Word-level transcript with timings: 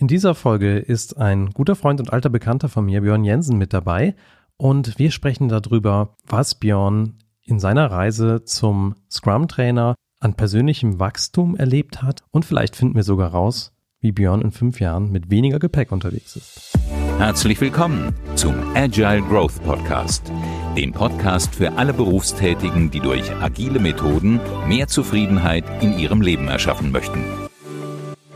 In 0.00 0.08
dieser 0.08 0.34
Folge 0.34 0.78
ist 0.78 1.18
ein 1.18 1.50
guter 1.50 1.76
Freund 1.76 2.00
und 2.00 2.10
alter 2.10 2.30
Bekannter 2.30 2.70
von 2.70 2.86
mir, 2.86 3.02
Björn 3.02 3.22
Jensen, 3.22 3.58
mit 3.58 3.74
dabei. 3.74 4.14
Und 4.56 4.98
wir 4.98 5.10
sprechen 5.10 5.50
darüber, 5.50 6.16
was 6.26 6.54
Björn 6.54 7.18
in 7.42 7.60
seiner 7.60 7.90
Reise 7.90 8.42
zum 8.44 8.94
Scrum-Trainer 9.10 9.94
an 10.18 10.34
persönlichem 10.34 10.98
Wachstum 11.00 11.54
erlebt 11.54 12.00
hat. 12.00 12.22
Und 12.30 12.46
vielleicht 12.46 12.76
finden 12.76 12.94
wir 12.94 13.02
sogar 13.02 13.32
raus, 13.32 13.74
wie 14.00 14.12
Björn 14.12 14.40
in 14.40 14.52
fünf 14.52 14.80
Jahren 14.80 15.12
mit 15.12 15.30
weniger 15.30 15.58
Gepäck 15.58 15.92
unterwegs 15.92 16.34
ist. 16.34 16.78
Herzlich 17.18 17.60
willkommen 17.60 18.14
zum 18.36 18.54
Agile 18.74 19.20
Growth 19.20 19.62
Podcast, 19.64 20.32
dem 20.78 20.92
Podcast 20.92 21.54
für 21.54 21.72
alle 21.72 21.92
Berufstätigen, 21.92 22.90
die 22.90 23.00
durch 23.00 23.30
agile 23.42 23.78
Methoden 23.78 24.40
mehr 24.66 24.88
Zufriedenheit 24.88 25.64
in 25.82 25.98
ihrem 25.98 26.22
Leben 26.22 26.48
erschaffen 26.48 26.90
möchten 26.90 27.22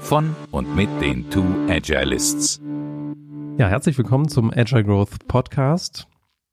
von 0.04 0.36
und 0.50 0.76
mit 0.76 0.90
den 1.00 1.30
Two 1.30 1.46
Agilists. 1.68 2.60
Ja, 3.56 3.68
herzlich 3.68 3.96
willkommen 3.96 4.28
zum 4.28 4.52
Agile 4.54 4.84
Growth 4.84 5.26
Podcast. 5.28 6.06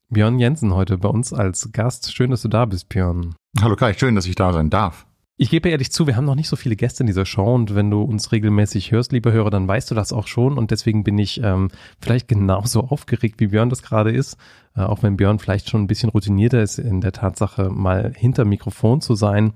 Björn 0.09 0.39
Jensen 0.39 0.73
heute 0.73 0.97
bei 0.97 1.09
uns 1.09 1.33
als 1.33 1.69
Gast. 1.73 2.13
Schön, 2.15 2.31
dass 2.31 2.43
du 2.43 2.47
da 2.47 2.63
bist, 2.63 2.87
Björn. 2.87 3.35
Hallo 3.59 3.75
Kai, 3.75 3.93
schön, 3.93 4.15
dass 4.15 4.25
ich 4.25 4.35
da 4.35 4.53
sein 4.53 4.69
darf. 4.69 5.05
Ich 5.35 5.49
gebe 5.49 5.67
ehrlich 5.67 5.91
zu, 5.91 6.07
wir 6.07 6.15
haben 6.15 6.23
noch 6.23 6.35
nicht 6.35 6.47
so 6.47 6.55
viele 6.55 6.77
Gäste 6.77 7.03
in 7.03 7.07
dieser 7.07 7.25
Show 7.25 7.53
und 7.53 7.75
wenn 7.75 7.91
du 7.91 8.01
uns 8.03 8.31
regelmäßig 8.31 8.91
hörst, 8.91 9.11
lieber 9.11 9.33
Hörer, 9.33 9.49
dann 9.49 9.67
weißt 9.67 9.91
du 9.91 9.95
das 9.95 10.13
auch 10.13 10.27
schon 10.27 10.57
und 10.57 10.71
deswegen 10.71 11.03
bin 11.03 11.17
ich 11.17 11.43
ähm, 11.43 11.71
vielleicht 11.99 12.29
genauso 12.29 12.79
aufgeregt, 12.89 13.41
wie 13.41 13.47
Björn 13.47 13.69
das 13.69 13.83
gerade 13.83 14.11
ist, 14.11 14.37
äh, 14.77 14.81
auch 14.81 15.03
wenn 15.03 15.17
Björn 15.17 15.39
vielleicht 15.39 15.69
schon 15.69 15.81
ein 15.81 15.87
bisschen 15.87 16.09
routinierter 16.09 16.61
ist 16.61 16.79
in 16.79 17.01
der 17.01 17.11
Tatsache, 17.11 17.69
mal 17.69 18.13
hinter 18.15 18.45
Mikrofon 18.45 19.01
zu 19.01 19.15
sein. 19.15 19.51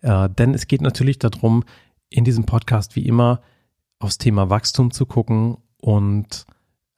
Äh, 0.00 0.30
denn 0.30 0.54
es 0.54 0.66
geht 0.66 0.80
natürlich 0.80 1.18
darum, 1.18 1.64
in 2.10 2.24
diesem 2.24 2.44
Podcast 2.44 2.96
wie 2.96 3.06
immer 3.06 3.40
aufs 3.98 4.18
Thema 4.18 4.50
Wachstum 4.50 4.90
zu 4.90 5.06
gucken. 5.06 5.56
Und 5.78 6.46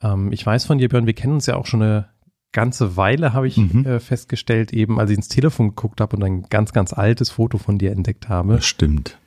ähm, 0.03 0.33
ich 0.33 0.45
weiß 0.45 0.67
von 0.67 0.79
dir, 0.79 0.89
Björn, 0.89 1.07
wir 1.07 1.15
kennen 1.15 1.35
uns 1.35 1.47
ja 1.47 1.57
auch 1.57 1.67
schon 1.67 1.83
eine 1.83 2.09
ganze 2.53 2.97
Weile, 2.97 3.33
habe 3.33 3.49
ich 3.49 3.57
mhm. 3.57 3.85
äh, 3.87 4.01
festgestellt, 4.01 4.73
eben 4.73 4.99
als 4.99 5.11
ich 5.11 5.17
ins 5.17 5.29
Telefon 5.29 5.69
geguckt 5.69 6.01
habe 6.01 6.17
und 6.17 6.23
ein 6.23 6.43
ganz, 6.45 6.73
ganz 6.73 6.93
altes 6.93 7.31
Foto 7.31 7.59
von 7.59 7.79
dir 7.79 7.93
entdeckt 7.93 8.29
habe. 8.29 8.55
Das 8.57 8.67
stimmt. 8.67 9.19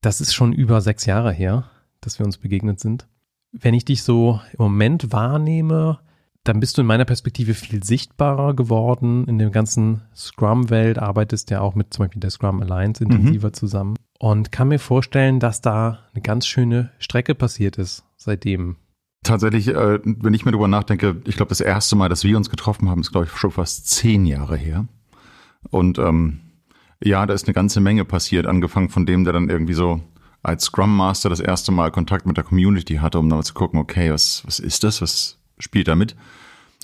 Das 0.00 0.20
ist 0.20 0.32
schon 0.32 0.52
über 0.52 0.80
sechs 0.80 1.04
Jahre 1.04 1.32
her, 1.32 1.70
dass 2.00 2.18
wir 2.18 2.26
uns 2.26 2.38
begegnet 2.38 2.80
sind. 2.80 3.06
Wenn 3.52 3.74
ich 3.74 3.84
dich 3.84 4.02
so 4.02 4.40
im 4.52 4.58
Moment 4.64 5.12
wahrnehme, 5.12 5.98
dann 6.44 6.60
bist 6.60 6.78
du 6.78 6.80
in 6.80 6.86
meiner 6.86 7.04
Perspektive 7.04 7.52
viel 7.52 7.84
sichtbarer 7.84 8.54
geworden 8.54 9.26
in 9.26 9.38
der 9.38 9.50
ganzen 9.50 10.02
Scrum-Welt, 10.14 10.98
arbeitest 10.98 11.50
ja 11.50 11.60
auch 11.60 11.74
mit 11.74 11.92
zum 11.92 12.04
Beispiel 12.04 12.20
der 12.20 12.30
Scrum 12.30 12.62
Alliance 12.62 13.04
intensiver 13.04 13.48
mhm. 13.48 13.54
zusammen 13.54 13.96
und 14.20 14.52
kann 14.52 14.68
mir 14.68 14.78
vorstellen, 14.78 15.40
dass 15.40 15.62
da 15.62 16.00
eine 16.12 16.20
ganz 16.20 16.46
schöne 16.46 16.92
Strecke 16.98 17.34
passiert 17.34 17.78
ist 17.78 18.04
seitdem. 18.18 18.76
Tatsächlich, 19.22 19.68
äh, 19.68 19.98
wenn 20.04 20.34
ich 20.34 20.44
mir 20.44 20.52
darüber 20.52 20.68
nachdenke, 20.68 21.22
ich 21.24 21.36
glaube, 21.36 21.48
das 21.48 21.62
erste 21.62 21.96
Mal, 21.96 22.10
dass 22.10 22.22
wir 22.22 22.36
uns 22.36 22.50
getroffen 22.50 22.90
haben, 22.90 23.00
ist, 23.00 23.12
glaube 23.12 23.26
ich, 23.26 23.32
schon 23.32 23.50
fast 23.50 23.88
zehn 23.88 24.26
Jahre 24.26 24.56
her. 24.56 24.86
Und 25.70 25.98
ähm, 25.98 26.40
ja, 27.02 27.24
da 27.24 27.32
ist 27.32 27.46
eine 27.46 27.54
ganze 27.54 27.80
Menge 27.80 28.04
passiert, 28.04 28.46
angefangen 28.46 28.90
von 28.90 29.06
dem, 29.06 29.24
der 29.24 29.32
dann 29.32 29.48
irgendwie 29.48 29.72
so 29.72 30.02
als 30.42 30.64
Scrum 30.64 30.94
Master 30.94 31.30
das 31.30 31.40
erste 31.40 31.72
Mal 31.72 31.90
Kontakt 31.90 32.26
mit 32.26 32.36
der 32.36 32.44
Community 32.44 32.96
hatte, 32.96 33.18
um 33.18 33.28
dann 33.28 33.42
zu 33.42 33.54
gucken, 33.54 33.80
okay, 33.80 34.12
was, 34.12 34.42
was 34.46 34.58
ist 34.58 34.84
das, 34.84 35.00
was 35.00 35.38
spielt 35.58 35.88
da 35.88 35.94
mit? 35.94 36.14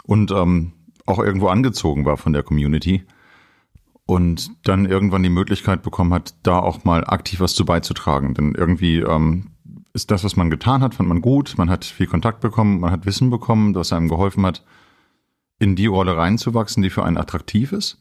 Und 0.04 0.30
ähm, 0.30 0.72
auch 1.04 1.18
irgendwo 1.18 1.48
angezogen 1.48 2.06
war 2.06 2.16
von 2.16 2.32
der 2.32 2.42
Community 2.42 3.04
und 4.06 4.52
dann 4.62 4.86
irgendwann 4.86 5.24
die 5.24 5.28
Möglichkeit 5.28 5.82
bekommen 5.82 6.14
hat, 6.14 6.34
da 6.44 6.60
auch 6.60 6.84
mal 6.84 7.04
aktiv 7.04 7.40
was 7.40 7.54
zu 7.54 7.64
beizutragen. 7.64 8.34
Denn 8.34 8.54
irgendwie 8.54 9.00
ähm, 9.00 9.48
ist 9.92 10.12
das, 10.12 10.22
was 10.22 10.36
man 10.36 10.48
getan 10.48 10.82
hat, 10.82 10.94
fand 10.94 11.08
man 11.08 11.20
gut, 11.20 11.54
man 11.58 11.68
hat 11.68 11.84
viel 11.84 12.06
Kontakt 12.06 12.40
bekommen, 12.40 12.80
man 12.80 12.92
hat 12.92 13.04
Wissen 13.04 13.30
bekommen, 13.30 13.72
das 13.72 13.92
einem 13.92 14.08
geholfen 14.08 14.46
hat, 14.46 14.64
in 15.58 15.74
die 15.74 15.86
Rolle 15.86 16.16
reinzuwachsen, 16.16 16.82
die 16.82 16.90
für 16.90 17.04
einen 17.04 17.18
attraktiv 17.18 17.72
ist. 17.72 17.98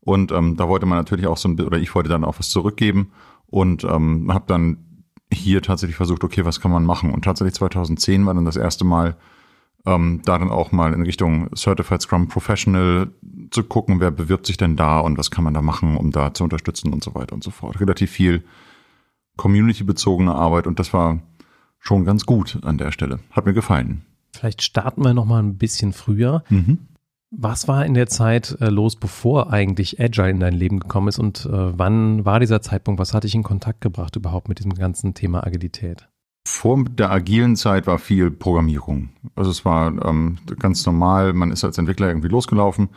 Und 0.00 0.30
ähm, 0.30 0.56
da 0.56 0.68
wollte 0.68 0.86
man 0.86 0.98
natürlich 0.98 1.26
auch 1.26 1.36
so 1.36 1.48
ein 1.48 1.60
oder 1.60 1.78
ich 1.78 1.94
wollte 1.94 2.08
dann 2.08 2.24
auch 2.24 2.38
was 2.38 2.50
zurückgeben 2.50 3.10
und 3.46 3.82
ähm, 3.84 4.32
habe 4.32 4.44
dann 4.46 5.04
hier 5.32 5.60
tatsächlich 5.60 5.96
versucht, 5.96 6.22
okay, 6.22 6.44
was 6.44 6.60
kann 6.60 6.70
man 6.70 6.84
machen? 6.84 7.12
Und 7.12 7.24
tatsächlich 7.24 7.54
2010 7.54 8.24
war 8.24 8.34
dann 8.34 8.44
das 8.44 8.56
erste 8.56 8.84
Mal 8.84 9.16
ähm, 9.86 10.20
da 10.24 10.38
dann 10.38 10.50
auch 10.50 10.72
mal 10.72 10.92
in 10.92 11.02
Richtung 11.02 11.48
Certified 11.54 12.02
Scrum 12.02 12.28
Professional 12.28 13.10
zu 13.50 13.62
gucken, 13.64 14.00
wer 14.00 14.10
bewirbt 14.10 14.46
sich 14.46 14.56
denn 14.56 14.76
da 14.76 15.00
und 15.00 15.18
was 15.18 15.30
kann 15.30 15.44
man 15.44 15.54
da 15.54 15.62
machen, 15.62 15.96
um 15.96 16.10
da 16.10 16.34
zu 16.34 16.44
unterstützen 16.44 16.92
und 16.92 17.02
so 17.02 17.14
weiter 17.14 17.34
und 17.34 17.44
so 17.44 17.50
fort. 17.50 17.80
Relativ 17.80 18.10
viel 18.10 18.44
community-bezogene 19.36 20.34
Arbeit 20.34 20.66
und 20.66 20.78
das 20.78 20.92
war 20.92 21.20
schon 21.78 22.04
ganz 22.04 22.26
gut 22.26 22.58
an 22.62 22.76
der 22.78 22.92
Stelle. 22.92 23.20
Hat 23.30 23.46
mir 23.46 23.54
gefallen. 23.54 24.04
Vielleicht 24.32 24.62
starten 24.62 25.02
wir 25.02 25.14
noch 25.14 25.24
mal 25.24 25.42
ein 25.42 25.56
bisschen 25.56 25.92
früher. 25.92 26.42
Mhm. 26.48 26.78
Was 27.30 27.68
war 27.68 27.84
in 27.84 27.94
der 27.94 28.06
Zeit 28.06 28.56
äh, 28.60 28.70
los, 28.70 28.96
bevor 28.96 29.52
eigentlich 29.52 30.00
Agile 30.00 30.30
in 30.30 30.40
dein 30.40 30.54
Leben 30.54 30.80
gekommen 30.80 31.08
ist 31.08 31.18
und 31.18 31.44
äh, 31.44 31.78
wann 31.78 32.24
war 32.24 32.40
dieser 32.40 32.62
Zeitpunkt? 32.62 32.98
Was 32.98 33.12
hat 33.12 33.24
dich 33.24 33.34
in 33.34 33.42
Kontakt 33.42 33.80
gebracht 33.80 34.16
überhaupt 34.16 34.48
mit 34.48 34.58
diesem 34.58 34.74
ganzen 34.74 35.14
Thema 35.14 35.46
Agilität? 35.46 36.08
Vor 36.50 36.82
der 36.84 37.10
agilen 37.10 37.56
Zeit 37.56 37.86
war 37.86 37.98
viel 37.98 38.30
Programmierung. 38.30 39.10
Also 39.36 39.50
es 39.50 39.66
war 39.66 39.88
ähm, 40.04 40.38
ganz 40.58 40.84
normal, 40.86 41.34
man 41.34 41.52
ist 41.52 41.62
als 41.62 41.76
Entwickler 41.76 42.08
irgendwie 42.08 42.28
losgelaufen, 42.28 42.88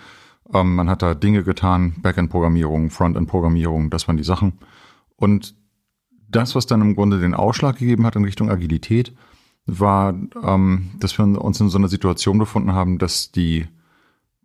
ähm, 0.53 0.75
man 0.75 0.89
hat 0.89 1.01
da 1.01 1.13
Dinge 1.13 1.43
getan, 1.43 1.95
Backend-Programmierung, 2.01 2.89
Frontend-Programmierung, 2.89 3.89
das 3.89 4.07
waren 4.07 4.15
die 4.15 4.23
Sachen. 4.23 4.53
Und 5.17 5.53
das, 6.29 6.55
was 6.55 6.65
dann 6.65 6.81
im 6.81 6.95
Grunde 6.95 7.19
den 7.19 7.33
Ausschlag 7.33 7.77
gegeben 7.77 8.05
hat 8.05 8.15
in 8.15 8.23
Richtung 8.23 8.49
Agilität, 8.49 9.13
war, 9.65 10.15
ähm, 10.43 10.91
dass 10.99 11.17
wir 11.17 11.25
uns 11.25 11.59
in 11.59 11.69
so 11.69 11.77
einer 11.77 11.89
Situation 11.89 12.39
befunden 12.39 12.71
haben, 12.71 12.99
dass 12.99 13.33
die 13.33 13.67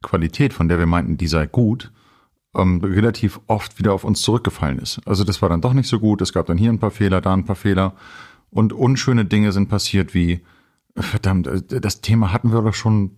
Qualität, 0.02 0.52
von 0.52 0.68
der 0.68 0.80
wir 0.80 0.86
meinten, 0.86 1.16
die 1.16 1.28
sei 1.28 1.46
gut, 1.46 1.92
ähm, 2.56 2.80
relativ 2.82 3.40
oft 3.46 3.78
wieder 3.78 3.94
auf 3.94 4.02
uns 4.02 4.20
zurückgefallen 4.20 4.80
ist. 4.80 5.00
Also 5.06 5.22
das 5.22 5.40
war 5.42 5.48
dann 5.48 5.60
doch 5.60 5.74
nicht 5.74 5.88
so 5.88 6.00
gut. 6.00 6.20
Es 6.22 6.32
gab 6.32 6.46
dann 6.46 6.58
hier 6.58 6.72
ein 6.72 6.80
paar 6.80 6.90
Fehler, 6.90 7.20
da 7.20 7.32
ein 7.32 7.44
paar 7.44 7.56
Fehler. 7.56 7.94
Und 8.50 8.72
unschöne 8.72 9.24
Dinge 9.24 9.52
sind 9.52 9.68
passiert 9.68 10.14
wie, 10.14 10.40
verdammt, 10.96 11.48
das 11.68 12.00
Thema 12.00 12.32
hatten 12.32 12.52
wir 12.52 12.62
doch 12.62 12.74
schon 12.74 13.12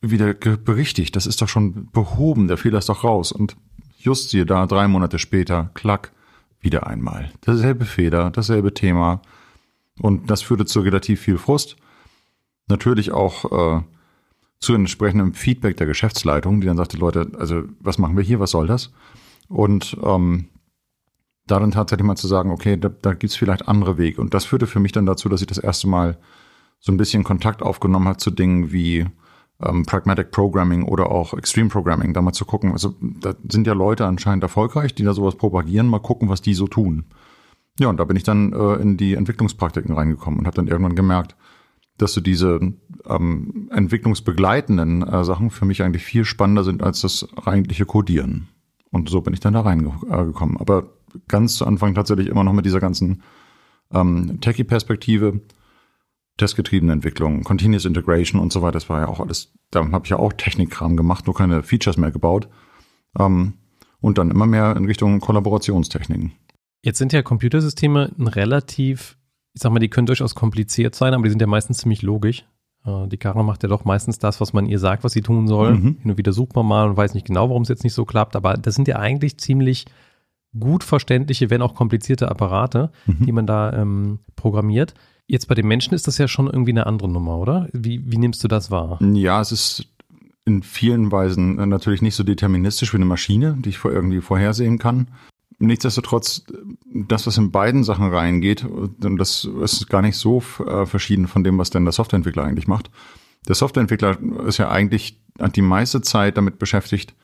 wieder 0.00 0.34
berichtigt. 0.34 1.16
Das 1.16 1.26
ist 1.26 1.40
doch 1.42 1.48
schon 1.48 1.90
behoben. 1.90 2.48
Der 2.48 2.56
Fehler 2.56 2.78
ist 2.78 2.88
doch 2.88 3.04
raus. 3.04 3.32
Und 3.32 3.56
just 3.98 4.30
siehe 4.30 4.46
da, 4.46 4.66
drei 4.66 4.88
Monate 4.88 5.18
später, 5.18 5.70
klack, 5.74 6.12
wieder 6.60 6.86
einmal. 6.86 7.30
Dasselbe 7.42 7.84
Fehler, 7.84 8.30
dasselbe 8.30 8.74
Thema. 8.74 9.22
Und 10.00 10.30
das 10.30 10.42
führte 10.42 10.64
zu 10.64 10.80
relativ 10.80 11.20
viel 11.20 11.38
Frust. 11.38 11.76
Natürlich 12.68 13.12
auch 13.12 13.78
äh, 13.78 13.82
zu 14.60 14.74
entsprechendem 14.74 15.34
Feedback 15.34 15.76
der 15.76 15.86
Geschäftsleitung, 15.86 16.60
die 16.60 16.66
dann 16.66 16.76
sagte, 16.76 16.98
Leute, 16.98 17.30
also 17.38 17.62
was 17.80 17.98
machen 17.98 18.16
wir 18.16 18.24
hier, 18.24 18.40
was 18.40 18.50
soll 18.50 18.66
das? 18.66 18.92
Und 19.48 19.96
ähm, 20.02 20.48
da 21.50 21.58
dann 21.58 21.70
tatsächlich 21.70 22.06
mal 22.06 22.16
zu 22.16 22.28
sagen, 22.28 22.50
okay, 22.50 22.76
da, 22.76 22.88
da 22.88 23.12
gibt 23.12 23.32
es 23.32 23.36
vielleicht 23.36 23.68
andere 23.68 23.98
Wege. 23.98 24.20
Und 24.20 24.34
das 24.34 24.44
führte 24.44 24.66
für 24.66 24.80
mich 24.80 24.92
dann 24.92 25.06
dazu, 25.06 25.28
dass 25.28 25.40
ich 25.40 25.46
das 25.46 25.58
erste 25.58 25.88
Mal 25.88 26.18
so 26.80 26.92
ein 26.92 26.96
bisschen 26.96 27.24
Kontakt 27.24 27.62
aufgenommen 27.62 28.08
habe 28.08 28.18
zu 28.18 28.30
Dingen 28.30 28.72
wie 28.72 29.06
ähm, 29.60 29.84
Pragmatic 29.84 30.30
Programming 30.30 30.84
oder 30.84 31.10
auch 31.10 31.34
Extreme 31.34 31.68
Programming, 31.68 32.14
da 32.14 32.22
mal 32.22 32.32
zu 32.32 32.44
gucken. 32.44 32.72
Also 32.72 32.94
da 33.00 33.34
sind 33.48 33.66
ja 33.66 33.72
Leute 33.72 34.06
anscheinend 34.06 34.44
erfolgreich, 34.44 34.94
die 34.94 35.04
da 35.04 35.12
sowas 35.12 35.36
propagieren, 35.36 35.88
mal 35.88 35.98
gucken, 35.98 36.28
was 36.28 36.42
die 36.42 36.54
so 36.54 36.68
tun. 36.68 37.04
Ja, 37.80 37.88
und 37.88 37.98
da 37.98 38.04
bin 38.04 38.16
ich 38.16 38.24
dann 38.24 38.52
äh, 38.52 38.74
in 38.74 38.96
die 38.96 39.14
Entwicklungspraktiken 39.14 39.94
reingekommen 39.94 40.40
und 40.40 40.46
habe 40.46 40.56
dann 40.56 40.68
irgendwann 40.68 40.96
gemerkt, 40.96 41.36
dass 41.96 42.12
so 42.12 42.20
diese 42.20 42.60
ähm, 43.06 43.68
entwicklungsbegleitenden 43.72 45.02
äh, 45.02 45.24
Sachen 45.24 45.50
für 45.50 45.64
mich 45.64 45.82
eigentlich 45.82 46.04
viel 46.04 46.24
spannender 46.24 46.64
sind 46.64 46.82
als 46.82 47.00
das 47.00 47.28
eigentliche 47.44 47.86
Codieren. 47.86 48.48
Und 48.90 49.08
so 49.08 49.20
bin 49.20 49.34
ich 49.34 49.40
dann 49.40 49.54
da 49.54 49.60
reingekommen. 49.60 50.56
Aber 50.58 50.97
ganz 51.26 51.56
zu 51.56 51.66
Anfang 51.66 51.94
tatsächlich 51.94 52.28
immer 52.28 52.44
noch 52.44 52.52
mit 52.52 52.66
dieser 52.66 52.80
ganzen 52.80 53.22
ähm, 53.92 54.40
Techie-Perspektive, 54.40 55.40
testgetriebene 56.36 56.92
Entwicklung, 56.92 57.42
Continuous 57.42 57.84
Integration 57.84 58.40
und 58.40 58.52
so 58.52 58.62
weiter. 58.62 58.72
Das 58.72 58.88
war 58.88 59.00
ja 59.00 59.08
auch 59.08 59.20
alles, 59.20 59.52
da 59.70 59.90
habe 59.90 60.04
ich 60.04 60.10
ja 60.10 60.18
auch 60.18 60.32
Technikkram 60.32 60.96
gemacht, 60.96 61.26
nur 61.26 61.34
keine 61.34 61.62
Features 61.62 61.96
mehr 61.96 62.10
gebaut. 62.10 62.48
Ähm, 63.18 63.54
und 64.00 64.18
dann 64.18 64.30
immer 64.30 64.46
mehr 64.46 64.76
in 64.76 64.84
Richtung 64.84 65.20
Kollaborationstechniken. 65.20 66.32
Jetzt 66.82 66.98
sind 66.98 67.12
ja 67.12 67.22
Computersysteme 67.22 68.12
ein 68.16 68.28
relativ, 68.28 69.18
ich 69.54 69.62
sag 69.62 69.72
mal, 69.72 69.80
die 69.80 69.88
können 69.88 70.06
durchaus 70.06 70.34
kompliziert 70.36 70.94
sein, 70.94 71.14
aber 71.14 71.24
die 71.24 71.30
sind 71.30 71.40
ja 71.40 71.48
meistens 71.48 71.78
ziemlich 71.78 72.02
logisch. 72.02 72.44
Äh, 72.84 73.08
die 73.08 73.16
Karre 73.16 73.44
macht 73.44 73.62
ja 73.64 73.68
doch 73.68 73.84
meistens 73.84 74.18
das, 74.18 74.40
was 74.40 74.52
man 74.52 74.66
ihr 74.66 74.78
sagt, 74.78 75.02
was 75.04 75.12
sie 75.12 75.22
tun 75.22 75.48
soll. 75.48 75.74
Mhm. 75.74 75.96
Hin 76.00 76.10
und 76.12 76.18
wieder 76.18 76.32
sucht 76.32 76.54
man 76.54 76.66
mal 76.66 76.88
und 76.88 76.96
weiß 76.96 77.14
nicht 77.14 77.26
genau, 77.26 77.48
warum 77.48 77.62
es 77.62 77.68
jetzt 77.68 77.84
nicht 77.84 77.94
so 77.94 78.04
klappt, 78.04 78.36
aber 78.36 78.54
das 78.54 78.74
sind 78.74 78.86
ja 78.86 78.96
eigentlich 78.96 79.38
ziemlich 79.38 79.86
gut 80.58 80.84
verständliche, 80.84 81.50
wenn 81.50 81.62
auch 81.62 81.74
komplizierte 81.74 82.30
Apparate, 82.30 82.90
mhm. 83.06 83.26
die 83.26 83.32
man 83.32 83.46
da 83.46 83.72
ähm, 83.72 84.20
programmiert. 84.36 84.94
Jetzt 85.26 85.46
bei 85.46 85.54
den 85.54 85.66
Menschen 85.66 85.94
ist 85.94 86.06
das 86.06 86.18
ja 86.18 86.26
schon 86.26 86.46
irgendwie 86.46 86.70
eine 86.70 86.86
andere 86.86 87.08
Nummer, 87.08 87.38
oder? 87.38 87.68
Wie, 87.72 88.02
wie 88.10 88.18
nimmst 88.18 88.42
du 88.42 88.48
das 88.48 88.70
wahr? 88.70 88.98
Ja, 89.02 89.40
es 89.40 89.52
ist 89.52 89.86
in 90.46 90.62
vielen 90.62 91.12
Weisen 91.12 91.56
natürlich 91.68 92.00
nicht 92.00 92.14
so 92.14 92.24
deterministisch 92.24 92.94
wie 92.94 92.96
eine 92.96 93.04
Maschine, 93.04 93.56
die 93.58 93.68
ich 93.68 93.84
irgendwie 93.84 94.22
vorhersehen 94.22 94.78
kann. 94.78 95.08
nichtsdestotrotz, 95.58 96.44
das, 96.86 97.26
was 97.26 97.36
in 97.36 97.50
beiden 97.50 97.84
Sachen 97.84 98.08
reingeht, 98.08 98.64
und 98.64 99.18
das 99.18 99.44
ist 99.44 99.90
gar 99.90 100.00
nicht 100.00 100.16
so 100.16 100.42
äh, 100.66 100.86
verschieden 100.86 101.26
von 101.26 101.44
dem, 101.44 101.58
was 101.58 101.68
denn 101.68 101.84
der 101.84 101.92
Softwareentwickler 101.92 102.44
eigentlich 102.44 102.68
macht. 102.68 102.90
Der 103.46 103.54
Softwareentwickler 103.54 104.18
ist 104.46 104.58
ja 104.58 104.70
eigentlich 104.70 105.20
hat 105.38 105.56
die 105.56 105.62
meiste 105.62 106.00
Zeit 106.00 106.36
damit 106.36 106.58
beschäftigt, 106.58 107.14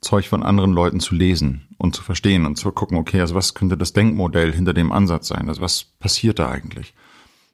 Zeug 0.00 0.28
von 0.28 0.42
anderen 0.42 0.72
Leuten 0.72 1.00
zu 1.00 1.14
lesen 1.14 1.68
und 1.78 1.94
zu 1.94 2.02
verstehen 2.02 2.46
und 2.46 2.56
zu 2.56 2.72
gucken, 2.72 2.96
okay, 2.96 3.20
also 3.20 3.34
was 3.34 3.54
könnte 3.54 3.76
das 3.76 3.92
Denkmodell 3.92 4.52
hinter 4.52 4.72
dem 4.72 4.92
Ansatz 4.92 5.28
sein? 5.28 5.48
Also 5.48 5.60
was 5.60 5.84
passiert 5.84 6.38
da 6.38 6.50
eigentlich? 6.50 6.94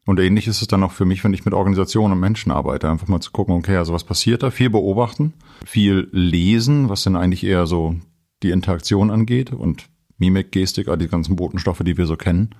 Und 0.06 0.20
ähnlich 0.20 0.46
ist 0.46 0.62
es 0.62 0.68
dann 0.68 0.84
auch 0.84 0.92
für 0.92 1.04
mich, 1.04 1.24
wenn 1.24 1.34
ich 1.34 1.44
mit 1.44 1.54
Organisationen 1.54 2.12
und 2.12 2.20
Menschen 2.20 2.52
arbeite, 2.52 2.88
einfach 2.88 3.08
mal 3.08 3.20
zu 3.20 3.32
gucken, 3.32 3.56
okay, 3.56 3.76
also 3.76 3.92
was 3.92 4.04
passiert 4.04 4.44
da? 4.44 4.50
Viel 4.52 4.70
beobachten, 4.70 5.34
viel 5.64 6.08
lesen, 6.12 6.88
was 6.88 7.02
denn 7.02 7.16
eigentlich 7.16 7.42
eher 7.42 7.66
so 7.66 7.96
die 8.44 8.50
Interaktion 8.50 9.10
angeht 9.10 9.52
und 9.52 9.88
Mimik, 10.16 10.52
Gestik, 10.52 10.86
all 10.86 10.98
die 10.98 11.08
ganzen 11.08 11.34
Botenstoffe, 11.34 11.82
die 11.84 11.98
wir 11.98 12.06
so 12.06 12.16
kennen. 12.16 12.54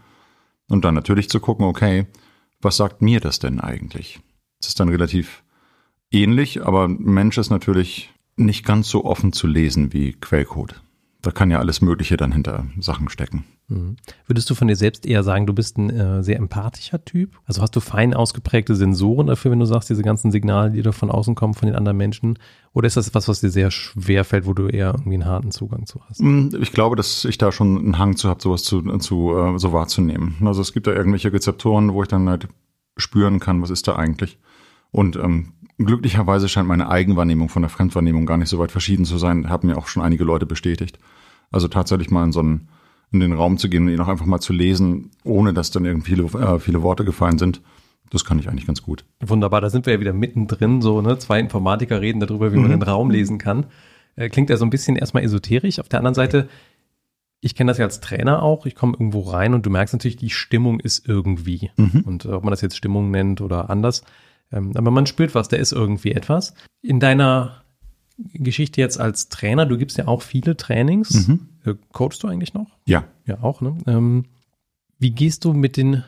Und 0.69 0.85
dann 0.85 0.95
natürlich 0.95 1.29
zu 1.29 1.39
gucken, 1.39 1.65
okay, 1.67 2.07
was 2.61 2.77
sagt 2.77 3.01
mir 3.01 3.21
das 3.21 3.39
denn 3.39 3.61
eigentlich? 3.61 4.19
Es 4.61 4.69
ist 4.69 4.81
dann 4.81 4.89
relativ 4.89 5.45
ähnlich, 6.11 6.67
aber 6.67 6.89
Mensch 6.89 7.39
ist 7.39 7.51
natürlich 7.51 8.13
nicht 8.37 8.65
ganz 8.65 8.89
so 8.89 9.05
offen 9.05 9.33
zu 9.33 9.47
lesen 9.47 9.93
wie 9.93 10.13
Quellcode. 10.13 10.83
Da 11.23 11.33
kann 11.33 11.51
ja 11.51 11.59
alles 11.59 11.81
Mögliche 11.81 12.17
dann 12.17 12.31
hinter 12.31 12.67
Sachen 12.79 13.09
stecken. 13.09 13.45
Mhm. 13.69 13.97
Würdest 14.27 14.49
du 14.49 14.55
von 14.55 14.69
dir 14.69 14.77
selbst 14.77 15.07
eher 15.07 15.25
sagen, 15.25 15.47
du 15.47 15.53
bist 15.53 15.77
ein 15.77 15.91
äh, 15.91 16.23
sehr 16.23 16.37
empathischer 16.37 17.05
Typ? 17.05 17.41
Also 17.47 17.63
hast 17.63 17.75
du 17.75 17.81
fein 17.81 18.15
ausgeprägte 18.15 18.77
Sensoren 18.77 19.27
dafür, 19.27 19.51
wenn 19.51 19.59
du 19.59 19.67
sagst, 19.67 19.91
diese 19.91 20.03
ganzen 20.03 20.31
Signale, 20.31 20.71
die 20.71 20.83
da 20.83 20.93
von 20.93 21.11
außen 21.11 21.35
kommen, 21.35 21.55
von 21.55 21.67
den 21.67 21.75
anderen 21.75 21.97
Menschen? 21.97 22.39
Oder 22.75 22.87
ist 22.87 22.97
das 22.97 23.09
etwas, 23.09 23.27
was 23.27 23.41
dir 23.41 23.51
sehr 23.51 23.73
schwer 23.73 24.25
fällt, 24.25 24.47
wo 24.47 24.55
du 24.55 24.69
eher 24.69 24.93
irgendwie 24.93 25.15
einen 25.15 25.27
harten 25.27 25.51
Zugang 25.51 25.87
zu 25.87 26.01
hast? 26.09 26.23
Mm, 26.23 26.51
ich 26.61 26.71
glaube, 26.71 26.95
dass 26.95 27.25
ich 27.25 27.39
da 27.39 27.51
schon 27.51 27.77
einen 27.77 27.99
Hang 27.99 28.17
zu 28.17 28.29
habe, 28.29 28.41
sowas 28.41 28.63
zu, 28.63 28.83
zu 28.99 29.37
äh, 29.37 29.59
so 29.59 29.73
wahrzunehmen. 29.73 30.37
Also 30.45 30.61
es 30.61 30.73
gibt 30.73 30.87
da 30.87 30.93
irgendwelche 30.93 31.33
Rezeptoren, 31.33 31.93
wo 31.93 32.03
ich 32.03 32.09
dann 32.09 32.29
halt 32.29 32.47
spüren 32.97 33.41
kann, 33.41 33.63
was 33.63 33.71
ist 33.71 33.89
da 33.89 33.97
eigentlich. 33.97 34.39
Und 34.93 35.17
ähm, 35.17 35.55
glücklicherweise 35.79 36.49
scheint 36.49 36.69
meine 36.69 36.89
Eigenwahrnehmung 36.89 37.49
von 37.49 37.63
der 37.63 37.69
Fremdwahrnehmung 37.69 38.27
gar 38.27 38.37
nicht 38.39 38.49
so 38.49 38.59
weit 38.59 38.73
verschieden 38.73 39.05
zu 39.05 39.19
sein, 39.19 39.49
haben 39.49 39.69
mir 39.69 39.77
auch 39.77 39.89
schon 39.89 40.03
einige 40.03 40.25
Leute 40.25 40.47
bestätigt. 40.47 40.99
Also 41.51 41.69
tatsächlich 41.69 42.11
mal 42.11 42.25
in 42.25 42.33
so 42.33 42.41
einen, 42.41 42.69
in 43.13 43.21
den 43.21 43.33
Raum 43.33 43.59
zu 43.59 43.69
gehen 43.69 43.85
und 43.85 43.93
ihn 43.93 44.01
auch 44.01 44.09
einfach 44.09 44.27
mal 44.27 44.41
zu 44.41 44.53
lesen, 44.53 45.11
ohne 45.25 45.53
dass 45.53 45.71
dann 45.71 45.85
irgendwie 45.85 46.15
viele, 46.15 46.25
äh, 46.25 46.59
viele 46.59 46.83
Worte 46.83 47.05
gefallen 47.05 47.39
sind. 47.39 47.61
Das 48.11 48.25
kann 48.25 48.39
ich 48.39 48.49
eigentlich 48.49 48.67
ganz 48.67 48.83
gut. 48.83 49.05
Wunderbar, 49.21 49.61
da 49.61 49.71
sind 49.71 49.87
wir 49.87 49.95
ja 49.95 50.01
wieder 50.01 50.13
mittendrin, 50.13 50.81
so, 50.81 51.03
ne? 51.03 51.19
Zwei 51.19 51.41
Informatiker 51.41 52.01
reden 52.01 52.21
darüber, 52.21 52.53
wie 52.53 52.57
man 52.57 52.67
mhm. 52.67 52.81
den 52.81 52.83
Raum 52.83 53.11
lesen 53.11 53.39
kann. 53.39 53.67
Äh, 54.15 54.29
klingt 54.29 54.49
ja 54.49 54.57
so 54.57 54.65
ein 54.65 54.71
bisschen 54.71 54.97
erstmal 54.97 55.25
esoterisch. 55.25 55.81
Auf 55.81 55.89
der 55.89 55.99
anderen 55.99 56.15
Seite, 56.15 56.49
ich 57.41 57.55
kenne 57.55 57.71
das 57.71 57.79
ja 57.79 57.85
als 57.85 58.01
Trainer 58.01 58.43
auch. 58.43 58.65
Ich 58.65 58.75
komme 58.75 58.93
irgendwo 58.95 59.23
rein 59.23 59.55
und 59.55 59.67
du 59.67 59.71
merkst 59.71 59.93
natürlich, 59.93 60.17
die 60.17 60.31
Stimmung 60.31 60.81
ist 60.81 61.07
irgendwie. 61.09 61.71
Mhm. 61.77 62.03
Und 62.05 62.25
äh, 62.25 62.29
ob 62.29 62.45
man 62.45 62.53
das 62.53 62.61
jetzt 62.61 62.77
Stimmung 62.77 63.11
nennt 63.11 63.41
oder 63.41 63.71
anders. 63.71 64.03
Ähm, 64.53 64.73
aber 64.75 64.91
man 64.91 65.07
spürt 65.07 65.35
was, 65.35 65.49
da 65.49 65.57
ist 65.57 65.73
irgendwie 65.73 66.13
etwas. 66.13 66.55
In 66.83 67.01
deiner 67.01 67.63
Geschichte 68.19 68.81
jetzt 68.81 68.99
als 68.99 69.29
Trainer, 69.29 69.67
du 69.67 69.77
gibst 69.77 69.99
ja 69.99 70.09
auch 70.09 70.23
viele 70.23 70.57
Trainings. 70.57 71.29
Mhm. 71.29 71.49
Äh, 71.65 71.75
coachst 71.93 72.23
du 72.23 72.29
eigentlich 72.29 72.55
noch? 72.55 72.77
Ja. 72.87 73.05
Ja, 73.27 73.43
auch, 73.43 73.61
ne? 73.61 73.77
Ähm, 73.87 74.25
wie 74.99 75.11
gehst 75.11 75.45
du 75.45 75.53
mit 75.53 75.77
den 75.77 76.05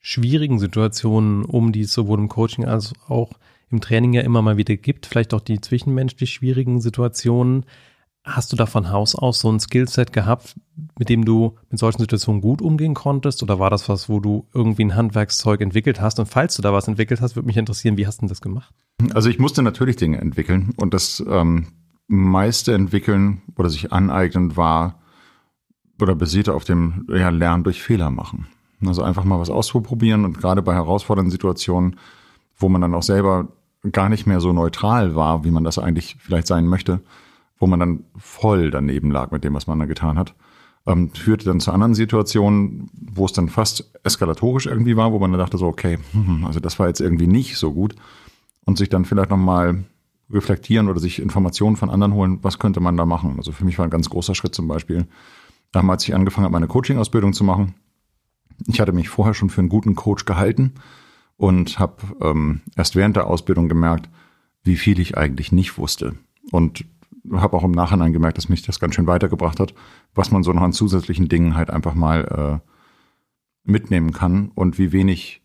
schwierigen 0.00 0.58
Situationen 0.58 1.44
um, 1.44 1.72
die 1.72 1.82
es 1.82 1.92
sowohl 1.92 2.18
im 2.18 2.28
Coaching 2.28 2.64
als 2.64 2.92
auch 3.06 3.30
im 3.70 3.80
Training 3.80 4.12
ja 4.14 4.22
immer 4.22 4.42
mal 4.42 4.56
wieder 4.56 4.76
gibt? 4.76 5.06
Vielleicht 5.06 5.32
auch 5.34 5.40
die 5.40 5.60
zwischenmenschlich 5.60 6.32
schwierigen 6.32 6.80
Situationen. 6.80 7.64
Hast 8.24 8.52
du 8.52 8.56
da 8.56 8.66
von 8.66 8.90
Haus 8.90 9.16
aus 9.16 9.40
so 9.40 9.50
ein 9.50 9.58
Skillset 9.58 10.12
gehabt, 10.12 10.54
mit 10.96 11.08
dem 11.08 11.24
du 11.24 11.56
mit 11.70 11.80
solchen 11.80 12.00
Situationen 12.00 12.40
gut 12.40 12.62
umgehen 12.62 12.94
konntest? 12.94 13.42
Oder 13.42 13.58
war 13.58 13.68
das 13.68 13.88
was, 13.88 14.08
wo 14.08 14.20
du 14.20 14.46
irgendwie 14.54 14.84
ein 14.84 14.94
Handwerkszeug 14.94 15.60
entwickelt 15.60 16.00
hast? 16.00 16.20
Und 16.20 16.26
falls 16.26 16.54
du 16.54 16.62
da 16.62 16.72
was 16.72 16.86
entwickelt 16.86 17.20
hast, 17.20 17.34
würde 17.34 17.46
mich 17.46 17.56
interessieren, 17.56 17.96
wie 17.96 18.06
hast 18.06 18.22
du 18.22 18.26
das 18.26 18.40
gemacht? 18.40 18.72
Also 19.12 19.28
ich 19.28 19.40
musste 19.40 19.62
natürlich 19.62 19.96
Dinge 19.96 20.20
entwickeln 20.20 20.72
und 20.76 20.94
das 20.94 21.22
ähm, 21.28 21.66
meiste 22.06 22.74
entwickeln 22.74 23.42
oder 23.56 23.68
sich 23.68 23.92
aneignen 23.92 24.56
war 24.56 25.00
oder 26.00 26.14
basierte 26.14 26.54
auf 26.54 26.64
dem 26.64 27.06
ja, 27.08 27.30
Lernen 27.30 27.64
durch 27.64 27.82
Fehler 27.82 28.10
machen. 28.10 28.46
Also 28.86 29.02
einfach 29.02 29.24
mal 29.24 29.40
was 29.40 29.50
ausprobieren 29.50 30.24
und 30.24 30.38
gerade 30.38 30.62
bei 30.62 30.74
herausfordernden 30.74 31.30
Situationen, 31.32 31.96
wo 32.56 32.68
man 32.68 32.80
dann 32.80 32.94
auch 32.94 33.02
selber 33.02 33.48
gar 33.90 34.08
nicht 34.08 34.26
mehr 34.26 34.40
so 34.40 34.52
neutral 34.52 35.16
war, 35.16 35.44
wie 35.44 35.50
man 35.50 35.64
das 35.64 35.78
eigentlich 35.78 36.16
vielleicht 36.20 36.46
sein 36.46 36.66
möchte, 36.66 37.00
wo 37.62 37.68
man 37.68 37.78
dann 37.78 38.04
voll 38.16 38.72
daneben 38.72 39.12
lag 39.12 39.30
mit 39.30 39.44
dem, 39.44 39.54
was 39.54 39.68
man 39.68 39.78
da 39.78 39.84
getan 39.84 40.18
hat, 40.18 40.34
ähm, 40.84 41.10
führte 41.14 41.44
dann 41.44 41.60
zu 41.60 41.70
anderen 41.70 41.94
Situationen, 41.94 42.90
wo 42.92 43.24
es 43.24 43.32
dann 43.32 43.48
fast 43.48 43.92
eskalatorisch 44.02 44.66
irgendwie 44.66 44.96
war, 44.96 45.12
wo 45.12 45.20
man 45.20 45.30
dann 45.30 45.38
dachte 45.38 45.58
so, 45.58 45.68
okay, 45.68 46.00
hm, 46.10 46.44
also 46.44 46.58
das 46.58 46.80
war 46.80 46.88
jetzt 46.88 47.00
irgendwie 47.00 47.28
nicht 47.28 47.56
so 47.56 47.72
gut 47.72 47.94
und 48.64 48.78
sich 48.78 48.88
dann 48.88 49.04
vielleicht 49.04 49.30
nochmal 49.30 49.84
reflektieren 50.28 50.88
oder 50.88 50.98
sich 50.98 51.22
Informationen 51.22 51.76
von 51.76 51.88
anderen 51.88 52.14
holen, 52.14 52.40
was 52.42 52.58
könnte 52.58 52.80
man 52.80 52.96
da 52.96 53.06
machen. 53.06 53.34
Also 53.36 53.52
für 53.52 53.64
mich 53.64 53.78
war 53.78 53.86
ein 53.86 53.90
ganz 53.90 54.10
großer 54.10 54.34
Schritt 54.34 54.56
zum 54.56 54.66
Beispiel, 54.66 55.06
damals 55.70 56.02
ich 56.02 56.16
angefangen 56.16 56.46
habe, 56.46 56.52
meine 56.54 56.66
Coaching-Ausbildung 56.66 57.32
zu 57.32 57.44
machen. 57.44 57.74
Ich 58.66 58.80
hatte 58.80 58.92
mich 58.92 59.08
vorher 59.08 59.34
schon 59.34 59.50
für 59.50 59.60
einen 59.60 59.68
guten 59.68 59.94
Coach 59.94 60.24
gehalten 60.24 60.72
und 61.36 61.78
habe 61.78 62.02
ähm, 62.22 62.62
erst 62.74 62.96
während 62.96 63.14
der 63.14 63.28
Ausbildung 63.28 63.68
gemerkt, 63.68 64.08
wie 64.64 64.76
viel 64.76 64.98
ich 64.98 65.16
eigentlich 65.16 65.52
nicht 65.52 65.78
wusste. 65.78 66.16
Und 66.50 66.84
habe 67.30 67.56
auch 67.56 67.64
im 67.64 67.72
Nachhinein 67.72 68.12
gemerkt, 68.12 68.38
dass 68.38 68.48
mich 68.48 68.62
das 68.62 68.80
ganz 68.80 68.94
schön 68.94 69.06
weitergebracht 69.06 69.60
hat, 69.60 69.74
was 70.14 70.30
man 70.30 70.42
so 70.42 70.52
noch 70.52 70.62
an 70.62 70.72
zusätzlichen 70.72 71.28
Dingen 71.28 71.54
halt 71.54 71.70
einfach 71.70 71.94
mal 71.94 72.60
äh, 72.64 72.68
mitnehmen 73.64 74.12
kann 74.12 74.50
und 74.54 74.78
wie 74.78 74.92
wenig 74.92 75.42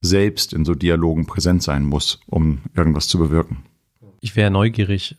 selbst 0.00 0.52
in 0.52 0.64
so 0.64 0.74
Dialogen 0.74 1.26
präsent 1.26 1.62
sein 1.62 1.84
muss, 1.84 2.20
um 2.26 2.60
irgendwas 2.74 3.08
zu 3.08 3.18
bewirken. 3.18 3.64
Ich 4.20 4.36
wäre 4.36 4.50
neugierig. 4.50 5.16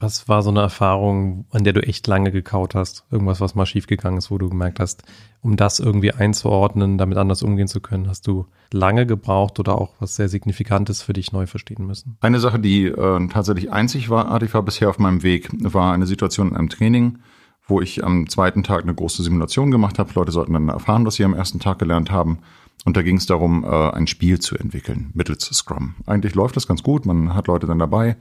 Was 0.00 0.28
war 0.28 0.42
so 0.42 0.50
eine 0.50 0.60
Erfahrung, 0.60 1.46
an 1.50 1.64
der 1.64 1.72
du 1.72 1.82
echt 1.82 2.06
lange 2.06 2.30
gekaut 2.30 2.76
hast? 2.76 3.04
Irgendwas, 3.10 3.40
was 3.40 3.56
mal 3.56 3.66
schiefgegangen 3.66 4.18
ist, 4.18 4.30
wo 4.30 4.38
du 4.38 4.48
gemerkt 4.48 4.78
hast, 4.78 5.02
um 5.42 5.56
das 5.56 5.80
irgendwie 5.80 6.12
einzuordnen, 6.12 6.98
damit 6.98 7.18
anders 7.18 7.42
umgehen 7.42 7.66
zu 7.66 7.80
können, 7.80 8.08
hast 8.08 8.26
du 8.28 8.46
lange 8.72 9.06
gebraucht 9.06 9.58
oder 9.58 9.76
auch 9.76 9.94
was 9.98 10.14
sehr 10.14 10.28
Signifikantes 10.28 11.02
für 11.02 11.14
dich 11.14 11.32
neu 11.32 11.46
verstehen 11.46 11.86
müssen? 11.86 12.16
Eine 12.20 12.38
Sache, 12.38 12.60
die 12.60 12.86
äh, 12.86 13.28
tatsächlich 13.28 13.72
einzigartig 13.72 14.54
war 14.54 14.62
bisher 14.62 14.88
auf 14.88 15.00
meinem 15.00 15.24
Weg, 15.24 15.50
war 15.60 15.92
eine 15.92 16.06
Situation 16.06 16.50
in 16.50 16.56
einem 16.56 16.68
Training, 16.68 17.18
wo 17.66 17.80
ich 17.80 18.04
am 18.04 18.28
zweiten 18.28 18.62
Tag 18.62 18.82
eine 18.82 18.94
große 18.94 19.24
Simulation 19.24 19.72
gemacht 19.72 19.98
habe. 19.98 20.12
Leute 20.14 20.30
sollten 20.30 20.52
dann 20.52 20.68
erfahren, 20.68 21.06
was 21.06 21.16
sie 21.16 21.24
am 21.24 21.34
ersten 21.34 21.58
Tag 21.58 21.80
gelernt 21.80 22.12
haben. 22.12 22.38
Und 22.84 22.96
da 22.96 23.02
ging 23.02 23.16
es 23.16 23.26
darum, 23.26 23.64
äh, 23.64 23.90
ein 23.90 24.06
Spiel 24.06 24.38
zu 24.38 24.56
entwickeln 24.56 25.10
mittels 25.12 25.44
Scrum. 25.44 25.96
Eigentlich 26.06 26.36
läuft 26.36 26.56
das 26.56 26.68
ganz 26.68 26.84
gut, 26.84 27.04
man 27.04 27.34
hat 27.34 27.48
Leute 27.48 27.66
dann 27.66 27.80
dabei. 27.80 28.16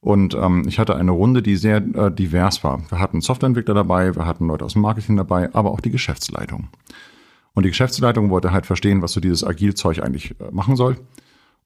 Und 0.00 0.34
ähm, 0.34 0.64
ich 0.68 0.78
hatte 0.78 0.96
eine 0.96 1.10
Runde, 1.10 1.42
die 1.42 1.56
sehr 1.56 1.78
äh, 1.78 2.12
divers 2.12 2.62
war. 2.62 2.80
Wir 2.88 3.00
hatten 3.00 3.20
Softwareentwickler 3.20 3.74
dabei, 3.74 4.14
wir 4.14 4.26
hatten 4.26 4.46
Leute 4.46 4.64
aus 4.64 4.74
dem 4.74 4.82
Marketing 4.82 5.16
dabei, 5.16 5.52
aber 5.54 5.70
auch 5.70 5.80
die 5.80 5.90
Geschäftsleitung. 5.90 6.68
Und 7.54 7.64
die 7.64 7.70
Geschäftsleitung 7.70 8.30
wollte 8.30 8.52
halt 8.52 8.66
verstehen, 8.66 9.02
was 9.02 9.12
so 9.12 9.20
dieses 9.20 9.42
Agilzeug 9.42 10.00
eigentlich 10.00 10.38
äh, 10.40 10.50
machen 10.52 10.76
soll. 10.76 10.98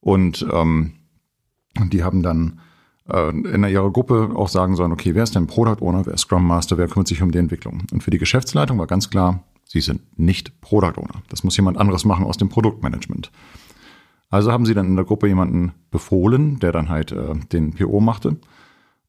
Und 0.01 0.47
ähm, 0.51 0.95
die 1.79 2.03
haben 2.03 2.23
dann 2.23 2.61
äh, 3.09 3.29
in 3.29 3.65
ihrer 3.65 3.91
Gruppe 3.91 4.31
auch 4.35 4.49
sagen 4.49 4.77
sollen, 4.77 4.93
okay, 4.93 5.15
wer 5.15 5.25
ist 5.25 5.35
denn 5.35 5.47
Product 5.47 5.83
Owner, 5.83 6.07
wer 6.07 6.15
ist 6.15 6.23
Scrum 6.23 6.47
Master, 6.47 6.79
wer 6.79 6.89
kümmert 6.89 7.09
sich 7.09 7.23
um 7.23 7.31
die 7.31 7.39
Entwicklung? 7.39 7.83
Und 7.93 8.03
für 8.03 8.11
die 8.11 8.19
Geschäftsleitung 8.19 8.79
war 8.79 8.87
ganz 8.87 9.11
klar, 9.11 9.45
Sie 9.73 9.81
sind 9.81 10.03
nicht 10.19 10.61
Product 10.61 10.99
Owner. 10.99 11.23
Das 11.31 11.45
muss 11.45 11.57
jemand 11.57 11.79
anderes 11.79 12.05
machen 12.05 12.27
aus 12.27 12.37
dem 12.37 12.51
Produktmanagement. 12.51 13.31
Also 14.33 14.51
haben 14.51 14.65
sie 14.65 14.73
dann 14.73 14.87
in 14.87 14.97
der 14.97 15.05
Gruppe 15.05 15.29
jemanden 15.29 15.75
befohlen, 15.91 16.59
der 16.59 16.73
dann 16.73 16.89
halt 16.89 17.13
äh, 17.13 17.35
den 17.53 17.75
PO 17.75 18.01
machte. 18.01 18.39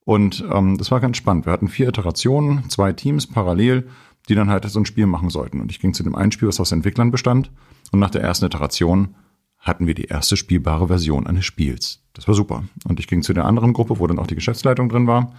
Und 0.03 0.43
ähm, 0.51 0.77
das 0.77 0.91
war 0.91 0.99
ganz 0.99 1.15
spannend. 1.15 1.45
Wir 1.45 1.53
hatten 1.53 1.69
vier 1.69 1.87
Iterationen, 1.87 2.69
zwei 2.69 2.91
Teams 2.91 3.25
parallel, 3.27 3.87
die 4.27 4.35
dann 4.35 4.49
halt 4.49 4.65
so 4.65 4.81
ein 4.81 4.85
Spiel 4.85 5.05
machen 5.05 5.29
sollten. 5.29 5.61
Und 5.61 5.71
ich 5.71 5.79
ging 5.79 5.93
zu 5.93 6.03
dem 6.03 6.15
einen 6.15 6.33
Spiel, 6.33 6.49
was 6.49 6.59
aus 6.59 6.73
Entwicklern 6.73 7.09
bestand. 7.09 7.51
Und 7.93 7.99
nach 7.99 8.09
der 8.09 8.21
ersten 8.21 8.47
Iteration 8.47 9.15
hatten 9.59 9.87
wir 9.87 9.93
die 9.93 10.05
erste 10.07 10.35
spielbare 10.35 10.89
Version 10.89 11.25
eines 11.25 11.45
Spiels. 11.45 12.03
Das 12.11 12.27
war 12.27 12.35
super. 12.35 12.65
Und 12.85 12.99
ich 12.99 13.07
ging 13.07 13.21
zu 13.21 13.33
der 13.33 13.45
anderen 13.45 13.71
Gruppe, 13.71 13.99
wo 13.99 14.07
dann 14.07 14.19
auch 14.19 14.27
die 14.27 14.35
Geschäftsleitung 14.35 14.89
drin 14.89 15.07
war 15.07 15.31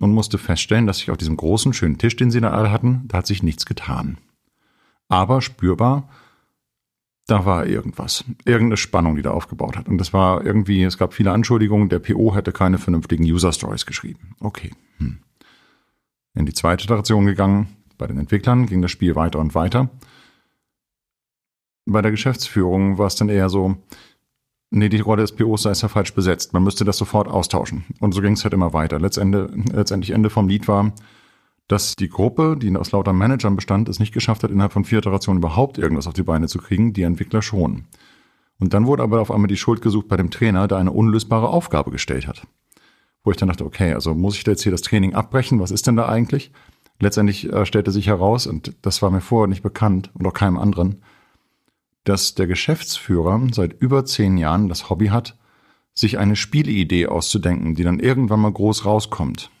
und 0.00 0.12
musste 0.12 0.36
feststellen, 0.36 0.88
dass 0.88 0.98
sich 0.98 1.12
auf 1.12 1.16
diesem 1.16 1.36
großen, 1.36 1.74
schönen 1.74 1.98
Tisch, 1.98 2.16
den 2.16 2.32
sie 2.32 2.40
da 2.40 2.50
alle 2.50 2.72
hatten, 2.72 3.04
da 3.06 3.18
hat 3.18 3.28
sich 3.28 3.44
nichts 3.44 3.66
getan. 3.66 4.18
Aber 5.06 5.42
spürbar, 5.42 6.08
da 7.30 7.44
war 7.46 7.66
irgendwas, 7.66 8.24
irgendeine 8.44 8.76
Spannung, 8.76 9.16
die 9.16 9.22
da 9.22 9.30
aufgebaut 9.30 9.76
hat. 9.76 9.88
Und 9.88 9.98
das 9.98 10.12
war 10.12 10.44
irgendwie, 10.44 10.82
es 10.82 10.98
gab 10.98 11.14
viele 11.14 11.32
Anschuldigungen, 11.32 11.88
der 11.88 12.00
PO 12.00 12.34
hätte 12.34 12.52
keine 12.52 12.78
vernünftigen 12.78 13.24
User 13.24 13.52
Stories 13.52 13.86
geschrieben. 13.86 14.34
Okay. 14.40 14.70
Hm. 14.98 15.20
In 16.34 16.46
die 16.46 16.54
zweite 16.54 16.84
Iteration 16.84 17.26
gegangen, 17.26 17.68
bei 17.98 18.06
den 18.06 18.18
Entwicklern 18.18 18.66
ging 18.66 18.82
das 18.82 18.90
Spiel 18.90 19.14
weiter 19.14 19.38
und 19.38 19.54
weiter. 19.54 19.90
Bei 21.86 22.02
der 22.02 22.10
Geschäftsführung 22.10 22.98
war 22.98 23.06
es 23.06 23.14
dann 23.14 23.28
eher 23.28 23.48
so, 23.48 23.76
nee, 24.70 24.88
die 24.88 25.00
Rolle 25.00 25.22
des 25.22 25.32
POs 25.32 25.62
sei 25.62 25.72
ja 25.72 25.88
falsch 25.88 26.14
besetzt. 26.14 26.52
Man 26.52 26.64
müsste 26.64 26.84
das 26.84 26.96
sofort 26.96 27.28
austauschen. 27.28 27.84
Und 28.00 28.12
so 28.12 28.22
ging 28.22 28.32
es 28.32 28.44
halt 28.44 28.54
immer 28.54 28.72
weiter. 28.72 28.98
Letztende, 28.98 29.50
letztendlich 29.72 30.10
Ende 30.10 30.30
vom 30.30 30.48
Lied 30.48 30.66
war, 30.68 30.92
dass 31.70 31.94
die 31.94 32.08
Gruppe, 32.08 32.56
die 32.60 32.74
aus 32.76 32.90
lauter 32.90 33.12
Managern 33.12 33.54
bestand, 33.54 33.88
es 33.88 34.00
nicht 34.00 34.12
geschafft 34.12 34.42
hat, 34.42 34.50
innerhalb 34.50 34.72
von 34.72 34.84
vier 34.84 34.98
Iterationen 34.98 35.38
überhaupt 35.38 35.78
irgendwas 35.78 36.08
auf 36.08 36.14
die 36.14 36.24
Beine 36.24 36.48
zu 36.48 36.58
kriegen, 36.58 36.92
die 36.92 37.02
Entwickler 37.02 37.42
schon. 37.42 37.84
Und 38.58 38.74
dann 38.74 38.88
wurde 38.88 39.04
aber 39.04 39.20
auf 39.20 39.30
einmal 39.30 39.46
die 39.46 39.56
Schuld 39.56 39.80
gesucht 39.80 40.08
bei 40.08 40.16
dem 40.16 40.32
Trainer, 40.32 40.66
der 40.66 40.78
eine 40.78 40.90
unlösbare 40.90 41.48
Aufgabe 41.48 41.92
gestellt 41.92 42.26
hat. 42.26 42.44
Wo 43.22 43.30
ich 43.30 43.36
dann 43.36 43.48
dachte, 43.48 43.64
okay, 43.64 43.94
also 43.94 44.14
muss 44.14 44.36
ich 44.36 44.42
da 44.42 44.50
jetzt 44.50 44.64
hier 44.64 44.72
das 44.72 44.82
Training 44.82 45.14
abbrechen? 45.14 45.60
Was 45.60 45.70
ist 45.70 45.86
denn 45.86 45.94
da 45.94 46.08
eigentlich? 46.08 46.50
Letztendlich 46.98 47.52
äh, 47.52 47.64
stellte 47.64 47.92
sich 47.92 48.08
heraus, 48.08 48.48
und 48.48 48.74
das 48.82 49.00
war 49.00 49.12
mir 49.12 49.20
vorher 49.20 49.46
nicht 49.46 49.62
bekannt 49.62 50.10
und 50.14 50.26
auch 50.26 50.34
keinem 50.34 50.58
anderen, 50.58 51.02
dass 52.02 52.34
der 52.34 52.48
Geschäftsführer 52.48 53.40
seit 53.52 53.80
über 53.80 54.04
zehn 54.04 54.38
Jahren 54.38 54.68
das 54.68 54.90
Hobby 54.90 55.06
hat, 55.06 55.38
sich 55.94 56.18
eine 56.18 56.34
Spielidee 56.34 57.06
auszudenken, 57.06 57.76
die 57.76 57.84
dann 57.84 58.00
irgendwann 58.00 58.40
mal 58.40 58.52
groß 58.52 58.84
rauskommt. 58.86 59.52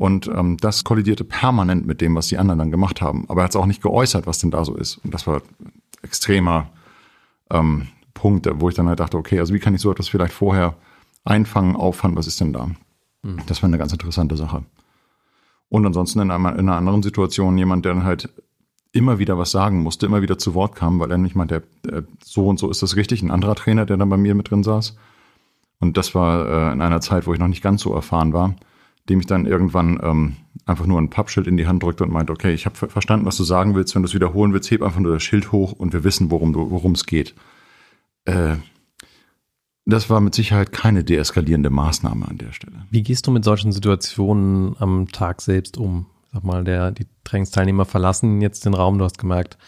Und 0.00 0.28
ähm, 0.28 0.56
das 0.56 0.82
kollidierte 0.82 1.24
permanent 1.24 1.86
mit 1.86 2.00
dem, 2.00 2.14
was 2.14 2.28
die 2.28 2.38
anderen 2.38 2.58
dann 2.58 2.70
gemacht 2.70 3.02
haben. 3.02 3.26
Aber 3.28 3.42
er 3.42 3.44
hat 3.44 3.50
es 3.50 3.56
auch 3.56 3.66
nicht 3.66 3.82
geäußert, 3.82 4.26
was 4.26 4.38
denn 4.38 4.50
da 4.50 4.64
so 4.64 4.74
ist. 4.74 4.96
Und 5.04 5.12
das 5.12 5.26
war 5.26 5.42
extremer 6.00 6.70
ähm, 7.50 7.88
Punkt, 8.14 8.48
wo 8.50 8.70
ich 8.70 8.74
dann 8.74 8.88
halt 8.88 8.98
dachte, 8.98 9.18
okay, 9.18 9.38
also 9.38 9.52
wie 9.52 9.58
kann 9.58 9.74
ich 9.74 9.82
so 9.82 9.90
etwas 9.90 10.08
vielleicht 10.08 10.32
vorher 10.32 10.74
einfangen, 11.24 11.76
auffangen, 11.76 12.16
was 12.16 12.26
ist 12.26 12.40
denn 12.40 12.54
da? 12.54 12.70
Mhm. 13.20 13.42
Das 13.44 13.62
war 13.62 13.68
eine 13.68 13.76
ganz 13.76 13.92
interessante 13.92 14.38
Sache. 14.38 14.64
Und 15.68 15.84
ansonsten 15.84 16.20
in 16.20 16.30
einer, 16.30 16.52
in 16.52 16.60
einer 16.60 16.78
anderen 16.78 17.02
Situation 17.02 17.58
jemand, 17.58 17.84
der 17.84 17.92
dann 17.92 18.04
halt 18.04 18.30
immer 18.92 19.18
wieder 19.18 19.36
was 19.36 19.50
sagen 19.50 19.82
musste, 19.82 20.06
immer 20.06 20.22
wieder 20.22 20.38
zu 20.38 20.54
Wort 20.54 20.76
kam, 20.76 20.98
weil 20.98 21.10
er 21.10 21.18
nicht 21.18 21.36
meinte, 21.36 21.62
so 22.24 22.46
und 22.48 22.58
so 22.58 22.70
ist 22.70 22.80
das 22.80 22.96
richtig. 22.96 23.20
Ein 23.20 23.30
anderer 23.30 23.54
Trainer, 23.54 23.84
der 23.84 23.98
dann 23.98 24.08
bei 24.08 24.16
mir 24.16 24.34
mit 24.34 24.50
drin 24.50 24.62
saß. 24.62 24.96
Und 25.78 25.98
das 25.98 26.14
war 26.14 26.48
äh, 26.48 26.72
in 26.72 26.80
einer 26.80 27.02
Zeit, 27.02 27.26
wo 27.26 27.34
ich 27.34 27.38
noch 27.38 27.48
nicht 27.48 27.62
ganz 27.62 27.82
so 27.82 27.92
erfahren 27.92 28.32
war 28.32 28.54
dem 29.10 29.20
ich 29.20 29.26
dann 29.26 29.44
irgendwann 29.44 30.00
ähm, 30.02 30.36
einfach 30.64 30.86
nur 30.86 31.00
ein 31.00 31.10
Pappschild 31.10 31.46
in 31.46 31.56
die 31.56 31.66
Hand 31.66 31.82
drückte 31.82 32.04
und 32.04 32.12
meinte, 32.12 32.32
okay, 32.32 32.52
ich 32.52 32.64
habe 32.64 32.76
verstanden, 32.76 33.26
was 33.26 33.36
du 33.36 33.44
sagen 33.44 33.74
willst. 33.74 33.94
Wenn 33.94 34.02
du 34.02 34.08
es 34.08 34.14
wiederholen 34.14 34.52
willst, 34.52 34.70
heb 34.70 34.82
einfach 34.82 35.00
nur 35.00 35.12
das 35.12 35.22
Schild 35.22 35.52
hoch 35.52 35.72
und 35.72 35.92
wir 35.92 36.04
wissen, 36.04 36.30
worum 36.30 36.92
es 36.92 37.04
geht. 37.04 37.34
Äh, 38.24 38.56
das 39.84 40.08
war 40.08 40.20
mit 40.20 40.34
Sicherheit 40.34 40.72
keine 40.72 41.04
deeskalierende 41.04 41.70
Maßnahme 41.70 42.28
an 42.28 42.38
der 42.38 42.52
Stelle. 42.52 42.86
Wie 42.90 43.02
gehst 43.02 43.26
du 43.26 43.30
mit 43.30 43.44
solchen 43.44 43.72
Situationen 43.72 44.76
am 44.78 45.08
Tag 45.08 45.42
selbst 45.42 45.76
um? 45.76 46.06
Sag 46.32 46.44
mal, 46.44 46.62
der, 46.62 46.92
die 46.92 47.06
Trainingsteilnehmer 47.24 47.84
verlassen 47.84 48.40
jetzt 48.40 48.64
den 48.64 48.74
Raum, 48.74 48.98
du 48.98 49.04
hast 49.04 49.18
gemerkt, 49.18 49.58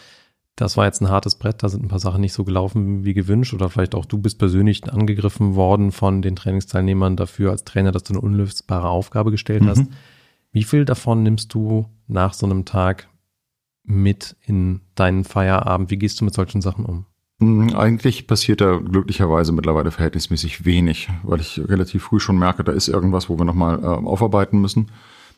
das 0.55 0.77
war 0.77 0.85
jetzt 0.85 1.01
ein 1.01 1.09
hartes 1.09 1.35
Brett, 1.35 1.63
da 1.63 1.69
sind 1.69 1.83
ein 1.83 1.87
paar 1.87 1.99
Sachen 1.99 2.21
nicht 2.21 2.33
so 2.33 2.43
gelaufen 2.43 3.03
wie 3.03 3.13
gewünscht 3.13 3.53
oder 3.53 3.69
vielleicht 3.69 3.95
auch 3.95 4.05
du 4.05 4.19
bist 4.19 4.37
persönlich 4.37 4.91
angegriffen 4.91 5.55
worden 5.55 5.91
von 5.91 6.21
den 6.21 6.35
Trainingsteilnehmern 6.35 7.17
dafür 7.17 7.51
als 7.51 7.63
Trainer, 7.63 7.91
dass 7.91 8.03
du 8.03 8.13
eine 8.13 8.21
unlösbare 8.21 8.89
Aufgabe 8.89 9.31
gestellt 9.31 9.63
mhm. 9.63 9.69
hast. 9.69 9.85
Wie 10.51 10.63
viel 10.63 10.85
davon 10.85 11.23
nimmst 11.23 11.53
du 11.53 11.87
nach 12.07 12.33
so 12.33 12.45
einem 12.45 12.65
Tag 12.65 13.09
mit 13.83 14.35
in 14.45 14.81
deinen 14.93 15.23
Feierabend? 15.23 15.89
Wie 15.89 15.97
gehst 15.97 16.21
du 16.21 16.25
mit 16.25 16.35
solchen 16.35 16.61
Sachen 16.61 16.85
um? 16.85 17.07
Mhm, 17.39 17.75
eigentlich 17.75 18.27
passiert 18.27 18.61
da 18.61 18.77
glücklicherweise 18.77 19.51
mittlerweile 19.51 19.89
verhältnismäßig 19.89 20.65
wenig, 20.65 21.09
weil 21.23 21.41
ich 21.41 21.59
relativ 21.67 22.03
früh 22.03 22.19
schon 22.19 22.37
merke, 22.37 22.63
da 22.63 22.71
ist 22.71 22.87
irgendwas, 22.87 23.27
wo 23.27 23.37
wir 23.39 23.45
nochmal 23.45 23.79
äh, 23.81 23.85
aufarbeiten 23.85 24.61
müssen. 24.61 24.91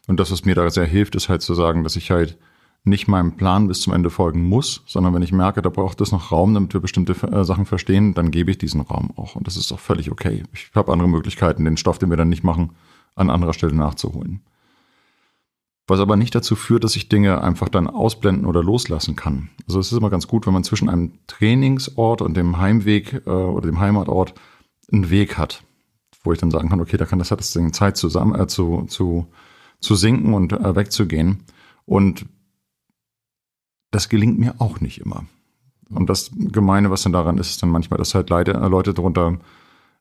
Und 0.07 0.19
das, 0.19 0.31
was 0.31 0.43
mir 0.43 0.55
da 0.55 0.69
sehr 0.69 0.85
hilft, 0.85 1.15
ist 1.15 1.29
halt 1.29 1.41
zu 1.41 1.53
sagen, 1.53 1.83
dass 1.83 1.95
ich 1.95 2.11
halt 2.11 2.37
nicht 2.85 3.07
meinem 3.07 3.35
Plan 3.35 3.67
bis 3.67 3.81
zum 3.81 3.93
Ende 3.93 4.09
folgen 4.09 4.43
muss, 4.47 4.83
sondern 4.85 5.13
wenn 5.13 5.23
ich 5.23 5.31
merke, 5.31 5.61
da 5.61 5.69
braucht 5.69 5.99
es 6.01 6.11
noch 6.11 6.31
Raum, 6.31 6.53
damit 6.53 6.73
wir 6.73 6.81
bestimmte 6.81 7.13
äh, 7.27 7.43
Sachen 7.43 7.65
verstehen, 7.65 8.13
dann 8.13 8.31
gebe 8.31 8.51
ich 8.51 8.59
diesen 8.59 8.81
Raum 8.81 9.11
auch. 9.15 9.35
Und 9.35 9.47
das 9.47 9.57
ist 9.57 9.71
auch 9.71 9.79
völlig 9.79 10.11
okay. 10.11 10.43
Ich 10.53 10.69
habe 10.75 10.91
andere 10.93 11.09
Möglichkeiten, 11.09 11.65
den 11.65 11.77
Stoff, 11.77 11.97
den 11.97 12.11
wir 12.11 12.17
dann 12.17 12.29
nicht 12.29 12.43
machen, 12.43 12.71
an 13.15 13.31
anderer 13.31 13.53
Stelle 13.53 13.75
nachzuholen. 13.75 14.41
Was 15.87 15.99
aber 15.99 16.15
nicht 16.15 16.33
dazu 16.35 16.55
führt, 16.55 16.83
dass 16.83 16.95
ich 16.95 17.09
Dinge 17.09 17.41
einfach 17.41 17.69
dann 17.69 17.87
ausblenden 17.87 18.45
oder 18.45 18.63
loslassen 18.63 19.15
kann. 19.15 19.49
Also 19.67 19.79
es 19.79 19.91
ist 19.91 19.97
immer 19.97 20.09
ganz 20.09 20.27
gut, 20.27 20.45
wenn 20.45 20.53
man 20.53 20.63
zwischen 20.63 20.89
einem 20.89 21.13
Trainingsort 21.27 22.21
und 22.21 22.37
dem 22.37 22.57
Heimweg 22.57 23.21
äh, 23.25 23.29
oder 23.29 23.67
dem 23.67 23.79
Heimatort 23.79 24.35
einen 24.91 25.09
Weg 25.09 25.37
hat, 25.37 25.63
wo 26.23 26.33
ich 26.33 26.39
dann 26.39 26.51
sagen 26.51 26.69
kann, 26.69 26.81
okay, 26.81 26.97
da 26.97 27.05
kann 27.05 27.19
das 27.19 27.31
hat 27.31 27.39
das 27.39 27.53
Ding 27.53 27.73
Zeit 27.73 27.97
zusammen 27.97 28.39
äh, 28.39 28.47
zu, 28.47 28.85
zu, 28.87 29.27
zu 29.79 29.95
sinken 29.95 30.35
und 30.35 30.53
äh, 30.53 30.75
wegzugehen. 30.75 31.43
Und 31.85 32.25
das 33.95 34.09
gelingt 34.09 34.37
mir 34.37 34.55
auch 34.59 34.81
nicht 34.81 34.99
immer. 34.99 35.25
Und 35.89 36.09
das 36.09 36.31
Gemeine, 36.35 36.91
was 36.91 37.03
dann 37.03 37.13
daran 37.13 37.37
ist, 37.37 37.49
ist 37.49 37.63
dann 37.63 37.69
manchmal, 37.69 37.97
dass 37.97 38.13
halt 38.13 38.29
Leute, 38.29 38.53
äh, 38.53 38.67
Leute 38.67 38.93
darunter 38.93 39.37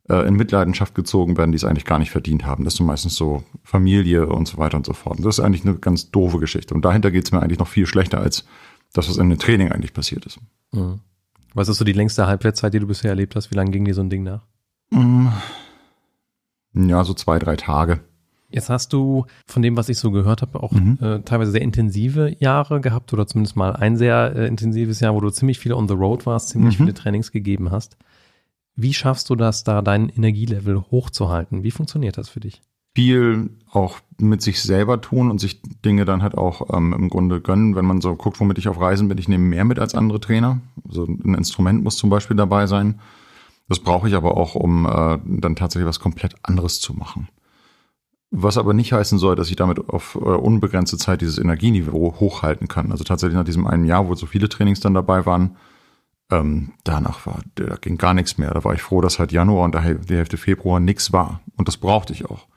äh, 0.08 0.26
in 0.26 0.34
Mitleidenschaft 0.34 0.94
gezogen 0.94 1.36
werden, 1.36 1.52
die 1.52 1.56
es 1.56 1.64
eigentlich 1.64 1.84
gar 1.84 2.00
nicht 2.00 2.10
verdient 2.10 2.44
haben. 2.44 2.64
Das 2.64 2.74
ist 2.74 2.80
meistens 2.80 3.14
so 3.14 3.44
Familie 3.62 4.26
und 4.26 4.48
so 4.48 4.58
weiter 4.58 4.76
und 4.76 4.84
so 4.84 4.94
fort. 4.94 5.18
Und 5.18 5.24
das 5.24 5.38
ist 5.38 5.44
eigentlich 5.44 5.64
eine 5.64 5.76
ganz 5.76 6.10
doofe 6.10 6.40
Geschichte. 6.40 6.74
Und 6.74 6.84
dahinter 6.84 7.12
geht 7.12 7.24
es 7.24 7.32
mir 7.32 7.40
eigentlich 7.40 7.60
noch 7.60 7.68
viel 7.68 7.86
schlechter 7.86 8.18
als 8.18 8.44
das, 8.92 9.08
was 9.08 9.16
in 9.16 9.28
dem 9.28 9.38
Training 9.38 9.70
eigentlich 9.70 9.92
passiert 9.92 10.26
ist. 10.26 10.40
Mhm. 10.72 11.00
Was 11.54 11.68
ist 11.68 11.78
so 11.78 11.84
die 11.84 11.92
längste 11.92 12.26
Halbwertszeit, 12.26 12.74
die 12.74 12.80
du 12.80 12.86
bisher 12.88 13.10
erlebt 13.10 13.36
hast? 13.36 13.52
Wie 13.52 13.54
lange 13.54 13.70
ging 13.70 13.84
dir 13.84 13.94
so 13.94 14.00
ein 14.00 14.10
Ding 14.10 14.24
nach? 14.24 14.44
Mhm. 14.90 15.30
Ja, 16.72 17.04
so 17.04 17.14
zwei, 17.14 17.38
drei 17.38 17.54
Tage. 17.54 18.00
Jetzt 18.50 18.70
hast 18.70 18.92
du 18.92 19.26
von 19.46 19.62
dem, 19.62 19.76
was 19.76 19.88
ich 19.88 19.98
so 19.98 20.10
gehört 20.10 20.42
habe, 20.42 20.62
auch 20.62 20.72
mhm. 20.72 20.98
äh, 21.00 21.20
teilweise 21.20 21.50
sehr 21.50 21.62
intensive 21.62 22.36
Jahre 22.38 22.80
gehabt 22.80 23.12
oder 23.12 23.26
zumindest 23.26 23.56
mal 23.56 23.74
ein 23.74 23.96
sehr 23.96 24.34
äh, 24.36 24.46
intensives 24.46 25.00
Jahr, 25.00 25.14
wo 25.14 25.20
du 25.20 25.30
ziemlich 25.30 25.58
viel 25.58 25.72
on 25.72 25.88
the 25.88 25.94
road 25.94 26.26
warst, 26.26 26.50
ziemlich 26.50 26.78
mhm. 26.78 26.84
viele 26.84 26.94
Trainings 26.94 27.32
gegeben 27.32 27.70
hast. 27.70 27.96
Wie 28.76 28.94
schaffst 28.94 29.30
du 29.30 29.36
das, 29.36 29.64
da 29.64 29.82
dein 29.82 30.08
Energielevel 30.08 30.82
hochzuhalten? 30.90 31.62
Wie 31.62 31.70
funktioniert 31.70 32.18
das 32.18 32.28
für 32.28 32.40
dich? 32.40 32.62
Viel 32.96 33.50
auch 33.70 33.98
mit 34.18 34.42
sich 34.42 34.62
selber 34.62 35.00
tun 35.00 35.30
und 35.30 35.40
sich 35.40 35.60
Dinge 35.84 36.04
dann 36.04 36.22
halt 36.22 36.36
auch 36.36 36.76
ähm, 36.76 36.92
im 36.92 37.08
Grunde 37.08 37.40
gönnen. 37.40 37.74
Wenn 37.74 37.84
man 37.84 38.00
so 38.00 38.14
guckt, 38.14 38.38
womit 38.38 38.58
ich 38.58 38.68
auf 38.68 38.80
Reisen 38.80 39.08
bin, 39.08 39.18
ich 39.18 39.28
nehme 39.28 39.44
mehr 39.44 39.64
mit 39.64 39.78
als 39.78 39.94
andere 39.94 40.20
Trainer. 40.20 40.60
Also 40.86 41.04
ein 41.04 41.34
Instrument 41.34 41.82
muss 41.82 41.96
zum 41.96 42.10
Beispiel 42.10 42.36
dabei 42.36 42.66
sein. 42.66 43.00
Das 43.68 43.80
brauche 43.80 44.08
ich 44.08 44.14
aber 44.14 44.36
auch, 44.36 44.54
um 44.54 44.86
äh, 44.86 45.18
dann 45.24 45.56
tatsächlich 45.56 45.88
was 45.88 45.98
komplett 45.98 46.34
anderes 46.42 46.80
zu 46.80 46.94
machen. 46.94 47.28
Was 48.36 48.58
aber 48.58 48.74
nicht 48.74 48.92
heißen 48.92 49.18
soll, 49.18 49.36
dass 49.36 49.48
ich 49.48 49.54
damit 49.54 49.88
auf 49.88 50.16
äh, 50.16 50.18
unbegrenzte 50.18 50.96
Zeit 50.98 51.20
dieses 51.20 51.38
Energieniveau 51.38 52.16
hochhalten 52.18 52.66
kann. 52.66 52.90
Also 52.90 53.04
tatsächlich 53.04 53.36
nach 53.36 53.44
diesem 53.44 53.64
einen 53.64 53.84
Jahr, 53.84 54.08
wo 54.08 54.14
so 54.16 54.26
viele 54.26 54.48
Trainings 54.48 54.80
dann 54.80 54.92
dabei 54.92 55.24
waren, 55.24 55.56
ähm, 56.32 56.72
danach 56.82 57.26
war, 57.26 57.38
da 57.54 57.76
ging 57.76 57.96
gar 57.96 58.12
nichts 58.12 58.36
mehr. 58.36 58.52
Da 58.52 58.64
war 58.64 58.74
ich 58.74 58.82
froh, 58.82 59.00
dass 59.00 59.20
halt 59.20 59.30
Januar 59.30 59.64
und 59.64 59.76
die 59.76 60.16
Hälfte 60.16 60.36
Februar 60.36 60.80
nichts 60.80 61.12
war. 61.12 61.42
Und 61.56 61.68
das 61.68 61.76
brauchte 61.76 62.12
ich 62.12 62.24
auch. 62.24 62.48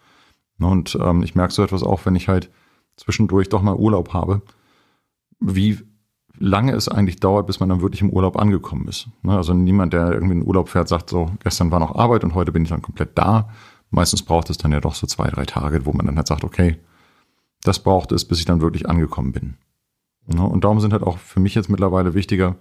Ne, 0.57 0.65
und 0.65 0.98
ähm, 1.00 1.22
ich 1.22 1.36
merke 1.36 1.53
so 1.53 1.63
etwas 1.63 1.84
auch, 1.84 2.07
wenn 2.07 2.15
ich 2.15 2.27
halt 2.27 2.50
zwischendurch 2.96 3.50
doch 3.50 3.62
mal 3.62 3.75
Urlaub 3.75 4.13
habe, 4.13 4.41
wie 5.39 5.77
lange 6.39 6.74
es 6.74 6.88
eigentlich 6.88 7.19
dauert, 7.19 7.46
bis 7.46 7.60
man 7.60 7.69
dann 7.69 7.81
wirklich 7.81 8.01
im 8.01 8.10
Urlaub 8.10 8.36
angekommen 8.38 8.88
ist. 8.88 9.10
Ne, 9.22 9.38
also 9.38 9.53
niemand, 9.53 9.93
der 9.93 10.12
irgendwie 10.12 10.34
in 10.34 10.39
den 10.39 10.48
Urlaub 10.48 10.69
fährt, 10.69 10.88
sagt 10.88 11.12
so, 11.12 11.31
gestern 11.43 11.69
war 11.69 11.79
noch 11.79 11.93
Arbeit 11.93 12.24
und 12.24 12.34
heute 12.34 12.51
bin 12.51 12.63
ich 12.63 12.69
dann 12.69 12.81
komplett 12.81 13.15
da 13.15 13.50
Meistens 13.89 14.24
braucht 14.24 14.50
es 14.50 14.58
dann 14.58 14.72
ja 14.72 14.82
doch 14.82 14.96
so 14.96 15.08
zwei, 15.08 15.29
drei 15.29 15.46
Tage, 15.46 15.86
wo 15.86 15.94
man 15.94 16.06
dann 16.06 16.17
halt 16.17 16.27
sagt, 16.27 16.44
okay, 16.44 16.77
das 17.63 17.79
braucht 17.79 18.12
es, 18.12 18.25
bis 18.25 18.39
ich 18.39 18.46
dann 18.46 18.62
wirklich 18.62 18.89
angekommen 18.89 19.32
bin. 19.32 19.58
Und 20.27 20.63
darum 20.63 20.79
sind 20.82 20.91
halt 20.91 21.03
auch 21.03 21.17
für 21.17 21.39
mich 21.39 21.56
jetzt 21.56 21.70
mittlerweile 21.70 22.13
wichtiger, 22.13 22.58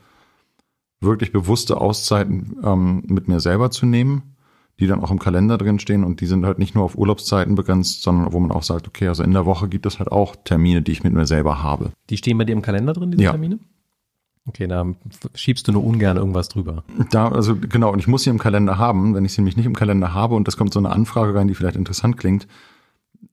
wirklich 1.00 1.33
bewusste 1.33 1.80
Auszeiten 1.80 2.56
ähm, 2.62 3.02
mit 3.06 3.28
mir 3.28 3.40
selber 3.40 3.71
zu 3.71 3.87
nehmen, 3.87 4.37
die 4.78 4.87
dann 4.87 5.00
auch 5.00 5.11
im 5.11 5.18
Kalender 5.18 5.59
drin 5.59 5.78
stehen 5.78 6.04
und 6.04 6.21
die 6.21 6.26
sind 6.26 6.47
halt 6.47 6.59
nicht 6.59 6.75
nur 6.75 6.85
auf 6.85 6.97
Urlaubszeiten 6.97 7.54
begrenzt, 7.54 8.02
sondern 8.02 8.33
wo 8.33 8.40
man 8.40 8.52
auch 8.52 8.62
sagt, 8.62 8.87
okay, 8.87 9.09
also 9.09 9.23
in 9.23 9.33
der 9.33 9.47
Woche 9.47 9.68
gibt 9.68 9.87
es 9.87 9.99
halt 9.99 10.12
auch 10.12 10.37
Termine, 10.37 10.83
die 10.83 10.92
ich 10.92 11.02
mit 11.02 11.12
mir 11.12 11.26
selber 11.26 11.62
habe. 11.62 11.92
Die 12.09 12.16
stehen 12.16 12.38
bei 12.38 12.45
dir 12.45 12.52
im 12.52 12.62
Kalender 12.62 12.92
drin, 12.92 13.11
diese 13.11 13.25
ja. 13.25 13.30
Termine? 13.30 13.59
Okay, 14.49 14.69
da 14.69 14.87
schiebst 15.35 15.67
du 15.67 15.73
nur 15.73 15.85
ungern 15.85 16.17
irgendwas 16.17 16.49
drüber. 16.49 16.85
Da, 17.11 17.29
also 17.29 17.57
genau, 17.57 17.93
und 17.93 17.99
ich 17.99 18.07
muss 18.07 18.23
sie 18.23 18.31
im 18.31 18.38
Kalender 18.38 18.79
haben. 18.79 19.15
Wenn 19.15 19.25
ich 19.25 19.33
sie 19.33 19.41
nämlich 19.41 19.57
nicht 19.57 19.67
im 19.67 19.75
Kalender 19.75 20.15
habe 20.15 20.37
und 20.37 20.47
das 20.47 20.57
kommt 20.57 20.73
so 20.73 20.79
eine 20.79 20.91
Anfrage 20.91 21.35
rein, 21.35 21.49
die 21.49 21.55
vielleicht 21.55 21.76
interessant 21.76 22.17
klingt, 22.17 22.47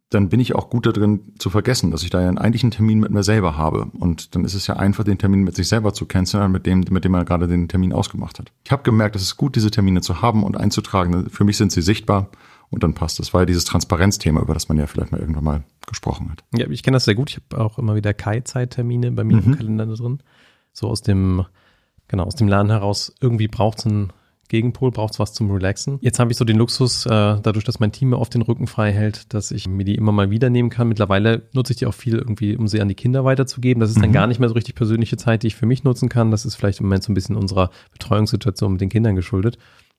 dann 0.10 0.30
bin 0.30 0.40
ich 0.40 0.56
auch 0.56 0.70
gut 0.70 0.86
darin 0.86 1.34
zu 1.40 1.50
vergessen, 1.50 1.92
dass 1.92 2.04
ich 2.04 2.10
da 2.10 2.22
ja 2.22 2.28
einen 2.28 2.38
eigentlichen 2.38 2.72
Termin 2.72 3.00
mit 3.00 3.12
mir 3.12 3.24
selber 3.24 3.58
habe. 3.58 3.88
Und 4.00 4.36
dann 4.36 4.46
ist 4.46 4.54
es 4.54 4.68
ja 4.68 4.76
einfach, 4.76 5.04
den 5.04 5.18
Termin 5.18 5.44
mit 5.44 5.56
sich 5.56 5.68
selber 5.68 5.94
zu 5.94 6.06
canceln, 6.06 6.52
mit 6.52 6.66
dem, 6.66 6.86
mit 6.90 7.04
dem 7.04 7.12
man 7.12 7.26
gerade 7.26 7.48
den 7.48 7.68
Termin 7.68 7.94
ausgemacht 7.94 8.40
hat. 8.40 8.52
Ich 8.64 8.72
habe 8.72 8.84
gemerkt, 8.84 9.16
es 9.16 9.24
ist 9.24 9.38
gut, 9.38 9.56
diese 9.56 9.72
Termine 9.72 10.02
zu 10.02 10.22
haben 10.22 10.44
und 10.44 10.58
einzutragen. 10.58 11.30
Für 11.30 11.44
mich 11.44 11.58
sind 11.58 11.72
sie 11.72 11.82
sichtbar 11.82 12.30
und 12.70 12.84
dann 12.84 12.94
passt 12.94 13.20
es. 13.20 13.28
Das 13.28 13.34
war 13.34 13.42
ja 13.42 13.46
dieses 13.46 13.66
Transparenzthema, 13.66 14.42
über 14.42 14.54
das 14.54 14.70
man 14.70 14.78
ja 14.78 14.88
vielleicht 14.88 15.12
mal 15.12 15.20
irgendwann 15.20 15.44
mal 15.44 15.64
gesprochen 15.88 16.32
hat. 16.32 16.44
Ja, 16.56 16.68
ich 16.70 16.84
kenne 16.84 16.96
das 16.96 17.06
sehr 17.06 17.16
gut. 17.16 17.32
Ich 17.32 17.38
habe 17.38 17.64
auch 17.64 17.78
immer 17.78 17.96
wieder 17.96 18.14
Kai-Zeittermine 18.14 19.12
bei 19.12 19.24
mir 19.24 19.38
mhm. 19.38 19.54
im 19.54 19.58
Kalender 19.58 19.86
drin 19.86 20.20
so 20.74 20.88
aus 20.88 21.02
dem, 21.02 21.46
genau, 22.08 22.24
aus 22.26 22.36
dem 22.36 22.48
Laden 22.48 22.72
heraus, 22.72 23.14
irgendwie 23.22 23.48
braucht 23.48 23.80
es 23.80 23.86
einen 23.86 24.12
Gegenpol, 24.50 24.92
braucht 24.92 25.14
es 25.14 25.20
was 25.20 25.34
zum 25.34 25.50
Relaxen. 25.50 25.98
Jetzt 26.02 26.20
habe 26.20 26.32
ich 26.32 26.38
so 26.38 26.46
den 26.46 26.58
Luxus, 26.58 27.06
äh, 27.06 27.10
dadurch, 27.10 27.64
dass 27.64 27.80
mein 27.80 27.92
Team 27.92 28.10
mir 28.10 28.20
oft 28.20 28.34
den 28.34 28.42
Rücken 28.44 28.68
frei 28.68 28.92
hält, 28.92 29.34
dass 29.34 29.52
ich 29.52 29.68
mir 29.68 29.84
die 29.84 29.96
immer 29.96 30.12
mal 30.12 30.30
wieder 30.30 30.50
nehmen 30.50 30.70
kann. 30.70 30.90
Mittlerweile 30.90 31.44
nutze 31.54 31.74
ich 31.74 31.78
die 31.78 31.88
auch 31.88 31.94
viel 31.94 32.18
irgendwie, 32.18 32.56
um 32.56 32.68
sie 32.68 32.82
an 32.82 32.88
die 32.88 32.96
Kinder 32.96 33.26
weiterzugeben. 33.26 33.82
Das 33.82 33.90
ist 33.90 34.00
dann 34.00 34.10
mhm. 34.10 34.14
gar 34.14 34.28
nicht 34.28 34.40
mehr 34.40 34.50
so 34.50 34.56
richtig 34.56 34.76
persönliche 34.76 35.18
Zeit, 35.18 35.42
die 35.44 35.48
ich 35.48 35.56
für 35.56 35.66
mich 35.66 35.84
nutzen 35.84 36.08
kann. 36.08 36.30
Das 36.30 36.46
ist 36.46 36.56
vielleicht 36.56 36.82
im 36.82 36.86
Moment 36.86 37.04
so 37.04 37.12
ein 37.12 37.16
bisschen 37.16 37.36
unserer 37.36 37.72
Betreuungssituation 37.94 38.74
mit 38.74 38.82
den 38.82 38.90
Kindern 38.90 39.16
geschuldet. 39.16 39.58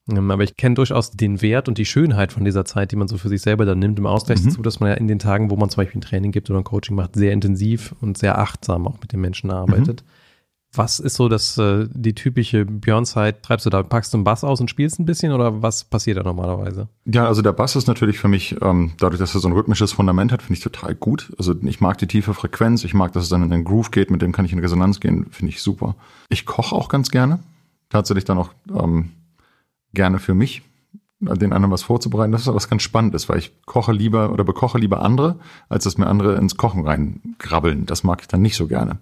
Ähm, 0.09 0.31
aber 0.31 0.43
ich 0.43 0.55
kenne 0.55 0.75
durchaus 0.75 1.11
den 1.11 1.41
Wert 1.41 1.67
und 1.67 1.77
die 1.77 1.85
Schönheit 1.85 2.31
von 2.31 2.45
dieser 2.45 2.63
Zeit, 2.63 2.91
die 2.91 2.95
man 2.95 3.07
so 3.07 3.17
für 3.17 3.29
sich 3.29 3.41
selber 3.41 3.65
dann 3.65 3.79
nimmt, 3.79 3.99
im 3.99 4.05
Ausgleich 4.05 4.41
mhm. 4.41 4.49
dazu, 4.49 4.61
dass 4.61 4.79
man 4.79 4.89
ja 4.89 4.95
in 4.95 5.07
den 5.07 5.19
Tagen, 5.19 5.49
wo 5.49 5.55
man 5.55 5.69
zum 5.69 5.83
Beispiel 5.83 5.99
ein 5.99 6.03
Training 6.03 6.31
gibt 6.31 6.49
oder 6.49 6.59
ein 6.59 6.63
Coaching 6.63 6.95
macht, 6.95 7.15
sehr 7.15 7.33
intensiv 7.33 7.95
und 7.99 8.17
sehr 8.17 8.37
achtsam 8.37 8.87
auch 8.87 9.01
mit 9.01 9.11
den 9.11 9.19
Menschen 9.19 9.51
arbeitet. 9.51 10.03
Mhm. 10.03 10.24
Was 10.75 10.99
ist 10.99 11.15
so 11.15 11.29
das, 11.29 11.57
äh, 11.57 11.87
die 11.91 12.13
typische 12.13 12.65
Björn-Zeit? 12.65 13.43
Treibst 13.43 13.65
du 13.65 13.69
da, 13.69 13.83
packst 13.83 14.13
du 14.13 14.17
einen 14.17 14.23
Bass 14.23 14.43
aus 14.43 14.59
und 14.59 14.69
spielst 14.69 14.99
ein 14.99 15.05
bisschen 15.05 15.31
oder 15.31 15.61
was 15.61 15.83
passiert 15.83 16.17
da 16.17 16.23
normalerweise? 16.23 16.87
Ja, 17.05 17.25
also 17.27 17.41
der 17.41 17.53
Bass 17.53 17.75
ist 17.75 17.87
natürlich 17.87 18.19
für 18.19 18.27
mich, 18.27 18.55
ähm, 18.61 18.93
dadurch, 18.99 19.19
dass 19.19 19.33
er 19.33 19.41
so 19.41 19.47
ein 19.47 19.53
rhythmisches 19.53 19.93
Fundament 19.93 20.31
hat, 20.31 20.41
finde 20.41 20.57
ich 20.57 20.63
total 20.63 20.95
gut. 20.95 21.31
Also 21.37 21.55
ich 21.63 21.81
mag 21.81 21.97
die 21.97 22.07
tiefe 22.07 22.33
Frequenz, 22.33 22.83
ich 22.83 22.93
mag, 22.93 23.13
dass 23.13 23.23
es 23.23 23.29
dann 23.29 23.43
in 23.43 23.49
den 23.49 23.63
Groove 23.63 23.91
geht, 23.91 24.11
mit 24.11 24.21
dem 24.21 24.31
kann 24.31 24.45
ich 24.45 24.53
in 24.53 24.59
Resonanz 24.59 24.99
gehen, 24.99 25.27
finde 25.31 25.53
ich 25.53 25.61
super. 25.61 25.95
Ich 26.29 26.45
koche 26.45 26.75
auch 26.75 26.89
ganz 26.89 27.11
gerne. 27.11 27.39
Tatsächlich 27.89 28.25
dann 28.25 28.37
auch 28.37 28.49
ähm, 28.69 29.11
gerne 29.93 30.19
für 30.19 30.33
mich, 30.33 30.63
den 31.19 31.53
anderen 31.53 31.71
was 31.71 31.83
vorzubereiten. 31.83 32.31
Das 32.31 32.41
ist 32.41 32.53
was 32.53 32.69
ganz 32.69 32.81
Spannendes, 32.81 33.29
weil 33.29 33.39
ich 33.39 33.53
koche 33.65 33.93
lieber 33.93 34.31
oder 34.31 34.43
bekoche 34.43 34.77
lieber 34.77 35.01
andere, 35.01 35.39
als 35.69 35.85
dass 35.85 35.97
mir 35.97 36.07
andere 36.07 36.35
ins 36.35 36.57
Kochen 36.57 36.85
reingrabbeln. 36.85 37.85
Das 37.85 38.03
mag 38.03 38.21
ich 38.21 38.27
dann 38.27 38.41
nicht 38.41 38.55
so 38.57 38.67
gerne. 38.67 38.99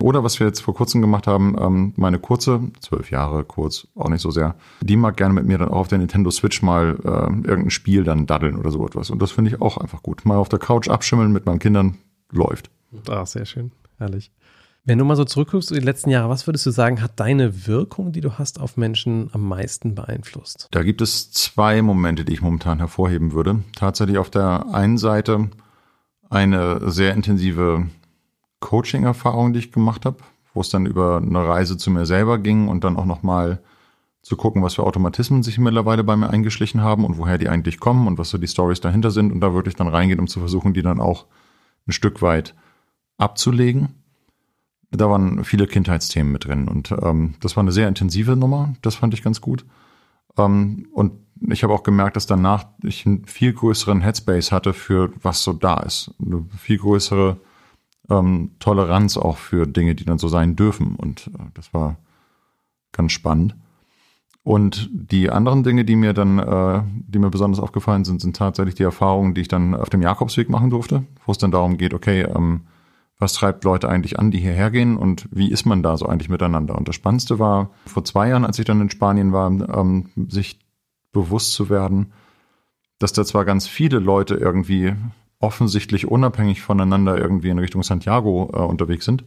Oder 0.00 0.22
was 0.22 0.38
wir 0.38 0.46
jetzt 0.46 0.60
vor 0.60 0.74
kurzem 0.74 1.00
gemacht 1.00 1.26
haben, 1.26 1.56
ähm, 1.58 1.92
meine 1.96 2.18
kurze, 2.18 2.60
zwölf 2.80 3.10
Jahre 3.10 3.44
kurz, 3.44 3.88
auch 3.94 4.08
nicht 4.08 4.20
so 4.20 4.30
sehr, 4.30 4.54
die 4.80 4.96
mag 4.96 5.16
gerne 5.16 5.34
mit 5.34 5.46
mir 5.46 5.58
dann 5.58 5.68
auch 5.68 5.80
auf 5.80 5.88
der 5.88 5.98
Nintendo 5.98 6.30
Switch 6.30 6.62
mal 6.62 6.98
äh, 7.02 7.48
irgendein 7.48 7.70
Spiel 7.70 8.04
dann 8.04 8.26
daddeln 8.26 8.56
oder 8.56 8.70
so 8.70 8.86
etwas. 8.86 9.10
Und 9.10 9.22
das 9.22 9.32
finde 9.32 9.50
ich 9.50 9.62
auch 9.62 9.78
einfach 9.78 10.02
gut. 10.02 10.24
Mal 10.24 10.36
auf 10.36 10.48
der 10.48 10.58
Couch 10.58 10.88
abschimmeln 10.88 11.32
mit 11.32 11.46
meinen 11.46 11.58
Kindern 11.58 11.98
läuft. 12.30 12.70
Ah, 13.08 13.24
sehr 13.24 13.46
schön. 13.46 13.72
Herrlich. 13.98 14.30
Wenn 14.84 14.98
du 14.98 15.04
mal 15.04 15.16
so 15.16 15.24
zurückguckst, 15.24 15.70
die 15.70 15.80
letzten 15.80 16.10
Jahre, 16.10 16.28
was 16.28 16.46
würdest 16.46 16.64
du 16.64 16.70
sagen, 16.70 17.02
hat 17.02 17.18
deine 17.18 17.66
Wirkung, 17.66 18.12
die 18.12 18.20
du 18.20 18.38
hast 18.38 18.60
auf 18.60 18.76
Menschen 18.76 19.30
am 19.32 19.48
meisten 19.48 19.96
beeinflusst? 19.96 20.68
Da 20.70 20.84
gibt 20.84 21.00
es 21.00 21.32
zwei 21.32 21.82
Momente, 21.82 22.24
die 22.24 22.34
ich 22.34 22.40
momentan 22.40 22.78
hervorheben 22.78 23.32
würde. 23.32 23.64
Tatsächlich 23.74 24.18
auf 24.18 24.30
der 24.30 24.66
einen 24.72 24.96
Seite 24.96 25.50
eine 26.30 26.88
sehr 26.88 27.14
intensive 27.14 27.88
Coaching-Erfahrung, 28.66 29.52
die 29.52 29.60
ich 29.60 29.72
gemacht 29.72 30.04
habe, 30.04 30.18
wo 30.54 30.60
es 30.60 30.68
dann 30.68 30.86
über 30.86 31.18
eine 31.18 31.46
Reise 31.46 31.76
zu 31.76 31.90
mir 31.90 32.06
selber 32.06 32.38
ging 32.38 32.68
und 32.68 32.84
dann 32.84 32.96
auch 32.96 33.04
nochmal 33.04 33.60
zu 34.22 34.36
gucken, 34.36 34.62
was 34.62 34.74
für 34.74 34.82
Automatismen 34.82 35.42
sich 35.42 35.58
mittlerweile 35.58 36.02
bei 36.02 36.16
mir 36.16 36.30
eingeschlichen 36.30 36.80
haben 36.80 37.04
und 37.04 37.16
woher 37.16 37.38
die 37.38 37.48
eigentlich 37.48 37.78
kommen 37.78 38.08
und 38.08 38.18
was 38.18 38.30
so 38.30 38.38
die 38.38 38.48
Stories 38.48 38.80
dahinter 38.80 39.10
sind 39.10 39.32
und 39.32 39.40
da 39.40 39.54
würde 39.54 39.68
ich 39.68 39.76
dann 39.76 39.88
reingehen, 39.88 40.18
um 40.18 40.26
zu 40.26 40.40
versuchen, 40.40 40.74
die 40.74 40.82
dann 40.82 41.00
auch 41.00 41.26
ein 41.86 41.92
Stück 41.92 42.22
weit 42.22 42.54
abzulegen 43.18 43.94
da 44.90 45.10
waren 45.10 45.44
viele 45.44 45.66
Kindheitsthemen 45.66 46.32
mit 46.32 46.44
drin 46.44 46.68
und 46.68 46.92
ähm, 47.02 47.34
das 47.40 47.56
war 47.56 47.62
eine 47.62 47.72
sehr 47.72 47.88
intensive 47.88 48.36
Nummer. 48.36 48.74
Das 48.82 48.96
fand 48.96 49.14
ich 49.14 49.22
ganz 49.22 49.40
gut. 49.40 49.64
Ähm, 50.36 50.86
und 50.92 51.12
ich 51.48 51.62
habe 51.62 51.74
auch 51.74 51.82
gemerkt, 51.82 52.16
dass 52.16 52.26
danach 52.26 52.66
ich 52.82 53.06
einen 53.06 53.24
viel 53.26 53.52
größeren 53.52 54.00
Headspace 54.00 54.52
hatte 54.52 54.72
für 54.72 55.12
was 55.22 55.42
so 55.42 55.52
da 55.52 55.80
ist. 55.80 56.14
Eine 56.24 56.46
viel 56.58 56.78
größere 56.78 57.38
ähm, 58.10 58.52
Toleranz 58.58 59.16
auch 59.16 59.36
für 59.36 59.66
Dinge, 59.66 59.94
die 59.94 60.04
dann 60.04 60.18
so 60.18 60.28
sein 60.28 60.56
dürfen. 60.56 60.96
Und 60.96 61.28
äh, 61.28 61.44
das 61.54 61.72
war 61.74 61.96
ganz 62.92 63.12
spannend. 63.12 63.54
Und 64.42 64.88
die 64.92 65.28
anderen 65.28 65.64
Dinge, 65.64 65.84
die 65.84 65.96
mir 65.96 66.12
dann, 66.12 66.38
äh, 66.38 66.82
die 67.08 67.18
mir 67.18 67.30
besonders 67.30 67.58
aufgefallen 67.58 68.04
sind, 68.04 68.20
sind 68.20 68.36
tatsächlich 68.36 68.76
die 68.76 68.84
Erfahrungen, 68.84 69.34
die 69.34 69.40
ich 69.40 69.48
dann 69.48 69.74
auf 69.74 69.90
dem 69.90 70.02
Jakobsweg 70.02 70.48
machen 70.48 70.70
durfte, 70.70 71.02
wo 71.24 71.32
es 71.32 71.38
dann 71.38 71.50
darum 71.50 71.78
geht, 71.78 71.92
okay, 71.92 72.22
ähm, 72.22 72.60
was 73.18 73.32
treibt 73.32 73.64
Leute 73.64 73.88
eigentlich 73.88 74.18
an, 74.18 74.30
die 74.30 74.38
hierher 74.38 74.70
gehen 74.70 74.96
und 74.96 75.26
wie 75.32 75.50
ist 75.50 75.64
man 75.64 75.82
da 75.82 75.96
so 75.96 76.06
eigentlich 76.06 76.28
miteinander? 76.28 76.76
Und 76.76 76.86
das 76.86 76.94
Spannendste 76.94 77.38
war, 77.38 77.70
vor 77.86 78.04
zwei 78.04 78.28
Jahren, 78.28 78.44
als 78.44 78.58
ich 78.58 78.66
dann 78.66 78.80
in 78.80 78.90
Spanien 78.90 79.32
war, 79.32 79.50
ähm, 79.50 80.10
sich 80.28 80.60
bewusst 81.12 81.54
zu 81.54 81.68
werden, 81.68 82.12
dass 82.98 83.12
da 83.12 83.24
zwar 83.24 83.44
ganz 83.44 83.66
viele 83.66 83.98
Leute 83.98 84.34
irgendwie 84.34 84.94
offensichtlich 85.46 86.08
unabhängig 86.08 86.60
voneinander 86.60 87.16
irgendwie 87.16 87.50
in 87.50 87.58
Richtung 87.60 87.84
Santiago 87.84 88.50
äh, 88.52 88.56
unterwegs 88.58 89.04
sind, 89.04 89.22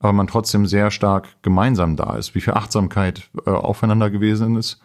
aber 0.00 0.12
man 0.12 0.26
trotzdem 0.26 0.66
sehr 0.66 0.90
stark 0.90 1.28
gemeinsam 1.42 1.94
da 1.94 2.16
ist, 2.16 2.34
wie 2.34 2.40
viel 2.40 2.54
Achtsamkeit 2.54 3.30
äh, 3.46 3.50
aufeinander 3.50 4.10
gewesen 4.10 4.56
ist 4.56 4.80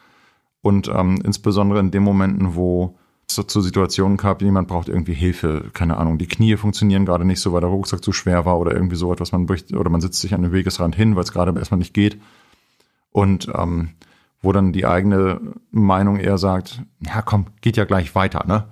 und 0.62 0.88
ähm, 0.88 1.20
insbesondere 1.25 1.80
in 1.80 1.89
den 1.89 2.03
Momenten, 2.03 2.53
wo 2.53 2.96
es 3.28 3.47
zu 3.47 3.62
Situationen 3.62 4.17
gab, 4.17 4.43
jemand 4.43 4.67
braucht 4.67 4.89
irgendwie 4.89 5.13
Hilfe, 5.13 5.71
keine 5.74 5.97
Ahnung, 5.97 6.19
die 6.19 6.28
Knie 6.28 6.56
funktionieren 6.58 7.06
gerade 7.06 7.26
nicht 7.26 7.39
so, 7.39 7.54
weil 7.54 7.62
der 7.62 7.69
Rucksack 7.71 8.04
zu 8.04 8.12
schwer 8.12 8.45
war 8.45 8.60
oder 8.60 8.74
irgendwie 8.74 8.97
so 8.97 9.12
etwas, 9.12 9.32
man 9.32 9.47
bricht, 9.47 9.74
oder 9.74 9.89
man 9.89 10.02
sitzt 10.02 10.19
sich 10.19 10.36
an 10.36 10.43
den 10.43 10.52
Wegesrand 10.52 10.95
hin, 10.95 11.15
weil 11.15 11.24
es 11.24 11.32
gerade 11.32 11.58
erstmal 11.58 11.80
nicht 11.80 11.95
geht. 11.95 12.21
Und 13.12 13.50
ähm, 13.56 13.89
wo 14.41 14.52
dann 14.52 14.74
die 14.74 14.86
eigene 14.86 15.39
Meinung 15.71 16.17
eher 16.17 16.38
sagt, 16.38 16.82
ja 17.00 17.21
komm, 17.21 17.47
geht 17.62 17.78
ja 17.78 17.86
gleich 17.86 18.15
weiter, 18.15 18.45
ne? 18.45 18.65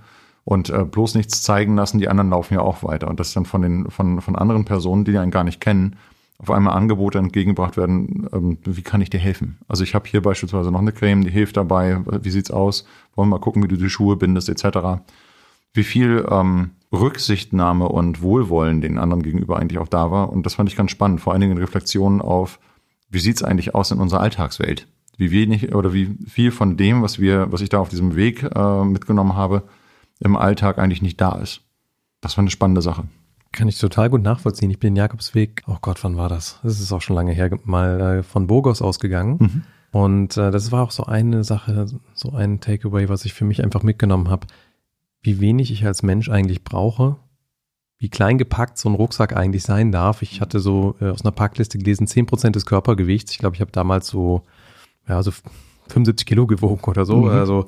Und 0.49 0.71
äh, 0.71 0.83
bloß 0.83 1.13
nichts 1.13 1.43
zeigen 1.43 1.75
lassen, 1.75 1.99
die 1.99 2.09
anderen 2.09 2.31
laufen 2.31 2.55
ja 2.55 2.61
auch 2.61 2.81
weiter. 2.81 3.07
Und 3.07 3.19
das 3.19 3.33
dann 3.33 3.45
von 3.45 3.61
den, 3.61 3.91
von, 3.91 4.19
von 4.19 4.35
anderen 4.35 4.65
Personen, 4.65 5.05
die 5.05 5.15
einen 5.15 5.29
gar 5.29 5.43
nicht 5.43 5.61
kennen, 5.61 5.97
auf 6.39 6.49
einmal 6.49 6.73
Angebote 6.73 7.19
entgegengebracht 7.19 7.77
werden, 7.77 8.27
ähm, 8.33 8.57
wie 8.65 8.81
kann 8.81 8.99
ich 8.99 9.11
dir 9.11 9.19
helfen? 9.19 9.59
Also 9.67 9.83
ich 9.83 9.93
habe 9.93 10.09
hier 10.09 10.23
beispielsweise 10.23 10.71
noch 10.71 10.79
eine 10.79 10.91
Creme, 10.91 11.23
die 11.23 11.29
hilft 11.29 11.55
dabei, 11.55 11.99
wie 12.23 12.31
sieht's 12.31 12.49
aus? 12.49 12.87
Wollen 13.13 13.29
wir 13.29 13.37
mal 13.37 13.43
gucken, 13.43 13.61
wie 13.61 13.67
du 13.67 13.75
die 13.75 13.91
Schuhe 13.91 14.15
bindest, 14.15 14.49
etc. 14.49 15.03
Wie 15.73 15.83
viel 15.83 16.25
ähm, 16.31 16.71
Rücksichtnahme 16.91 17.87
und 17.87 18.23
Wohlwollen 18.23 18.81
den 18.81 18.97
anderen 18.97 19.21
gegenüber 19.21 19.59
eigentlich 19.59 19.77
auch 19.77 19.87
da 19.87 20.09
war. 20.09 20.33
Und 20.33 20.47
das 20.47 20.55
fand 20.55 20.67
ich 20.67 20.75
ganz 20.75 20.89
spannend, 20.89 21.21
vor 21.21 21.31
allen 21.33 21.41
Dingen 21.41 21.57
in 21.57 21.59
Reflexionen 21.59 22.21
auf, 22.21 22.59
wie 23.11 23.19
sieht's 23.19 23.43
eigentlich 23.43 23.75
aus 23.75 23.91
in 23.91 23.99
unserer 23.99 24.21
Alltagswelt? 24.21 24.87
Wie 25.15 25.29
wenig 25.29 25.75
oder 25.75 25.93
wie 25.93 26.17
viel 26.27 26.49
von 26.49 26.75
dem, 26.75 27.03
was 27.03 27.19
wir, 27.19 27.51
was 27.51 27.61
ich 27.61 27.69
da 27.69 27.77
auf 27.77 27.89
diesem 27.89 28.15
Weg 28.15 28.41
äh, 28.41 28.83
mitgenommen 28.83 29.35
habe, 29.35 29.61
im 30.19 30.35
Alltag 30.35 30.77
eigentlich 30.77 31.01
nicht 31.01 31.19
da 31.19 31.33
ist. 31.33 31.61
Das 32.21 32.37
war 32.37 32.41
eine 32.41 32.51
spannende 32.51 32.81
Sache. 32.81 33.05
Kann 33.51 33.67
ich 33.67 33.79
total 33.79 34.09
gut 34.09 34.21
nachvollziehen. 34.21 34.69
Ich 34.69 34.79
bin 34.79 34.93
den 34.93 34.97
Jakobsweg, 34.97 35.63
oh 35.67 35.77
Gott, 35.81 36.03
wann 36.03 36.17
war 36.17 36.29
das? 36.29 36.59
Das 36.61 36.79
ist 36.79 36.91
auch 36.91 37.01
schon 37.01 37.15
lange 37.15 37.31
her, 37.31 37.49
mal 37.63 38.01
äh, 38.01 38.23
von 38.23 38.47
Burgos 38.47 38.81
ausgegangen. 38.81 39.37
Mhm. 39.39 39.63
Und 39.91 40.37
äh, 40.37 40.51
das 40.51 40.71
war 40.71 40.83
auch 40.83 40.91
so 40.91 41.05
eine 41.05 41.43
Sache, 41.43 41.87
so 42.13 42.31
ein 42.31 42.59
Takeaway, 42.59 43.09
was 43.09 43.25
ich 43.25 43.33
für 43.33 43.45
mich 43.45 43.63
einfach 43.63 43.81
mitgenommen 43.81 44.29
habe, 44.29 44.45
wie 45.21 45.39
wenig 45.39 45.71
ich 45.71 45.85
als 45.85 46.03
Mensch 46.03 46.29
eigentlich 46.29 46.63
brauche, 46.63 47.17
wie 47.97 48.09
klein 48.09 48.37
gepackt 48.37 48.77
so 48.77 48.87
ein 48.87 48.95
Rucksack 48.95 49.35
eigentlich 49.35 49.63
sein 49.63 49.91
darf. 49.91 50.21
Ich 50.21 50.41
hatte 50.41 50.59
so 50.59 50.95
äh, 51.01 51.09
aus 51.09 51.23
einer 51.23 51.31
Packliste 51.31 51.79
gelesen, 51.79 52.07
10% 52.07 52.51
des 52.51 52.65
Körpergewichts. 52.65 53.31
Ich 53.31 53.39
glaube, 53.39 53.55
ich 53.55 53.61
habe 53.61 53.71
damals 53.71 54.07
so, 54.07 54.43
ja, 55.07 55.23
so 55.23 55.31
75 55.87 56.25
Kilo 56.25 56.45
gewogen 56.45 56.83
oder 56.85 57.05
so. 57.05 57.23
Mhm. 57.23 57.29
Also 57.29 57.65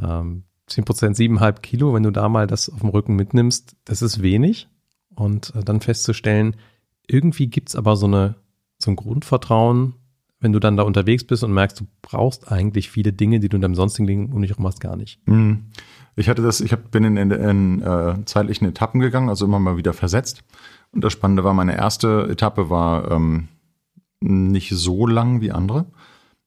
ähm, 0.00 0.44
10%, 0.70 1.16
7,5 1.16 1.60
Kilo, 1.60 1.94
wenn 1.94 2.02
du 2.02 2.10
da 2.10 2.28
mal 2.28 2.46
das 2.46 2.68
auf 2.68 2.80
dem 2.80 2.88
Rücken 2.88 3.16
mitnimmst, 3.16 3.76
das 3.84 4.02
ist 4.02 4.22
wenig 4.22 4.68
und 5.14 5.54
äh, 5.54 5.62
dann 5.62 5.80
festzustellen, 5.80 6.56
irgendwie 7.06 7.46
gibt 7.46 7.70
es 7.70 7.76
aber 7.76 7.96
so, 7.96 8.06
eine, 8.06 8.36
so 8.78 8.90
ein 8.90 8.96
Grundvertrauen, 8.96 9.94
wenn 10.40 10.52
du 10.52 10.58
dann 10.58 10.76
da 10.76 10.82
unterwegs 10.82 11.24
bist 11.24 11.44
und 11.44 11.52
merkst, 11.52 11.80
du 11.80 11.86
brauchst 12.02 12.50
eigentlich 12.50 12.90
viele 12.90 13.12
Dinge, 13.12 13.40
die 13.40 13.48
du 13.48 13.56
in 13.56 13.62
deinem 13.62 13.74
sonstigen 13.74 14.06
Leben 14.06 14.32
um 14.32 14.42
dich 14.42 14.50
herum 14.50 14.66
hast, 14.66 14.80
gar 14.80 14.96
nicht. 14.96 15.20
Mhm. 15.26 15.66
Ich 16.16 16.28
hatte 16.28 16.42
das, 16.42 16.60
ich 16.60 16.72
hab, 16.72 16.90
bin 16.90 17.04
in, 17.04 17.16
in, 17.16 17.30
in 17.30 17.82
äh, 17.82 18.24
zeitlichen 18.24 18.66
Etappen 18.66 19.00
gegangen, 19.00 19.28
also 19.28 19.44
immer 19.44 19.58
mal 19.58 19.76
wieder 19.76 19.92
versetzt. 19.92 20.42
Und 20.92 21.04
das 21.04 21.12
Spannende 21.12 21.44
war, 21.44 21.54
meine 21.54 21.76
erste 21.76 22.28
Etappe 22.30 22.70
war 22.70 23.10
ähm, 23.10 23.48
nicht 24.20 24.70
so 24.70 25.06
lang 25.06 25.40
wie 25.40 25.52
andere. 25.52 25.86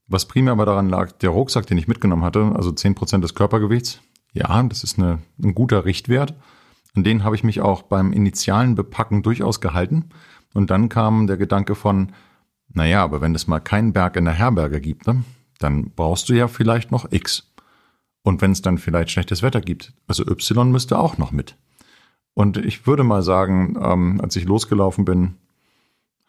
Was 0.07 0.27
primär 0.27 0.53
aber 0.53 0.65
daran 0.65 0.89
lag, 0.89 1.11
der 1.13 1.29
Rucksack, 1.29 1.67
den 1.67 1.77
ich 1.77 1.87
mitgenommen 1.87 2.23
hatte, 2.23 2.51
also 2.55 2.71
zehn 2.71 2.95
Prozent 2.95 3.23
des 3.23 3.35
Körpergewichts, 3.35 4.01
ja, 4.33 4.63
das 4.63 4.83
ist 4.83 4.97
eine, 4.97 5.19
ein 5.41 5.55
guter 5.55 5.85
Richtwert. 5.85 6.33
An 6.95 7.03
den 7.03 7.23
habe 7.23 7.35
ich 7.35 7.43
mich 7.43 7.61
auch 7.61 7.83
beim 7.83 8.13
initialen 8.13 8.75
Bepacken 8.75 9.23
durchaus 9.23 9.61
gehalten. 9.61 10.09
Und 10.53 10.69
dann 10.69 10.89
kam 10.89 11.27
der 11.27 11.37
Gedanke 11.37 11.75
von, 11.75 12.11
naja, 12.73 13.03
aber 13.03 13.21
wenn 13.21 13.35
es 13.35 13.47
mal 13.47 13.59
keinen 13.59 13.93
Berg 13.93 14.15
in 14.15 14.25
der 14.25 14.33
Herberge 14.33 14.81
gibt, 14.81 15.07
ne, 15.07 15.23
dann 15.59 15.91
brauchst 15.91 16.29
du 16.29 16.33
ja 16.33 16.47
vielleicht 16.47 16.91
noch 16.91 17.11
X. 17.11 17.51
Und 18.23 18.41
wenn 18.41 18.51
es 18.51 18.61
dann 18.61 18.77
vielleicht 18.77 19.11
schlechtes 19.11 19.43
Wetter 19.43 19.61
gibt, 19.61 19.93
also 20.07 20.25
Y 20.27 20.71
müsste 20.71 20.97
auch 20.99 21.17
noch 21.17 21.31
mit. 21.31 21.55
Und 22.33 22.57
ich 22.57 22.87
würde 22.87 23.03
mal 23.03 23.21
sagen, 23.21 23.77
ähm, 23.81 24.21
als 24.21 24.35
ich 24.35 24.45
losgelaufen 24.45 25.05
bin, 25.05 25.35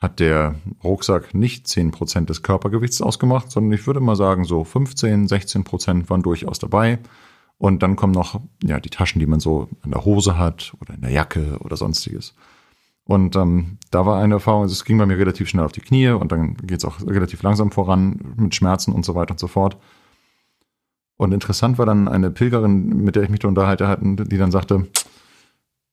hat 0.00 0.18
der 0.18 0.54
Rucksack 0.82 1.34
nicht 1.34 1.68
zehn 1.68 1.90
Prozent 1.90 2.30
des 2.30 2.42
Körpergewichts 2.42 3.02
ausgemacht, 3.02 3.50
sondern 3.50 3.72
ich 3.72 3.86
würde 3.86 4.00
mal 4.00 4.16
sagen, 4.16 4.44
so 4.44 4.64
15, 4.64 5.28
16 5.28 5.64
Prozent 5.64 6.08
waren 6.08 6.22
durchaus 6.22 6.58
dabei. 6.58 6.98
Und 7.60 7.82
dann 7.82 7.94
kommen 7.94 8.14
noch 8.14 8.40
ja 8.64 8.80
die 8.80 8.88
Taschen, 8.88 9.20
die 9.20 9.26
man 9.26 9.38
so 9.38 9.68
in 9.84 9.90
der 9.90 10.06
Hose 10.06 10.38
hat 10.38 10.72
oder 10.80 10.94
in 10.94 11.02
der 11.02 11.10
Jacke 11.10 11.58
oder 11.60 11.76
sonstiges. 11.76 12.34
Und 13.04 13.36
ähm, 13.36 13.76
da 13.90 14.06
war 14.06 14.18
eine 14.18 14.34
Erfahrung, 14.34 14.64
es 14.64 14.82
ging 14.86 14.96
bei 14.96 15.04
mir 15.04 15.18
relativ 15.18 15.46
schnell 15.50 15.66
auf 15.66 15.72
die 15.72 15.82
Knie 15.82 16.08
und 16.08 16.32
dann 16.32 16.54
geht 16.54 16.78
es 16.78 16.86
auch 16.86 17.02
relativ 17.02 17.42
langsam 17.42 17.70
voran 17.70 18.34
mit 18.38 18.54
Schmerzen 18.54 18.92
und 18.92 19.04
so 19.04 19.14
weiter 19.14 19.32
und 19.32 19.38
so 19.38 19.46
fort. 19.46 19.76
Und 21.18 21.34
interessant 21.34 21.76
war 21.76 21.84
dann 21.84 22.08
eine 22.08 22.30
Pilgerin, 22.30 23.04
mit 23.04 23.14
der 23.14 23.24
ich 23.24 23.28
mich 23.28 23.40
da 23.40 23.48
unterhalte, 23.48 23.98
die 24.00 24.38
dann 24.38 24.52
sagte, 24.52 24.88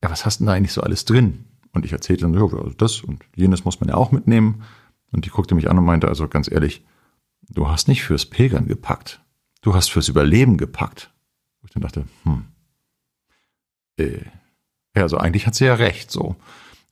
ja, 0.02 0.10
was 0.10 0.26
hast 0.26 0.40
denn 0.40 0.48
da 0.48 0.54
eigentlich 0.54 0.72
so 0.72 0.80
alles 0.80 1.04
drin? 1.04 1.44
Und 1.74 1.84
ich 1.84 1.92
erzählte 1.92 2.22
dann, 2.22 2.34
ja, 2.34 2.44
also 2.44 2.76
das 2.78 3.02
und 3.02 3.26
jenes 3.36 3.66
muss 3.66 3.82
man 3.82 3.90
ja 3.90 3.96
auch 3.96 4.14
mitnehmen. 4.14 4.64
Und 5.12 5.26
die 5.26 5.32
guckte 5.32 5.54
mich 5.54 5.70
an 5.70 5.78
und 5.78 5.84
meinte, 5.84 6.08
also 6.08 6.30
ganz 6.30 6.50
ehrlich, 6.50 6.86
du 7.50 7.68
hast 7.68 7.90
nicht 7.90 8.04
fürs 8.04 8.26
Pilgern 8.26 8.68
gepackt. 8.68 9.20
du 9.64 9.76
hast 9.76 9.92
fürs 9.92 10.08
Überleben 10.08 10.58
gepackt. 10.58 11.12
Ich 11.68 11.74
dann 11.74 11.84
dachte, 11.84 12.06
hm, 12.24 12.46
äh, 13.98 14.22
ja, 14.96 15.04
also 15.04 15.18
eigentlich 15.18 15.46
hat 15.46 15.56
sie 15.56 15.66
ja 15.66 15.76
recht, 15.76 16.10
so. 16.10 16.36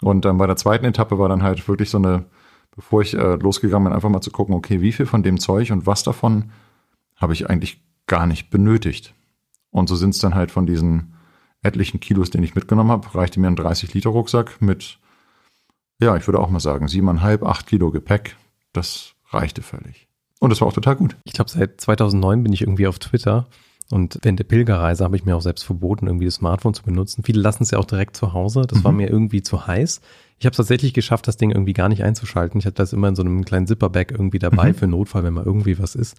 Und 0.02 0.26
dann 0.26 0.38
bei 0.38 0.48
der 0.48 0.58
zweiten 0.58 0.86
Etappe 0.86 1.18
war 1.18 1.30
dann 1.30 1.44
halt 1.44 1.68
wirklich 1.68 1.90
so 1.90 1.98
eine, 1.98 2.26
bevor 2.76 3.02
ich 3.02 3.14
äh, 3.14 3.36
losgegangen 3.36 3.86
bin, 3.86 3.94
einfach 3.94 4.10
mal 4.10 4.22
zu 4.22 4.32
gucken, 4.32 4.54
okay, 4.54 4.82
wie 4.82 4.92
viel 4.92 5.06
von 5.06 5.24
dem 5.24 5.40
Zeug 5.40 5.72
und 5.72 5.88
was 5.88 6.04
davon 6.04 6.52
habe 7.16 7.34
ich 7.34 7.50
eigentlich 7.50 7.82
gar 8.08 8.28
nicht 8.28 8.50
benötigt. 8.50 9.14
Und 9.72 9.90
so 9.90 9.96
sind 9.96 10.12
es 10.12 10.20
dann 10.20 10.36
halt 10.36 10.52
von 10.52 10.66
diesen 10.66 11.16
etlichen 11.64 12.00
Kilos, 12.00 12.30
den 12.30 12.44
ich 12.44 12.56
mitgenommen 12.56 12.92
habe, 12.92 13.16
reichte 13.16 13.40
mir 13.40 13.48
ein 13.48 13.58
30-Liter-Rucksack 13.58 14.62
mit, 14.62 15.00
ja, 16.00 16.16
ich 16.16 16.28
würde 16.28 16.40
auch 16.40 16.50
mal 16.50 16.60
sagen, 16.60 16.88
siebeneinhalb, 16.88 17.44
acht 17.44 17.68
Kilo 17.68 17.92
Gepäck. 17.92 18.36
Das 18.74 19.16
reichte 19.32 19.62
völlig. 19.62 20.08
Und 20.40 20.50
das 20.52 20.62
war 20.62 20.68
auch 20.68 20.74
total 20.74 20.98
gut. 20.98 21.16
Ich 21.24 21.34
glaube, 21.34 21.50
seit 21.50 21.82
2009 21.82 22.44
bin 22.44 22.54
ich 22.54 22.62
irgendwie 22.62 22.88
auf 22.88 23.00
Twitter 23.00 23.48
und 23.92 24.20
während 24.24 24.40
der 24.40 24.46
Pilgerreise 24.46 25.04
habe 25.04 25.16
ich 25.16 25.26
mir 25.26 25.36
auch 25.36 25.42
selbst 25.42 25.64
verboten, 25.64 26.08
irgendwie 26.08 26.26
das 26.26 26.36
Smartphone 26.36 26.74
zu 26.74 26.84
benutzen. 26.84 27.24
Viele 27.24 27.42
lassen 27.42 27.64
es 27.64 27.72
ja 27.72 27.78
auch 27.78 27.86
direkt 27.86 28.18
zu 28.18 28.34
Hause. 28.34 28.64
Das 28.68 28.80
mhm. 28.80 28.84
war 28.84 28.92
mir 28.92 29.10
irgendwie 29.10 29.44
zu 29.44 29.68
heiß. 29.68 30.02
Ich 30.40 30.46
habe 30.46 30.52
es 30.52 30.58
tatsächlich 30.58 30.94
geschafft, 30.94 31.28
das 31.28 31.38
Ding 31.38 31.52
irgendwie 31.52 31.74
gar 31.74 31.88
nicht 31.88 32.04
einzuschalten. 32.04 32.60
Ich 32.60 32.66
hatte 32.66 32.76
das 32.76 32.94
immer 32.94 33.08
in 33.08 33.16
so 33.16 33.22
einem 33.22 33.46
kleinen 33.46 33.68
Zipperbag 33.68 34.08
irgendwie 34.12 34.40
dabei 34.40 34.70
mhm. 34.70 34.76
für 34.76 34.88
Notfall, 34.88 35.24
wenn 35.24 35.34
mal 35.34 35.46
irgendwie 35.46 35.78
was 35.78 35.94
ist. 35.94 36.18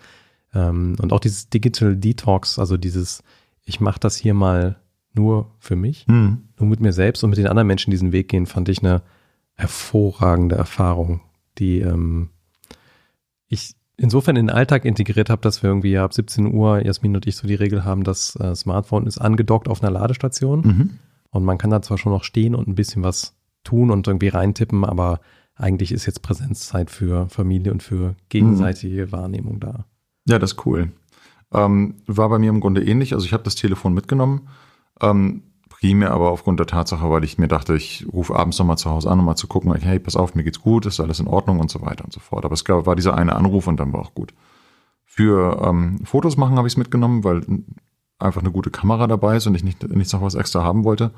Ähm, 0.54 0.96
und 1.00 1.12
auch 1.12 1.20
dieses 1.20 1.50
Digital 1.50 1.96
Detox, 1.96 2.58
also 2.58 2.76
dieses, 2.76 3.24
ich 3.64 3.80
mache 3.80 3.98
das 3.98 4.16
hier 4.16 4.34
mal 4.34 4.76
nur 5.12 5.50
für 5.58 5.76
mich, 5.76 6.06
mhm. 6.06 6.44
nur 6.58 6.68
mit 6.68 6.80
mir 6.80 6.92
selbst 6.92 7.24
und 7.24 7.30
mit 7.30 7.38
den 7.38 7.48
anderen 7.48 7.66
Menschen 7.66 7.90
diesen 7.90 8.12
Weg 8.12 8.28
gehen, 8.28 8.46
fand 8.46 8.68
ich 8.68 8.78
eine 8.78 9.02
hervorragende 9.54 10.54
Erfahrung, 10.54 11.20
die 11.58 11.80
ähm, 11.80 12.30
ich 13.48 13.74
insofern 13.96 14.36
in 14.36 14.46
den 14.46 14.54
Alltag 14.54 14.84
integriert 14.84 15.30
habe, 15.30 15.42
dass 15.42 15.62
wir 15.62 15.70
irgendwie 15.70 15.98
ab 15.98 16.12
17 16.12 16.52
Uhr, 16.52 16.84
Jasmin 16.84 17.16
und 17.16 17.26
ich, 17.26 17.36
so 17.36 17.46
die 17.46 17.54
Regel 17.54 17.84
haben, 17.84 18.04
das 18.04 18.36
äh, 18.36 18.54
Smartphone 18.54 19.06
ist 19.06 19.18
angedockt 19.18 19.68
auf 19.68 19.82
einer 19.82 19.92
Ladestation 19.92 20.60
mhm. 20.60 20.90
und 21.30 21.44
man 21.44 21.58
kann 21.58 21.70
da 21.70 21.82
zwar 21.82 21.98
schon 21.98 22.12
noch 22.12 22.24
stehen 22.24 22.54
und 22.54 22.68
ein 22.68 22.74
bisschen 22.74 23.02
was 23.02 23.34
tun 23.64 23.90
und 23.90 24.06
irgendwie 24.06 24.28
reintippen, 24.28 24.84
aber 24.84 25.20
eigentlich 25.54 25.92
ist 25.92 26.06
jetzt 26.06 26.22
Präsenzzeit 26.22 26.90
für 26.90 27.28
Familie 27.28 27.72
und 27.72 27.82
für 27.82 28.14
gegenseitige 28.28 29.06
mhm. 29.06 29.12
Wahrnehmung 29.12 29.60
da. 29.60 29.86
Ja, 30.28 30.38
das 30.38 30.52
ist 30.52 30.66
cool. 30.66 30.92
Ähm, 31.52 31.94
war 32.06 32.28
bei 32.28 32.38
mir 32.38 32.50
im 32.50 32.60
Grunde 32.60 32.84
ähnlich. 32.84 33.14
Also 33.14 33.24
ich 33.24 33.32
habe 33.32 33.44
das 33.44 33.54
Telefon 33.54 33.94
mitgenommen, 33.94 34.48
ähm, 35.00 35.42
primär 35.80 36.10
aber 36.12 36.30
aufgrund 36.30 36.58
der 36.58 36.66
Tatsache, 36.66 37.10
weil 37.10 37.24
ich 37.24 37.38
mir 37.38 37.48
dachte, 37.48 37.74
ich 37.74 38.06
rufe 38.12 38.34
abends 38.34 38.58
nochmal 38.58 38.78
zu 38.78 38.90
Hause 38.90 39.10
an, 39.10 39.18
um 39.18 39.24
mal 39.24 39.36
zu 39.36 39.46
gucken, 39.46 39.74
hey, 39.74 39.98
pass 39.98 40.16
auf, 40.16 40.34
mir 40.34 40.44
geht's 40.44 40.60
gut, 40.60 40.86
ist 40.86 41.00
alles 41.00 41.20
in 41.20 41.26
Ordnung 41.26 41.60
und 41.60 41.70
so 41.70 41.82
weiter 41.82 42.04
und 42.04 42.12
so 42.12 42.20
fort. 42.20 42.44
Aber 42.44 42.54
es 42.54 42.64
gab, 42.64 42.86
war 42.86 42.96
dieser 42.96 43.16
eine 43.16 43.36
Anruf 43.36 43.66
und 43.66 43.78
dann 43.78 43.92
war 43.92 44.00
auch 44.00 44.14
gut. 44.14 44.32
Für 45.04 45.62
ähm, 45.64 46.00
Fotos 46.04 46.36
machen 46.36 46.56
habe 46.56 46.66
ich 46.66 46.74
es 46.74 46.78
mitgenommen, 46.78 47.24
weil 47.24 47.42
einfach 48.18 48.40
eine 48.40 48.50
gute 48.50 48.70
Kamera 48.70 49.06
dabei 49.06 49.36
ist 49.36 49.46
und 49.46 49.54
ich 49.54 49.64
nicht, 49.64 49.86
nichts 49.88 50.12
noch 50.12 50.22
was 50.22 50.34
extra 50.34 50.62
haben 50.62 50.84
wollte. 50.84 51.12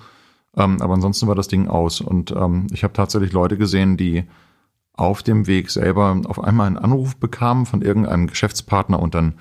Ähm, 0.56 0.82
aber 0.82 0.94
ansonsten 0.94 1.28
war 1.28 1.34
das 1.34 1.48
Ding 1.48 1.68
aus. 1.68 2.00
Und 2.00 2.32
ähm, 2.32 2.66
ich 2.72 2.82
habe 2.82 2.92
tatsächlich 2.92 3.32
Leute 3.32 3.58
gesehen, 3.58 3.96
die 3.96 4.24
auf 4.92 5.22
dem 5.22 5.46
Weg 5.46 5.70
selber 5.70 6.20
auf 6.24 6.42
einmal 6.42 6.66
einen 6.66 6.78
Anruf 6.78 7.16
bekamen 7.16 7.66
von 7.66 7.82
irgendeinem 7.82 8.26
Geschäftspartner 8.26 8.98
und 8.98 9.14
dann 9.14 9.38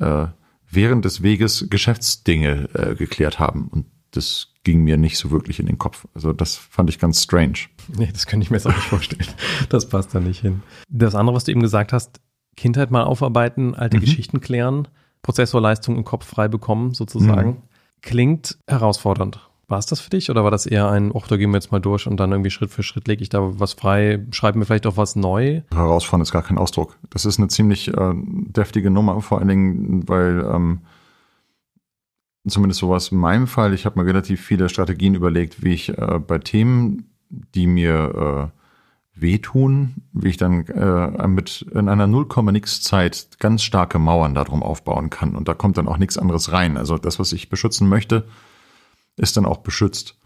äh, 0.00 0.26
während 0.68 1.04
des 1.04 1.22
Weges 1.22 1.68
Geschäftsdinge 1.70 2.68
äh, 2.74 2.94
geklärt 2.96 3.38
haben. 3.38 3.68
Und 3.68 3.86
das 4.12 4.48
ging 4.64 4.84
mir 4.84 4.96
nicht 4.96 5.18
so 5.18 5.30
wirklich 5.30 5.60
in 5.60 5.66
den 5.66 5.78
Kopf. 5.78 6.06
Also 6.14 6.32
das 6.32 6.56
fand 6.56 6.90
ich 6.90 6.98
ganz 6.98 7.22
strange. 7.22 7.58
Nee, 7.96 8.10
das 8.12 8.26
könnte 8.26 8.44
ich 8.44 8.50
mir 8.50 8.56
jetzt 8.56 8.66
auch 8.66 8.74
nicht 8.74 8.88
vorstellen. 8.88 9.26
Das 9.68 9.88
passt 9.88 10.14
da 10.14 10.20
nicht 10.20 10.40
hin. 10.40 10.62
Das 10.88 11.14
andere, 11.14 11.36
was 11.36 11.44
du 11.44 11.52
eben 11.52 11.62
gesagt 11.62 11.92
hast, 11.92 12.20
Kindheit 12.56 12.90
mal 12.90 13.04
aufarbeiten, 13.04 13.74
alte 13.74 13.96
mhm. 13.96 14.00
Geschichten 14.02 14.40
klären, 14.40 14.88
Prozessorleistung 15.22 15.96
im 15.96 16.04
Kopf 16.04 16.26
frei 16.26 16.48
bekommen, 16.48 16.92
sozusagen, 16.92 17.50
mhm. 17.50 17.62
klingt 18.02 18.58
herausfordernd. 18.66 19.48
War 19.68 19.78
es 19.78 19.86
das 19.86 20.00
für 20.00 20.10
dich 20.10 20.30
oder 20.30 20.44
war 20.44 20.50
das 20.50 20.64
eher 20.64 20.90
ein, 20.90 21.12
ach, 21.14 21.28
da 21.28 21.36
gehen 21.36 21.50
wir 21.50 21.58
jetzt 21.58 21.72
mal 21.72 21.80
durch 21.80 22.06
und 22.06 22.18
dann 22.18 22.32
irgendwie 22.32 22.50
Schritt 22.50 22.70
für 22.70 22.82
Schritt 22.82 23.06
lege 23.06 23.22
ich 23.22 23.28
da 23.28 23.60
was 23.60 23.74
frei, 23.74 24.24
schreiben 24.30 24.60
wir 24.60 24.66
vielleicht 24.66 24.86
auch 24.86 24.96
was 24.96 25.14
neu? 25.14 25.60
Herausfahren 25.70 26.22
ist 26.22 26.32
gar 26.32 26.42
kein 26.42 26.56
Ausdruck. 26.56 26.96
Das 27.10 27.26
ist 27.26 27.38
eine 27.38 27.48
ziemlich 27.48 27.88
äh, 27.88 28.12
deftige 28.14 28.90
Nummer, 28.90 29.20
vor 29.20 29.38
allen 29.38 29.48
Dingen, 29.48 30.08
weil 30.08 30.42
ähm, 30.50 30.80
zumindest 32.50 32.80
sowas 32.80 33.08
in 33.08 33.18
meinem 33.18 33.46
Fall, 33.46 33.74
ich 33.74 33.86
habe 33.86 34.00
mir 34.00 34.06
relativ 34.06 34.40
viele 34.44 34.68
Strategien 34.68 35.14
überlegt, 35.14 35.62
wie 35.62 35.72
ich 35.72 35.90
äh, 35.90 36.18
bei 36.18 36.38
Themen, 36.38 37.10
die 37.30 37.66
mir 37.66 38.50
äh, 38.54 38.58
wehtun, 39.20 39.94
wie 40.12 40.28
ich 40.28 40.36
dann 40.36 40.66
äh, 40.66 41.26
mit 41.28 41.66
in 41.72 41.88
einer 41.88 42.06
0, 42.06 42.26
nix 42.52 42.80
Zeit 42.82 43.28
ganz 43.38 43.62
starke 43.62 43.98
Mauern 43.98 44.34
darum 44.34 44.62
aufbauen 44.62 45.10
kann. 45.10 45.34
Und 45.34 45.48
da 45.48 45.54
kommt 45.54 45.76
dann 45.78 45.88
auch 45.88 45.98
nichts 45.98 46.18
anderes 46.18 46.52
rein. 46.52 46.76
Also 46.76 46.98
das, 46.98 47.18
was 47.18 47.32
ich 47.32 47.48
beschützen 47.48 47.88
möchte, 47.88 48.24
ist 49.16 49.36
dann 49.36 49.46
auch 49.46 49.58
beschützt. 49.58 50.16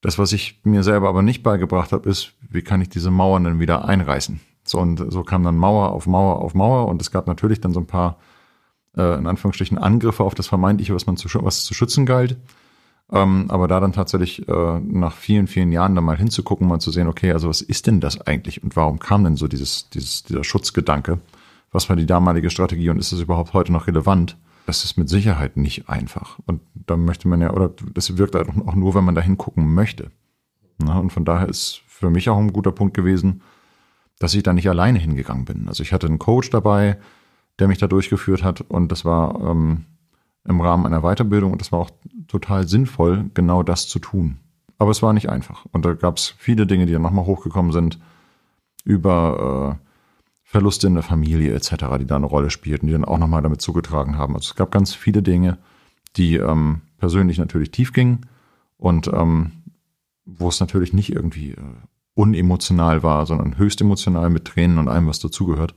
Das, 0.00 0.18
was 0.18 0.32
ich 0.32 0.60
mir 0.64 0.82
selber 0.82 1.08
aber 1.08 1.22
nicht 1.22 1.42
beigebracht 1.42 1.92
habe, 1.92 2.08
ist, 2.08 2.32
wie 2.50 2.62
kann 2.62 2.80
ich 2.80 2.88
diese 2.88 3.10
Mauern 3.10 3.44
dann 3.44 3.60
wieder 3.60 3.86
einreißen? 3.86 4.40
So 4.64 4.78
und 4.78 5.12
so 5.12 5.22
kam 5.22 5.44
dann 5.44 5.56
Mauer 5.56 5.92
auf 5.92 6.06
Mauer 6.06 6.40
auf 6.40 6.54
Mauer 6.54 6.88
und 6.88 7.00
es 7.00 7.10
gab 7.10 7.26
natürlich 7.26 7.60
dann 7.60 7.72
so 7.72 7.80
ein 7.80 7.86
paar, 7.86 8.18
äh, 8.96 9.18
in 9.18 9.26
Anführungsstrichen, 9.26 9.78
Angriffe 9.78 10.24
auf 10.24 10.34
das 10.34 10.46
Vermeintliche, 10.46 10.94
was 10.94 11.06
man 11.06 11.16
zu, 11.16 11.28
was 11.42 11.64
zu 11.64 11.74
schützen 11.74 12.06
galt. 12.06 12.36
Ähm, 13.12 13.46
aber 13.48 13.68
da 13.68 13.80
dann 13.80 13.92
tatsächlich 13.92 14.48
äh, 14.48 14.80
nach 14.80 15.14
vielen, 15.14 15.46
vielen 15.46 15.72
Jahren 15.72 15.94
dann 15.94 16.04
mal 16.04 16.16
hinzugucken, 16.16 16.66
mal 16.66 16.80
zu 16.80 16.90
sehen, 16.90 17.06
okay, 17.06 17.32
also 17.32 17.48
was 17.48 17.60
ist 17.60 17.86
denn 17.86 18.00
das 18.00 18.20
eigentlich 18.20 18.62
und 18.62 18.76
warum 18.76 18.98
kam 18.98 19.24
denn 19.24 19.36
so 19.36 19.46
dieses, 19.46 19.90
dieses, 19.90 20.22
dieser 20.22 20.42
Schutzgedanke? 20.42 21.18
Was 21.70 21.88
war 21.88 21.96
die 21.96 22.06
damalige 22.06 22.50
Strategie 22.50 22.88
und 22.88 22.98
ist 22.98 23.12
das 23.12 23.20
überhaupt 23.20 23.52
heute 23.52 23.72
noch 23.72 23.86
relevant? 23.86 24.36
das 24.66 24.84
ist 24.84 24.96
mit 24.96 25.08
Sicherheit 25.08 25.56
nicht 25.56 25.88
einfach. 25.88 26.38
Und 26.46 26.62
da 26.74 26.96
möchte 26.96 27.28
man 27.28 27.40
ja, 27.40 27.52
oder 27.52 27.70
das 27.92 28.16
wirkt 28.16 28.34
halt 28.34 28.48
auch 28.48 28.74
nur, 28.74 28.94
wenn 28.94 29.04
man 29.04 29.14
da 29.14 29.20
hingucken 29.20 29.74
möchte. 29.74 30.10
Na, 30.78 30.98
und 30.98 31.10
von 31.10 31.24
daher 31.24 31.48
ist 31.48 31.82
für 31.86 32.10
mich 32.10 32.28
auch 32.30 32.38
ein 32.38 32.52
guter 32.52 32.72
Punkt 32.72 32.94
gewesen, 32.94 33.42
dass 34.18 34.34
ich 34.34 34.42
da 34.42 34.52
nicht 34.52 34.68
alleine 34.68 34.98
hingegangen 34.98 35.44
bin. 35.44 35.68
Also 35.68 35.82
ich 35.82 35.92
hatte 35.92 36.06
einen 36.06 36.18
Coach 36.18 36.50
dabei, 36.50 36.98
der 37.58 37.68
mich 37.68 37.78
da 37.78 37.86
durchgeführt 37.86 38.42
hat 38.42 38.60
und 38.62 38.90
das 38.90 39.04
war 39.04 39.40
ähm, 39.40 39.84
im 40.46 40.60
Rahmen 40.60 40.86
einer 40.86 41.02
Weiterbildung 41.02 41.52
und 41.52 41.60
das 41.60 41.72
war 41.72 41.80
auch 41.80 41.90
total 42.28 42.68
sinnvoll, 42.68 43.30
genau 43.34 43.62
das 43.62 43.88
zu 43.88 43.98
tun. 43.98 44.38
Aber 44.78 44.90
es 44.90 45.02
war 45.02 45.12
nicht 45.12 45.30
einfach. 45.30 45.66
Und 45.72 45.84
da 45.84 45.94
gab 45.94 46.16
es 46.16 46.34
viele 46.36 46.66
Dinge, 46.66 46.86
die 46.86 46.92
dann 46.92 47.02
nochmal 47.02 47.26
hochgekommen 47.26 47.72
sind 47.72 47.98
über 48.84 49.78
äh, 49.80 49.84
Verluste 50.42 50.86
in 50.86 50.94
der 50.94 51.02
Familie 51.02 51.54
etc., 51.54 51.74
die 51.98 52.06
da 52.06 52.16
eine 52.16 52.26
Rolle 52.26 52.50
spielten, 52.50 52.86
die 52.86 52.92
dann 52.92 53.04
auch 53.04 53.18
nochmal 53.18 53.42
damit 53.42 53.62
zugetragen 53.62 54.18
haben. 54.18 54.34
Also 54.34 54.50
es 54.50 54.56
gab 54.56 54.70
ganz 54.70 54.94
viele 54.94 55.22
Dinge, 55.22 55.58
die 56.16 56.36
ähm, 56.36 56.82
persönlich 56.98 57.38
natürlich 57.38 57.70
tief 57.70 57.92
gingen 57.92 58.26
und 58.76 59.08
ähm, 59.08 59.52
wo 60.26 60.48
es 60.48 60.60
natürlich 60.60 60.92
nicht 60.92 61.12
irgendwie 61.12 61.52
äh, 61.52 61.60
unemotional 62.14 63.02
war, 63.02 63.26
sondern 63.26 63.58
höchst 63.58 63.80
emotional 63.80 64.30
mit 64.30 64.44
Tränen 64.44 64.78
und 64.78 64.88
allem, 64.88 65.06
was 65.06 65.18
dazugehört, 65.18 65.74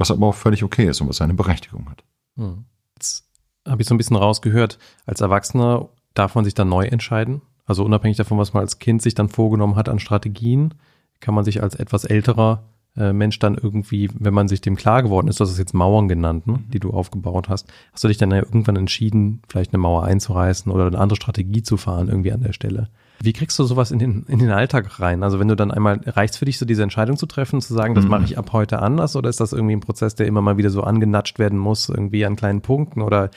was 0.00 0.10
aber 0.10 0.26
auch 0.26 0.34
völlig 0.34 0.64
okay 0.64 0.86
ist 0.88 1.00
und 1.00 1.08
was 1.08 1.18
seine 1.18 1.34
Berechtigung 1.34 1.88
hat. 1.90 2.02
Hm. 2.36 2.64
Jetzt 2.96 3.28
habe 3.66 3.82
ich 3.82 3.88
so 3.88 3.94
ein 3.94 3.98
bisschen 3.98 4.16
rausgehört, 4.16 4.78
als 5.06 5.20
Erwachsener 5.20 5.88
darf 6.14 6.34
man 6.34 6.44
sich 6.44 6.54
dann 6.54 6.68
neu 6.68 6.86
entscheiden. 6.86 7.42
Also 7.66 7.84
unabhängig 7.84 8.16
davon, 8.16 8.38
was 8.38 8.52
man 8.52 8.62
als 8.62 8.78
Kind 8.78 9.02
sich 9.02 9.14
dann 9.14 9.28
vorgenommen 9.28 9.76
hat 9.76 9.88
an 9.88 10.00
Strategien, 10.00 10.74
kann 11.20 11.34
man 11.34 11.44
sich 11.44 11.62
als 11.62 11.76
etwas 11.76 12.04
älterer 12.04 12.64
äh, 12.96 13.12
Mensch 13.12 13.38
dann 13.38 13.54
irgendwie, 13.54 14.10
wenn 14.18 14.34
man 14.34 14.48
sich 14.48 14.60
dem 14.60 14.74
klar 14.74 15.02
geworden 15.02 15.28
ist, 15.28 15.38
das 15.38 15.50
ist 15.50 15.58
jetzt 15.58 15.74
Mauern 15.74 16.08
genannt, 16.08 16.46
ne, 16.46 16.58
die 16.72 16.80
du 16.80 16.90
aufgebaut 16.90 17.48
hast, 17.48 17.68
hast 17.92 18.02
du 18.02 18.08
dich 18.08 18.18
dann 18.18 18.32
ja 18.32 18.38
irgendwann 18.38 18.76
entschieden, 18.76 19.42
vielleicht 19.48 19.72
eine 19.72 19.78
Mauer 19.78 20.04
einzureißen 20.04 20.72
oder 20.72 20.86
eine 20.86 20.98
andere 20.98 21.16
Strategie 21.16 21.62
zu 21.62 21.76
fahren 21.76 22.08
irgendwie 22.08 22.32
an 22.32 22.42
der 22.42 22.52
Stelle. 22.52 22.88
Wie 23.22 23.32
kriegst 23.34 23.58
du 23.58 23.64
sowas 23.64 23.90
in 23.90 23.98
den, 23.98 24.24
in 24.28 24.38
den 24.38 24.50
Alltag 24.50 24.98
rein? 24.98 25.22
Also 25.22 25.38
wenn 25.38 25.48
du 25.48 25.54
dann 25.54 25.70
einmal, 25.70 26.00
reicht 26.06 26.36
für 26.36 26.46
dich 26.46 26.58
so 26.58 26.64
diese 26.64 26.82
Entscheidung 26.82 27.18
zu 27.18 27.26
treffen, 27.26 27.60
zu 27.60 27.74
sagen, 27.74 27.94
das 27.94 28.04
mhm. 28.04 28.10
mache 28.10 28.24
ich 28.24 28.38
ab 28.38 28.52
heute 28.52 28.80
anders 28.80 29.14
oder 29.14 29.28
ist 29.28 29.40
das 29.40 29.52
irgendwie 29.52 29.76
ein 29.76 29.80
Prozess, 29.80 30.14
der 30.14 30.26
immer 30.26 30.40
mal 30.40 30.56
wieder 30.56 30.70
so 30.70 30.82
angenatscht 30.82 31.38
werden 31.38 31.58
muss, 31.58 31.90
irgendwie 31.90 32.24
an 32.24 32.36
kleinen 32.36 32.62
Punkten 32.62 33.02
oder 33.02 33.30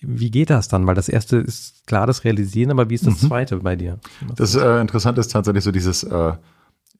wie 0.00 0.30
geht 0.30 0.50
das 0.50 0.68
dann? 0.68 0.86
Weil 0.86 0.94
das 0.94 1.08
erste 1.08 1.36
ist 1.36 1.86
klar 1.86 2.06
das 2.06 2.24
Realisieren, 2.24 2.70
aber 2.70 2.90
wie 2.90 2.94
ist 2.94 3.06
das 3.06 3.22
mhm. 3.22 3.28
zweite 3.28 3.56
bei 3.58 3.76
dir? 3.76 3.98
Das 4.36 4.54
äh, 4.54 4.80
Interessante 4.80 5.20
ist 5.20 5.32
tatsächlich 5.32 5.64
so 5.64 5.72
dieses, 5.72 6.02
äh, 6.02 6.32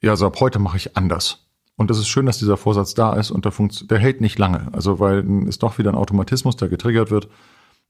ja, 0.00 0.16
so 0.16 0.26
ab 0.26 0.38
heute 0.40 0.58
mache 0.58 0.76
ich 0.76 0.96
anders. 0.96 1.44
Und 1.76 1.90
es 1.90 1.98
ist 1.98 2.08
schön, 2.08 2.26
dass 2.26 2.38
dieser 2.38 2.56
Vorsatz 2.56 2.94
da 2.94 3.14
ist 3.14 3.30
und 3.30 3.44
der, 3.44 3.52
funkt, 3.52 3.90
der 3.90 3.98
hält 3.98 4.20
nicht 4.20 4.38
lange. 4.38 4.68
Also 4.72 4.98
weil 4.98 5.24
ist 5.46 5.62
doch 5.62 5.78
wieder 5.78 5.90
ein 5.90 5.96
Automatismus, 5.96 6.56
der 6.56 6.68
getriggert 6.68 7.10
wird 7.10 7.28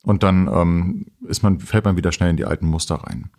und 0.02 0.22
dann 0.22 0.48
ähm, 0.52 1.06
ist 1.26 1.42
man, 1.42 1.61
fällt 1.61 1.84
man 1.84 1.96
wieder 1.96 2.12
schnell 2.12 2.30
in 2.30 2.37
die 2.37 2.44
alten 2.44 2.66
Muster 2.66 2.96
rein. 2.96 3.30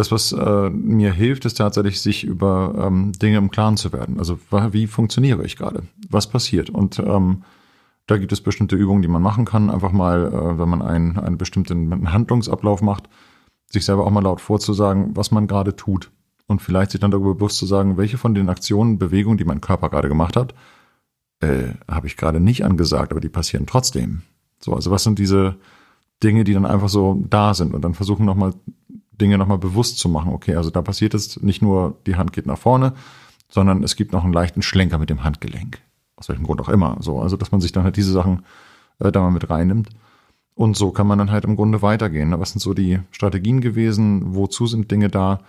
Das, 0.00 0.10
was 0.10 0.32
äh, 0.32 0.70
mir 0.70 1.12
hilft, 1.12 1.44
ist 1.44 1.58
tatsächlich, 1.58 2.00
sich 2.00 2.24
über 2.24 2.86
ähm, 2.86 3.12
Dinge 3.12 3.36
im 3.36 3.50
Klaren 3.50 3.76
zu 3.76 3.92
werden. 3.92 4.18
Also 4.18 4.38
wie 4.70 4.86
funktioniere 4.86 5.44
ich 5.44 5.58
gerade? 5.58 5.82
Was 6.08 6.26
passiert? 6.26 6.70
Und 6.70 6.98
ähm, 7.00 7.42
da 8.06 8.16
gibt 8.16 8.32
es 8.32 8.40
bestimmte 8.40 8.76
Übungen, 8.76 9.02
die 9.02 9.08
man 9.08 9.20
machen 9.20 9.44
kann. 9.44 9.68
Einfach 9.68 9.92
mal, 9.92 10.32
äh, 10.32 10.58
wenn 10.58 10.70
man 10.70 10.80
einen, 10.80 11.18
einen 11.18 11.36
bestimmten 11.36 12.10
Handlungsablauf 12.14 12.80
macht, 12.80 13.10
sich 13.68 13.84
selber 13.84 14.06
auch 14.06 14.10
mal 14.10 14.22
laut 14.22 14.40
vorzusagen, 14.40 15.14
was 15.18 15.32
man 15.32 15.46
gerade 15.46 15.76
tut 15.76 16.10
und 16.46 16.62
vielleicht 16.62 16.92
sich 16.92 17.00
dann 17.00 17.10
darüber 17.10 17.34
bewusst 17.34 17.58
zu 17.58 17.66
sagen, 17.66 17.98
welche 17.98 18.16
von 18.16 18.34
den 18.34 18.48
Aktionen, 18.48 18.98
Bewegungen, 18.98 19.36
die 19.36 19.44
mein 19.44 19.60
Körper 19.60 19.90
gerade 19.90 20.08
gemacht 20.08 20.34
hat, 20.34 20.54
äh, 21.40 21.74
habe 21.86 22.06
ich 22.06 22.16
gerade 22.16 22.40
nicht 22.40 22.64
angesagt, 22.64 23.12
aber 23.12 23.20
die 23.20 23.28
passieren 23.28 23.66
trotzdem. 23.66 24.22
So, 24.60 24.72
also 24.72 24.90
was 24.90 25.04
sind 25.04 25.18
diese 25.18 25.56
Dinge, 26.22 26.44
die 26.44 26.54
dann 26.54 26.64
einfach 26.64 26.88
so 26.88 27.22
da 27.28 27.52
sind 27.52 27.74
und 27.74 27.82
dann 27.82 27.92
versuchen 27.92 28.24
nochmal 28.24 28.54
Dinge 29.20 29.38
nochmal 29.38 29.58
bewusst 29.58 29.98
zu 29.98 30.08
machen. 30.08 30.32
Okay, 30.32 30.54
also 30.54 30.70
da 30.70 30.82
passiert 30.82 31.14
es 31.14 31.40
nicht 31.42 31.62
nur, 31.62 31.96
die 32.06 32.16
Hand 32.16 32.32
geht 32.32 32.46
nach 32.46 32.58
vorne, 32.58 32.94
sondern 33.48 33.82
es 33.82 33.96
gibt 33.96 34.12
noch 34.12 34.24
einen 34.24 34.32
leichten 34.32 34.62
Schlenker 34.62 34.98
mit 34.98 35.10
dem 35.10 35.24
Handgelenk. 35.24 35.80
Aus 36.16 36.28
welchem 36.28 36.44
Grund 36.44 36.60
auch 36.60 36.68
immer. 36.68 36.96
So, 37.00 37.20
also 37.20 37.36
dass 37.36 37.52
man 37.52 37.60
sich 37.60 37.72
dann 37.72 37.84
halt 37.84 37.96
diese 37.96 38.12
Sachen 38.12 38.44
äh, 38.98 39.10
da 39.10 39.20
mal 39.20 39.30
mit 39.30 39.50
reinnimmt. 39.50 39.90
Und 40.54 40.76
so 40.76 40.90
kann 40.90 41.06
man 41.06 41.18
dann 41.18 41.30
halt 41.30 41.44
im 41.44 41.56
Grunde 41.56 41.80
weitergehen. 41.80 42.38
Was 42.38 42.50
sind 42.50 42.60
so 42.60 42.74
die 42.74 43.00
Strategien 43.10 43.60
gewesen? 43.60 44.34
Wozu 44.34 44.66
sind 44.66 44.90
Dinge 44.90 45.08
da? 45.08 45.40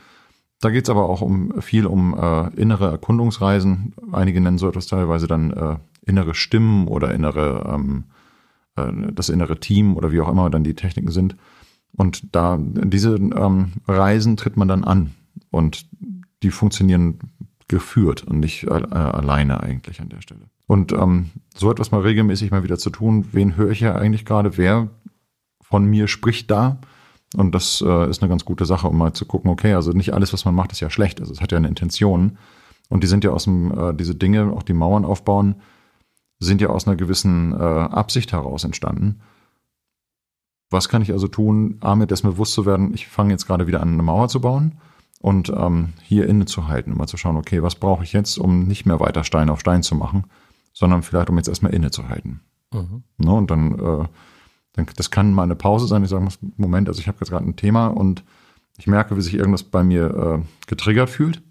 Da 0.62 0.70
geht's 0.70 0.90
aber 0.90 1.10
auch 1.10 1.22
um 1.22 1.60
viel 1.62 1.86
um 1.86 2.14
äh, 2.18 2.48
innere 2.56 2.90
Erkundungsreisen. 2.90 3.94
Einige 4.12 4.40
nennen 4.40 4.58
so 4.58 4.70
etwas 4.70 4.88
teilweise 4.88 5.28
dann 5.28 5.52
äh, 5.52 5.78
innere 6.06 6.36
Stimmen 6.36 6.88
oder 6.88 7.14
innere 7.14 7.74
ähm, 7.74 8.06
äh, 8.76 9.12
das 9.12 9.30
innere 9.30 9.60
Team 9.60 9.98
oder 9.98 10.12
wie 10.12 10.22
auch 10.22 10.30
immer 10.30 10.50
dann 10.50 10.64
die 10.64 10.76
Techniken 10.76 11.12
sind. 11.12 11.36
Und 11.96 12.36
da 12.36 12.58
diese 12.60 13.16
ähm, 13.16 13.74
Reisen 13.88 14.38
tritt 14.38 14.58
man 14.58 14.68
dann 14.68 14.84
an 14.84 15.12
und 15.50 15.86
die 16.44 16.52
funktionieren 16.52 17.20
geführt 17.68 18.24
und 18.24 18.40
nicht 18.40 18.64
äh, 18.64 18.70
alleine 18.70 19.62
eigentlich 19.62 20.02
an 20.02 20.10
der 20.10 20.22
Stelle. 20.22 20.42
Und 20.68 20.94
ähm, 20.94 21.32
so 21.56 21.70
etwas 21.70 21.92
mal 21.92 22.02
regelmäßig 22.02 22.52
mal 22.52 22.64
wieder 22.64 22.78
zu 22.78 22.90
tun, 22.90 23.26
wen 23.32 23.56
höre 23.56 23.72
ich 23.72 23.82
ja 23.82 23.96
eigentlich 23.96 24.26
gerade, 24.26 24.58
wer 24.58 24.90
von 25.62 25.86
mir 25.86 26.08
spricht 26.08 26.50
da? 26.50 26.80
Und 27.36 27.56
das 27.56 27.82
äh, 27.86 28.10
ist 28.10 28.22
eine 28.22 28.30
ganz 28.30 28.46
gute 28.46 28.66
Sache, 28.66 28.88
um 28.88 28.98
mal 28.98 29.14
zu 29.14 29.26
gucken, 29.26 29.50
okay, 29.50 29.74
also 29.74 29.92
nicht 29.92 30.14
alles, 30.14 30.34
was 30.34 30.46
man 30.46 30.56
macht, 30.56 30.72
ist 30.72 30.82
ja 30.82 30.90
schlecht. 30.90 31.22
Also 31.22 31.32
es 31.32 31.42
hat 31.42 31.52
ja 31.52 31.58
eine 31.58 31.68
Intention. 31.68 32.38
Und 32.90 33.04
die 33.04 33.08
sind 33.08 33.24
ja 33.24 33.32
aus 33.32 33.46
dem, 33.46 33.72
äh, 33.78 33.94
diese 33.94 34.16
Dinge, 34.16 34.52
auch 34.52 34.64
die 34.64 34.74
Mauern 34.74 35.06
aufbauen, 35.06 35.56
sind 36.40 36.60
ja 36.60 36.70
aus 36.70 36.88
einer 36.88 36.98
gewissen 36.98 37.54
äh, 37.54 37.56
Absicht 37.56 38.34
heraus 38.34 38.66
entstanden. 38.66 39.22
Was 40.72 40.90
kann 40.90 41.02
ich 41.02 41.12
also 41.12 41.28
tun, 41.28 41.78
A, 41.82 41.96
mir 41.96 42.08
dessen 42.08 42.32
bewusst 42.32 42.54
zu 42.54 42.66
werden, 42.66 42.94
ich 42.94 43.08
fange 43.08 43.32
jetzt 43.32 43.46
gerade 43.46 43.68
wieder 43.68 43.82
an, 43.82 43.94
eine 43.94 44.04
Mauer 44.04 44.30
zu 44.30 44.40
bauen 44.40 44.80
und 45.20 45.52
ähm, 45.56 45.90
hier 46.02 46.28
innezuhalten, 46.28 46.98
mal 46.98 47.08
zu 47.08 47.18
schauen, 47.18 47.36
okay, 47.38 47.62
was 47.62 47.76
brauche 47.76 48.04
ich 48.04 48.14
jetzt, 48.14 48.40
um 48.40 48.68
nicht 48.68 48.86
mehr 48.86 49.00
weiter 49.00 49.24
Stein 49.24 49.50
auf 49.50 49.60
Stein 49.60 49.84
zu 49.84 49.96
machen, 49.96 50.24
sondern 50.74 51.04
vielleicht, 51.04 51.30
um 51.30 51.38
jetzt 51.38 51.50
erstmal 51.50 51.74
innezuhalten. 51.74 52.40
Mhm. 52.74 53.04
Ne, 53.18 53.34
und 53.34 53.52
dann, 53.52 53.74
äh, 53.74 54.06
dann, 54.74 54.88
das 54.96 55.12
kann 55.12 55.34
mal 55.34 55.44
eine 55.44 55.58
Pause 55.58 55.88
sein. 55.88 56.04
Ich 56.04 56.10
sage, 56.10 56.26
Moment, 56.56 56.88
also 56.88 57.02
ich 57.02 57.08
habe 57.08 57.18
jetzt 57.20 57.30
gerade 57.30 57.46
ein 57.46 57.58
Thema 57.58 57.88
und 57.88 58.24
ich 58.78 58.88
merke, 58.88 59.18
wie 59.18 59.22
sich 59.22 59.34
irgendwas 59.34 59.64
bei 59.64 59.84
mir 59.84 60.40
äh, 60.42 60.68
getriggert 60.68 61.10
fühlt. 61.10 61.42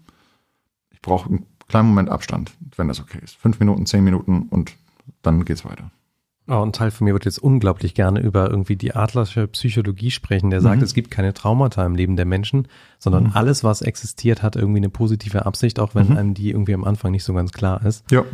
Ich 0.89 1.01
brauche 1.01 1.29
einen 1.29 1.45
kleinen 1.67 1.89
Moment 1.89 2.09
Abstand, 2.09 2.51
wenn 2.75 2.87
das 2.87 2.99
okay 2.99 3.19
ist. 3.23 3.37
Fünf 3.37 3.59
Minuten, 3.59 3.85
zehn 3.85 4.03
Minuten 4.03 4.47
und 4.49 4.75
dann 5.21 5.45
geht's 5.45 5.63
weiter. 5.63 5.91
Oh, 6.53 6.63
ein 6.65 6.73
Teil 6.73 6.91
von 6.91 7.05
mir 7.05 7.13
wird 7.13 7.23
jetzt 7.23 7.39
unglaublich 7.39 7.93
gerne 7.93 8.19
über 8.19 8.49
irgendwie 8.49 8.75
die 8.75 8.93
adlersche 8.93 9.47
Psychologie 9.47 10.11
sprechen, 10.11 10.49
der 10.49 10.59
sagt, 10.59 10.79
mhm. 10.79 10.83
es 10.83 10.93
gibt 10.93 11.09
keine 11.09 11.33
Traumata 11.33 11.85
im 11.85 11.95
Leben 11.95 12.17
der 12.17 12.25
Menschen, 12.25 12.67
sondern 12.99 13.27
mhm. 13.27 13.31
alles, 13.35 13.63
was 13.63 13.81
existiert, 13.81 14.43
hat 14.43 14.57
irgendwie 14.57 14.79
eine 14.79 14.89
positive 14.89 15.45
Absicht, 15.45 15.79
auch 15.79 15.95
wenn 15.95 16.09
mhm. 16.09 16.17
einem 16.17 16.33
die 16.33 16.51
irgendwie 16.51 16.73
am 16.73 16.83
Anfang 16.83 17.13
nicht 17.13 17.23
so 17.23 17.33
ganz 17.33 17.53
klar 17.53 17.85
ist. 17.85 18.03
Ja. 18.11 18.25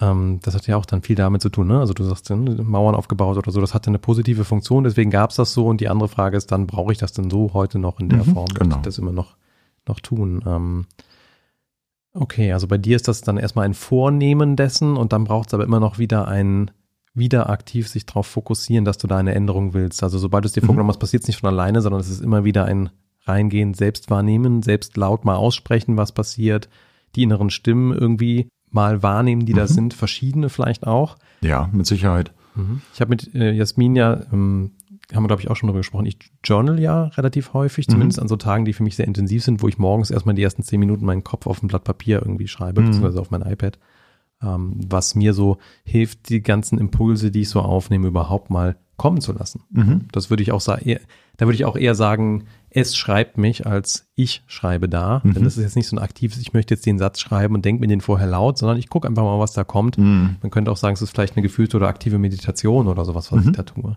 Ähm, 0.00 0.40
das 0.42 0.56
hat 0.56 0.66
ja 0.66 0.76
auch 0.76 0.86
dann 0.86 1.02
viel 1.02 1.14
damit 1.14 1.40
zu 1.40 1.50
tun, 1.50 1.68
ne? 1.68 1.78
Also 1.78 1.94
du 1.94 2.02
sagst, 2.02 2.28
Mauern 2.30 2.96
aufgebaut 2.96 3.36
oder 3.38 3.52
so, 3.52 3.60
das 3.60 3.74
hatte 3.74 3.90
eine 3.90 4.00
positive 4.00 4.44
Funktion, 4.44 4.82
deswegen 4.82 5.12
gab 5.12 5.30
es 5.30 5.36
das 5.36 5.52
so. 5.52 5.68
Und 5.68 5.80
die 5.80 5.88
andere 5.88 6.08
Frage 6.08 6.36
ist 6.36 6.50
dann, 6.50 6.66
brauche 6.66 6.90
ich 6.90 6.98
das 6.98 7.12
denn 7.12 7.30
so 7.30 7.52
heute 7.52 7.78
noch 7.78 8.00
in 8.00 8.08
der 8.08 8.24
mhm, 8.24 8.34
Form? 8.34 8.48
Genau. 8.48 8.74
Ich 8.74 8.82
das 8.82 8.98
immer 8.98 9.12
noch, 9.12 9.36
noch 9.86 10.00
tun? 10.00 10.42
Ähm, 10.44 10.86
okay, 12.12 12.52
also 12.52 12.66
bei 12.66 12.78
dir 12.78 12.96
ist 12.96 13.06
das 13.06 13.20
dann 13.20 13.36
erstmal 13.36 13.66
ein 13.66 13.74
Vornehmen 13.74 14.56
dessen 14.56 14.96
und 14.96 15.12
dann 15.12 15.22
braucht 15.22 15.50
es 15.50 15.54
aber 15.54 15.62
immer 15.62 15.78
noch 15.78 15.98
wieder 15.98 16.26
ein 16.26 16.72
wieder 17.14 17.48
aktiv 17.48 17.88
sich 17.88 18.06
darauf 18.06 18.26
fokussieren, 18.26 18.84
dass 18.84 18.98
du 18.98 19.06
da 19.06 19.18
eine 19.18 19.34
Änderung 19.34 19.72
willst. 19.72 20.02
Also 20.02 20.18
sobald 20.18 20.44
du 20.44 20.46
es 20.46 20.52
dir 20.52 20.62
mhm. 20.62 20.66
vorgenommen 20.66 20.90
hast, 20.90 20.98
passiert 20.98 21.22
es 21.22 21.28
nicht 21.28 21.38
von 21.38 21.48
alleine, 21.48 21.80
sondern 21.80 22.00
es 22.00 22.10
ist 22.10 22.20
immer 22.20 22.44
wieder 22.44 22.64
ein 22.64 22.90
Reingehen, 23.26 23.72
selbst 23.72 24.10
wahrnehmen, 24.10 24.62
selbst 24.62 24.96
laut 24.96 25.24
mal 25.24 25.36
aussprechen, 25.36 25.96
was 25.96 26.12
passiert, 26.12 26.68
die 27.14 27.22
inneren 27.22 27.50
Stimmen 27.50 27.96
irgendwie 27.96 28.48
mal 28.70 29.02
wahrnehmen, 29.02 29.46
die 29.46 29.54
mhm. 29.54 29.58
da 29.58 29.66
sind, 29.66 29.94
verschiedene 29.94 30.48
vielleicht 30.48 30.86
auch. 30.86 31.16
Ja, 31.40 31.70
mit 31.72 31.86
Sicherheit. 31.86 32.32
Mhm. 32.54 32.82
Ich 32.92 33.00
habe 33.00 33.10
mit 33.10 33.34
äh, 33.34 33.52
Jasmin 33.52 33.96
ja, 33.96 34.20
ähm, 34.32 34.72
haben 35.12 35.22
wir 35.22 35.28
glaube 35.28 35.42
ich 35.42 35.50
auch 35.50 35.56
schon 35.56 35.68
darüber 35.68 35.80
gesprochen, 35.80 36.06
ich 36.06 36.18
journal 36.42 36.80
ja 36.80 37.04
relativ 37.04 37.52
häufig, 37.52 37.86
zumindest 37.86 38.18
mhm. 38.18 38.22
an 38.22 38.28
so 38.28 38.36
Tagen, 38.36 38.64
die 38.64 38.72
für 38.72 38.82
mich 38.82 38.96
sehr 38.96 39.06
intensiv 39.06 39.44
sind, 39.44 39.62
wo 39.62 39.68
ich 39.68 39.78
morgens 39.78 40.10
erstmal 40.10 40.34
die 40.34 40.42
ersten 40.42 40.62
zehn 40.62 40.80
Minuten 40.80 41.06
meinen 41.06 41.24
Kopf 41.24 41.46
auf 41.46 41.62
ein 41.62 41.68
Blatt 41.68 41.84
Papier 41.84 42.20
irgendwie 42.20 42.48
schreibe, 42.48 42.80
mhm. 42.80 42.86
beziehungsweise 42.86 43.20
auf 43.20 43.30
mein 43.30 43.42
iPad, 43.42 43.78
ähm, 44.44 44.74
was 44.88 45.14
mir 45.14 45.34
so 45.34 45.58
hilft, 45.84 46.28
die 46.28 46.42
ganzen 46.42 46.78
Impulse, 46.78 47.30
die 47.30 47.42
ich 47.42 47.48
so 47.48 47.60
aufnehme, 47.60 48.08
überhaupt 48.08 48.50
mal 48.50 48.76
kommen 48.96 49.20
zu 49.20 49.32
lassen. 49.32 49.62
Mhm. 49.70 50.06
Das 50.12 50.30
würde 50.30 50.42
ich 50.42 50.52
auch 50.52 50.60
sagen, 50.60 50.98
da 51.36 51.46
würde 51.46 51.56
ich 51.56 51.64
auch 51.64 51.76
eher 51.76 51.94
sagen, 51.94 52.44
es 52.70 52.96
schreibt 52.96 53.38
mich, 53.38 53.66
als 53.66 54.08
ich 54.14 54.42
schreibe 54.46 54.88
da. 54.88 55.20
Mhm. 55.24 55.34
Denn 55.34 55.44
das 55.44 55.56
ist 55.56 55.62
jetzt 55.62 55.76
nicht 55.76 55.88
so 55.88 55.96
ein 55.96 56.02
aktives, 56.02 56.38
ich 56.38 56.52
möchte 56.52 56.74
jetzt 56.74 56.86
den 56.86 56.98
Satz 56.98 57.20
schreiben 57.20 57.54
und 57.54 57.64
denke 57.64 57.80
mir 57.80 57.88
den 57.88 58.00
vorher 58.00 58.26
laut, 58.26 58.58
sondern 58.58 58.78
ich 58.78 58.88
gucke 58.88 59.08
einfach 59.08 59.22
mal, 59.22 59.38
was 59.38 59.52
da 59.52 59.64
kommt. 59.64 59.98
Mhm. 59.98 60.36
Man 60.42 60.50
könnte 60.50 60.70
auch 60.70 60.76
sagen, 60.76 60.94
es 60.94 61.02
ist 61.02 61.10
vielleicht 61.10 61.36
eine 61.36 61.42
gefühlte 61.42 61.76
oder 61.76 61.88
aktive 61.88 62.18
Meditation 62.18 62.86
oder 62.86 63.04
sowas, 63.04 63.32
was 63.32 63.42
mhm. 63.42 63.50
ich 63.50 63.56
da 63.56 63.62
tue. 63.64 63.96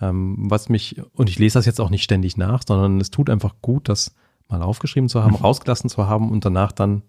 Ähm, 0.00 0.36
was 0.50 0.68
mich, 0.68 1.00
und 1.14 1.28
ich 1.28 1.38
lese 1.38 1.58
das 1.58 1.66
jetzt 1.66 1.80
auch 1.80 1.90
nicht 1.90 2.02
ständig 2.02 2.36
nach, 2.36 2.62
sondern 2.66 3.00
es 3.00 3.10
tut 3.10 3.28
einfach 3.28 3.56
gut, 3.60 3.88
das 3.88 4.14
mal 4.48 4.62
aufgeschrieben 4.62 5.08
zu 5.08 5.22
haben, 5.22 5.32
mhm. 5.32 5.44
rausgelassen 5.44 5.90
zu 5.90 6.06
haben 6.06 6.30
und 6.30 6.44
danach 6.44 6.72
dann 6.72 7.02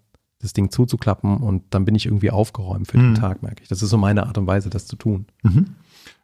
das 0.44 0.52
Ding 0.52 0.70
zuzuklappen 0.70 1.38
und 1.38 1.62
dann 1.70 1.84
bin 1.84 1.94
ich 1.94 2.06
irgendwie 2.06 2.30
aufgeräumt 2.30 2.86
für 2.86 2.98
den 2.98 3.10
mhm. 3.10 3.14
Tag, 3.14 3.42
merke 3.42 3.62
ich. 3.62 3.68
Das 3.68 3.82
ist 3.82 3.90
so 3.90 3.96
meine 3.96 4.26
Art 4.26 4.38
und 4.38 4.46
Weise, 4.46 4.70
das 4.70 4.86
zu 4.86 4.96
tun. 4.96 5.26
Mhm. 5.42 5.74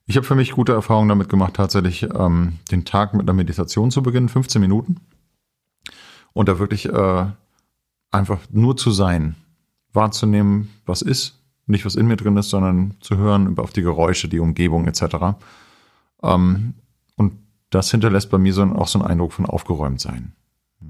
Ich 0.07 0.17
habe 0.17 0.27
für 0.27 0.35
mich 0.35 0.53
gute 0.53 0.73
Erfahrungen 0.73 1.09
damit 1.09 1.29
gemacht, 1.29 1.55
tatsächlich 1.55 2.03
ähm, 2.15 2.59
den 2.71 2.85
Tag 2.85 3.15
mit 3.15 3.23
einer 3.23 3.33
Meditation 3.33 3.91
zu 3.91 4.03
beginnen, 4.03 4.29
15 4.29 4.61
Minuten. 4.61 4.97
Und 6.33 6.49
da 6.49 6.59
wirklich 6.59 6.87
äh, 6.87 7.27
einfach 8.11 8.41
nur 8.51 8.77
zu 8.77 8.91
sein, 8.91 9.37
wahrzunehmen, 9.93 10.69
was 10.85 11.03
ist, 11.03 11.41
nicht 11.67 11.87
was 11.87 11.95
in 11.95 12.07
mir 12.07 12.17
drin 12.17 12.37
ist, 12.37 12.51
sondern 12.51 12.95
zu 13.01 13.17
hören 13.17 13.57
auf 13.59 13.73
die 13.73 13.83
Geräusche, 13.83 14.29
die 14.29 14.41
Umgebung 14.41 14.87
etc. 14.87 15.37
Ähm, 16.23 16.75
und 17.17 17.33
das 17.71 17.91
hinterlässt 17.91 18.31
bei 18.31 18.39
mir 18.39 18.53
so, 18.53 18.63
auch 18.65 18.89
so 18.89 18.99
einen 18.99 19.09
Eindruck 19.09 19.33
von 19.33 19.47
aufgeräumt 19.47 20.01
sein. 20.01 20.33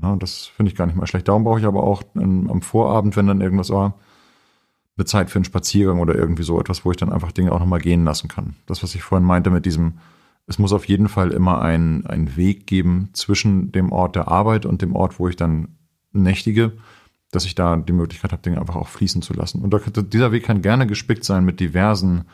Ja, 0.03 0.17
das 0.17 0.47
finde 0.47 0.71
ich 0.71 0.77
gar 0.77 0.87
nicht 0.87 0.97
mal 0.97 1.07
schlecht. 1.07 1.29
Darum 1.29 1.45
brauche 1.45 1.61
ich 1.61 1.67
aber 1.67 1.83
auch 1.83 2.03
am 2.15 2.63
Vorabend, 2.63 3.17
wenn 3.17 3.27
dann 3.27 3.41
irgendwas 3.41 3.71
war, 3.71 3.95
eine 4.97 5.05
Zeit 5.05 5.31
für 5.31 5.37
einen 5.37 5.45
Spaziergang 5.45 5.99
oder 5.99 6.15
irgendwie 6.15 6.43
so 6.43 6.61
etwas, 6.61 6.85
wo 6.85 6.91
ich 6.91 6.97
dann 6.97 7.13
einfach 7.13 7.33
Dinge 7.33 7.53
auch 7.53 7.61
nochmal 7.61 7.81
gehen 7.81 8.05
lassen 8.05 8.29
kann. 8.29 8.57
Das, 8.67 8.83
was 8.83 8.95
ich 8.95 9.03
vorhin 9.03 9.27
meinte 9.27 9.51
mit 9.51 9.67
diesem, 9.67 9.95
es 10.47 10.59
muss 10.59 10.73
auf 10.73 10.87
jeden 10.87 11.09
Fall 11.09 11.33
immer 11.33 11.61
einen, 11.61 12.37
Weg 12.37 12.67
geben 12.67 13.11
zwischen 13.13 13.73
dem 13.73 13.93
Ort 13.93 14.17
der 14.17 14.29
Arbeit 14.29 14.67
und 14.67 14.83
dem 14.83 14.95
Ort, 14.95 15.19
wo 15.19 15.29
ich 15.29 15.37
dann 15.37 15.77
nächtige, 16.13 16.73
dass 17.31 17.45
ich 17.45 17.55
da 17.55 17.77
die 17.77 17.93
Möglichkeit 17.93 18.33
habe, 18.33 18.43
Dinge 18.43 18.61
einfach 18.61 18.77
auch 18.77 18.89
fließen 18.89 19.23
zu 19.23 19.33
lassen. 19.33 19.63
Und 19.63 20.13
dieser 20.13 20.33
Weg 20.33 20.45
kann 20.45 20.63
gerne 20.63 20.87
gespickt 20.87 21.25
sein 21.25 21.45
mit 21.45 21.61
diversen 21.61 22.25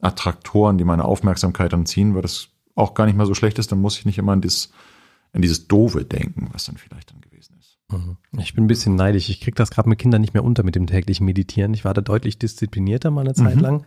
Attraktoren, 0.00 0.78
die 0.78 0.84
meine 0.84 1.04
Aufmerksamkeit 1.04 1.72
dann 1.72 1.86
ziehen, 1.86 2.14
weil 2.14 2.22
das 2.22 2.48
auch 2.74 2.94
gar 2.94 3.06
nicht 3.06 3.16
mal 3.16 3.26
so 3.26 3.34
schlecht 3.34 3.58
ist. 3.58 3.72
Dann 3.72 3.80
muss 3.80 3.98
ich 3.98 4.06
nicht 4.06 4.18
immer 4.18 4.32
an, 4.32 4.42
dieses, 4.42 4.70
an 5.36 5.42
dieses 5.42 5.68
Doofe 5.68 6.04
denken, 6.04 6.48
was 6.52 6.64
dann 6.64 6.76
vielleicht 6.76 7.12
dann 7.12 7.20
Mhm. 7.90 8.16
Ich 8.38 8.54
bin 8.54 8.64
ein 8.64 8.68
bisschen 8.68 8.96
neidisch. 8.96 9.28
Ich 9.28 9.40
kriege 9.40 9.54
das 9.54 9.70
gerade 9.70 9.88
mit 9.88 9.98
Kindern 9.98 10.20
nicht 10.20 10.34
mehr 10.34 10.44
unter 10.44 10.62
mit 10.62 10.74
dem 10.74 10.86
täglichen 10.86 11.24
Meditieren. 11.26 11.74
Ich 11.74 11.84
war 11.84 11.94
da 11.94 12.00
deutlich 12.00 12.38
disziplinierter 12.38 13.10
mal 13.10 13.22
eine 13.22 13.34
Zeit 13.34 13.56
mhm. 13.56 13.62
lang. 13.62 13.86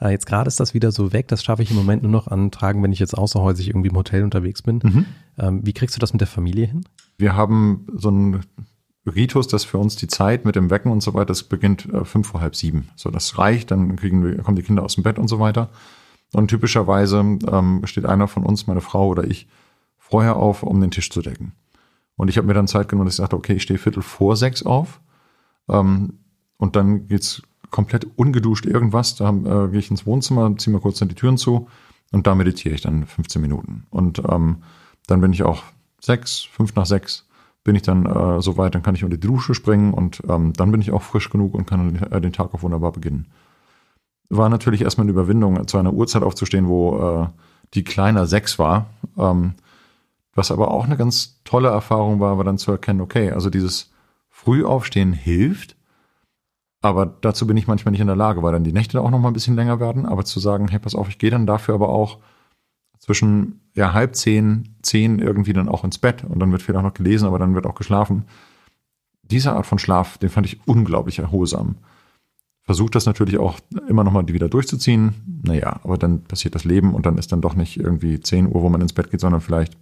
Äh, 0.00 0.10
jetzt 0.10 0.26
gerade 0.26 0.48
ist 0.48 0.60
das 0.60 0.74
wieder 0.74 0.92
so 0.92 1.12
weg. 1.12 1.28
Das 1.28 1.44
schaffe 1.44 1.62
ich 1.62 1.70
im 1.70 1.76
Moment 1.76 2.02
nur 2.02 2.12
noch 2.12 2.26
an 2.26 2.50
Tagen, 2.50 2.82
wenn 2.82 2.92
ich 2.92 2.98
jetzt 2.98 3.16
außerhäusig 3.16 3.68
irgendwie 3.68 3.88
im 3.88 3.96
Hotel 3.96 4.24
unterwegs 4.24 4.62
bin. 4.62 4.80
Mhm. 4.82 5.06
Ähm, 5.38 5.66
wie 5.66 5.72
kriegst 5.72 5.96
du 5.96 6.00
das 6.00 6.12
mit 6.12 6.20
der 6.20 6.28
Familie 6.28 6.66
hin? 6.66 6.84
Wir 7.18 7.36
haben 7.36 7.86
so 7.94 8.08
einen 8.08 8.40
Ritus, 9.06 9.46
dass 9.46 9.64
für 9.64 9.78
uns 9.78 9.94
die 9.96 10.08
Zeit 10.08 10.44
mit 10.44 10.56
dem 10.56 10.68
Wecken 10.68 10.90
und 10.90 11.02
so 11.02 11.14
weiter, 11.14 11.26
das 11.26 11.44
beginnt 11.44 11.92
äh, 11.92 12.04
fünf 12.04 12.26
vor 12.26 12.40
halb 12.40 12.56
sieben. 12.56 12.88
So, 12.96 13.10
das 13.10 13.38
reicht, 13.38 13.70
dann 13.70 13.96
kriegen 13.96 14.24
wir, 14.24 14.36
kommen 14.38 14.56
die 14.56 14.62
Kinder 14.62 14.82
aus 14.82 14.96
dem 14.96 15.04
Bett 15.04 15.18
und 15.18 15.28
so 15.28 15.38
weiter. 15.38 15.70
Und 16.32 16.48
typischerweise 16.48 17.18
ähm, 17.20 17.82
steht 17.84 18.04
einer 18.04 18.26
von 18.26 18.42
uns, 18.42 18.66
meine 18.66 18.80
Frau 18.80 19.06
oder 19.06 19.24
ich, 19.24 19.46
vorher 20.08 20.36
auf, 20.36 20.62
um 20.62 20.80
den 20.80 20.90
Tisch 20.90 21.10
zu 21.10 21.22
decken. 21.22 21.52
Und 22.16 22.28
ich 22.28 22.38
habe 22.38 22.46
mir 22.46 22.54
dann 22.54 22.68
Zeit 22.68 22.88
genommen, 22.88 23.06
dass 23.06 23.14
ich 23.14 23.18
sagte, 23.18 23.36
okay, 23.36 23.54
ich 23.54 23.62
stehe 23.62 23.78
Viertel 23.78 24.02
vor 24.02 24.36
sechs 24.36 24.64
auf. 24.64 25.00
Ähm, 25.68 26.20
und 26.56 26.76
dann 26.76 27.08
geht's 27.08 27.42
komplett 27.70 28.06
ungeduscht 28.16 28.66
irgendwas. 28.66 29.16
Da 29.16 29.30
äh, 29.30 29.68
gehe 29.68 29.78
ich 29.78 29.90
ins 29.90 30.06
Wohnzimmer, 30.06 30.56
ziehe 30.56 30.74
mir 30.74 30.80
kurz 30.80 30.98
dann 30.98 31.08
die 31.08 31.14
Türen 31.14 31.36
zu 31.36 31.68
und 32.12 32.26
da 32.26 32.34
meditiere 32.34 32.74
ich 32.74 32.80
dann 32.80 33.06
15 33.06 33.42
Minuten. 33.42 33.86
Und 33.90 34.22
ähm, 34.28 34.62
dann 35.06 35.20
bin 35.20 35.32
ich 35.32 35.42
auch 35.42 35.62
sechs, 36.00 36.42
fünf 36.42 36.74
nach 36.74 36.86
sechs 36.86 37.26
bin 37.66 37.74
ich 37.74 37.82
dann 37.82 38.06
äh, 38.06 38.40
so 38.40 38.56
weit, 38.56 38.74
dann 38.74 38.82
kann 38.82 38.94
ich 38.94 39.04
unter 39.04 39.16
die 39.16 39.26
Dusche 39.26 39.52
springen 39.52 39.92
und 39.92 40.22
ähm, 40.28 40.52
dann 40.52 40.70
bin 40.70 40.80
ich 40.80 40.92
auch 40.92 41.02
frisch 41.02 41.28
genug 41.28 41.52
und 41.52 41.66
kann 41.66 41.96
äh, 41.96 42.20
den 42.20 42.32
Tag 42.32 42.54
auch 42.54 42.62
wunderbar 42.62 42.92
beginnen. 42.92 43.26
War 44.30 44.48
natürlich 44.48 44.82
erstmal 44.82 45.04
eine 45.04 45.10
Überwindung, 45.10 45.66
zu 45.66 45.76
einer 45.76 45.92
Uhrzeit 45.92 46.22
aufzustehen, 46.22 46.68
wo 46.68 46.98
äh, 46.98 47.26
die 47.74 47.82
kleiner 47.84 48.26
sechs 48.26 48.58
war. 48.58 48.86
Ähm, 49.18 49.54
was 50.36 50.50
aber 50.50 50.70
auch 50.70 50.84
eine 50.84 50.96
ganz 50.96 51.42
tolle 51.44 51.68
Erfahrung 51.68 52.20
war, 52.20 52.36
war 52.38 52.44
dann 52.44 52.58
zu 52.58 52.70
erkennen, 52.70 53.00
okay, 53.00 53.32
also 53.32 53.50
dieses 53.50 53.90
Frühaufstehen 54.28 55.12
hilft, 55.12 55.76
Aber 56.86 57.06
dazu 57.06 57.46
bin 57.46 57.56
ich 57.56 57.66
manchmal 57.66 57.92
nicht 57.92 58.00
in 58.00 58.06
der 58.06 58.16
Lage, 58.16 58.42
weil 58.42 58.52
dann 58.52 58.64
die 58.64 58.72
Nächte 58.72 59.00
auch 59.00 59.10
noch 59.10 59.18
mal 59.18 59.28
ein 59.28 59.34
bisschen 59.34 59.56
länger 59.56 59.80
werden. 59.80 60.06
Aber 60.06 60.24
zu 60.24 60.38
sagen, 60.38 60.68
hey, 60.68 60.78
pass 60.78 60.94
auf, 60.94 61.08
ich 61.08 61.18
gehe 61.18 61.30
dann 61.30 61.46
dafür 61.46 61.74
aber 61.74 61.88
auch 61.88 62.18
zwischen 62.98 63.60
ja, 63.74 63.92
halb 63.92 64.14
zehn, 64.14 64.76
zehn 64.82 65.18
irgendwie 65.18 65.52
dann 65.52 65.68
auch 65.68 65.84
ins 65.84 65.98
Bett 65.98 66.24
und 66.24 66.38
dann 66.38 66.52
wird 66.52 66.62
vielleicht 66.62 66.78
auch 66.78 66.88
noch 66.88 66.94
gelesen, 66.94 67.26
aber 67.26 67.38
dann 67.38 67.54
wird 67.54 67.66
auch 67.66 67.74
geschlafen. 67.74 68.24
Diese 69.22 69.52
Art 69.52 69.66
von 69.66 69.78
Schlaf, 69.78 70.18
den 70.18 70.30
fand 70.30 70.46
ich 70.46 70.60
unglaublich 70.66 71.18
erholsam. 71.18 71.76
Versucht 72.62 72.94
das 72.94 73.06
natürlich 73.06 73.38
auch 73.38 73.58
immer 73.88 74.04
noch 74.04 74.12
mal 74.12 74.26
wieder 74.28 74.48
durchzuziehen. 74.48 75.42
Naja, 75.44 75.80
aber 75.82 75.98
dann 75.98 76.24
passiert 76.24 76.54
das 76.54 76.64
Leben 76.64 76.94
und 76.94 77.06
dann 77.06 77.18
ist 77.18 77.32
dann 77.32 77.40
doch 77.40 77.54
nicht 77.54 77.78
irgendwie 77.78 78.20
10 78.20 78.46
Uhr, 78.46 78.62
wo 78.62 78.68
man 78.68 78.80
ins 78.80 78.92
Bett 78.92 79.10
geht, 79.10 79.20
sondern 79.20 79.40
vielleicht 79.40 79.76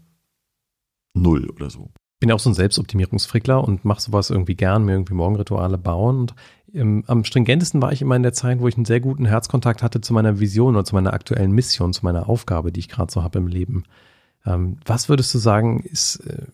null 1.14 1.48
oder 1.50 1.70
so. 1.70 1.90
Bin 2.20 2.29
ja 2.29 2.35
auch 2.35 2.40
so 2.40 2.50
ein 2.50 2.55
Selbstoptimierungsfrickler 2.55 3.62
und 3.62 3.85
mache 3.85 4.00
sowas 4.00 4.31
irgendwie 4.31 4.55
gern, 4.55 4.85
mir 4.85 4.92
irgendwie 4.92 5.14
Morgenrituale 5.14 5.79
bauen. 5.79 6.20
Und 6.20 6.35
ähm, 6.72 7.05
am 7.07 7.24
stringentesten 7.24 7.83
war 7.83 7.92
ich 7.92 8.03
immer 8.03 8.16
in 8.16 8.22
der 8.22 8.33
Zeit, 8.33 8.61
wo 8.61 8.68
ich 8.68 8.77
einen 8.77 8.85
sehr 8.85 9.00
guten 9.00 9.27
Herzkontakt 9.27 9.83
hatte 9.83 10.00
zu 10.00 10.12
meiner 10.12 10.40
Vision 10.40 10.74
oder 10.74 10.85
zu 10.85 10.94
meiner 10.94 11.12
aktuellen 11.12 11.53
Mission, 11.53 11.92
zu 11.92 12.05
meiner 12.05 12.29
Aufgabe, 12.29 12.72
die 12.72 12.81
ich 12.81 12.88
gerade 12.88 13.12
so 13.12 13.22
habe 13.22 13.38
im 13.38 13.46
Leben. 13.46 13.85
Ähm, 14.46 14.79
was 14.85 15.09
würdest 15.09 15.35
du 15.35 15.38
sagen, 15.38 15.81
ist, 15.81 16.16
äh, 16.27 16.46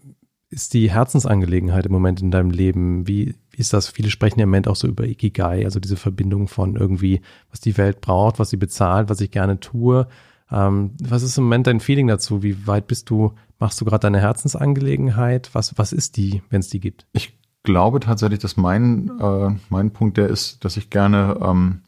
ist 0.48 0.74
die 0.74 0.90
Herzensangelegenheit 0.90 1.86
im 1.86 1.92
Moment 1.92 2.20
in 2.20 2.30
deinem 2.30 2.50
Leben? 2.50 3.06
Wie, 3.06 3.34
ist 3.56 3.72
das? 3.72 3.88
Viele 3.88 4.10
sprechen 4.10 4.40
im 4.40 4.48
Moment 4.48 4.66
auch 4.66 4.76
so 4.76 4.88
über 4.88 5.04
Ikigai, 5.04 5.64
also 5.64 5.78
diese 5.78 5.96
Verbindung 5.96 6.48
von 6.48 6.76
irgendwie, 6.76 7.20
was 7.50 7.60
die 7.60 7.76
Welt 7.76 8.00
braucht, 8.00 8.38
was 8.38 8.50
sie 8.50 8.56
bezahlt, 8.56 9.08
was 9.08 9.20
ich 9.20 9.30
gerne 9.30 9.60
tue. 9.60 10.08
Ähm, 10.50 10.92
was 11.02 11.22
ist 11.22 11.38
im 11.38 11.44
Moment 11.44 11.66
dein 11.66 11.80
Feeling 11.80 12.06
dazu? 12.06 12.42
Wie 12.42 12.66
weit 12.66 12.86
bist 12.86 13.10
du, 13.10 13.34
machst 13.58 13.80
du 13.80 13.84
gerade 13.84 14.00
deine 14.00 14.20
Herzensangelegenheit? 14.20 15.50
Was, 15.52 15.76
was 15.78 15.92
ist 15.92 16.16
die, 16.16 16.42
wenn 16.50 16.60
es 16.60 16.68
die 16.68 16.80
gibt? 16.80 17.06
Ich 17.12 17.38
glaube 17.62 18.00
tatsächlich, 18.00 18.40
dass 18.40 18.56
mein, 18.56 19.10
äh, 19.20 19.50
mein 19.68 19.92
Punkt 19.92 20.16
der 20.16 20.28
ist, 20.28 20.64
dass 20.64 20.76
ich 20.76 20.90
gerne 20.90 21.38
ähm, 21.42 21.82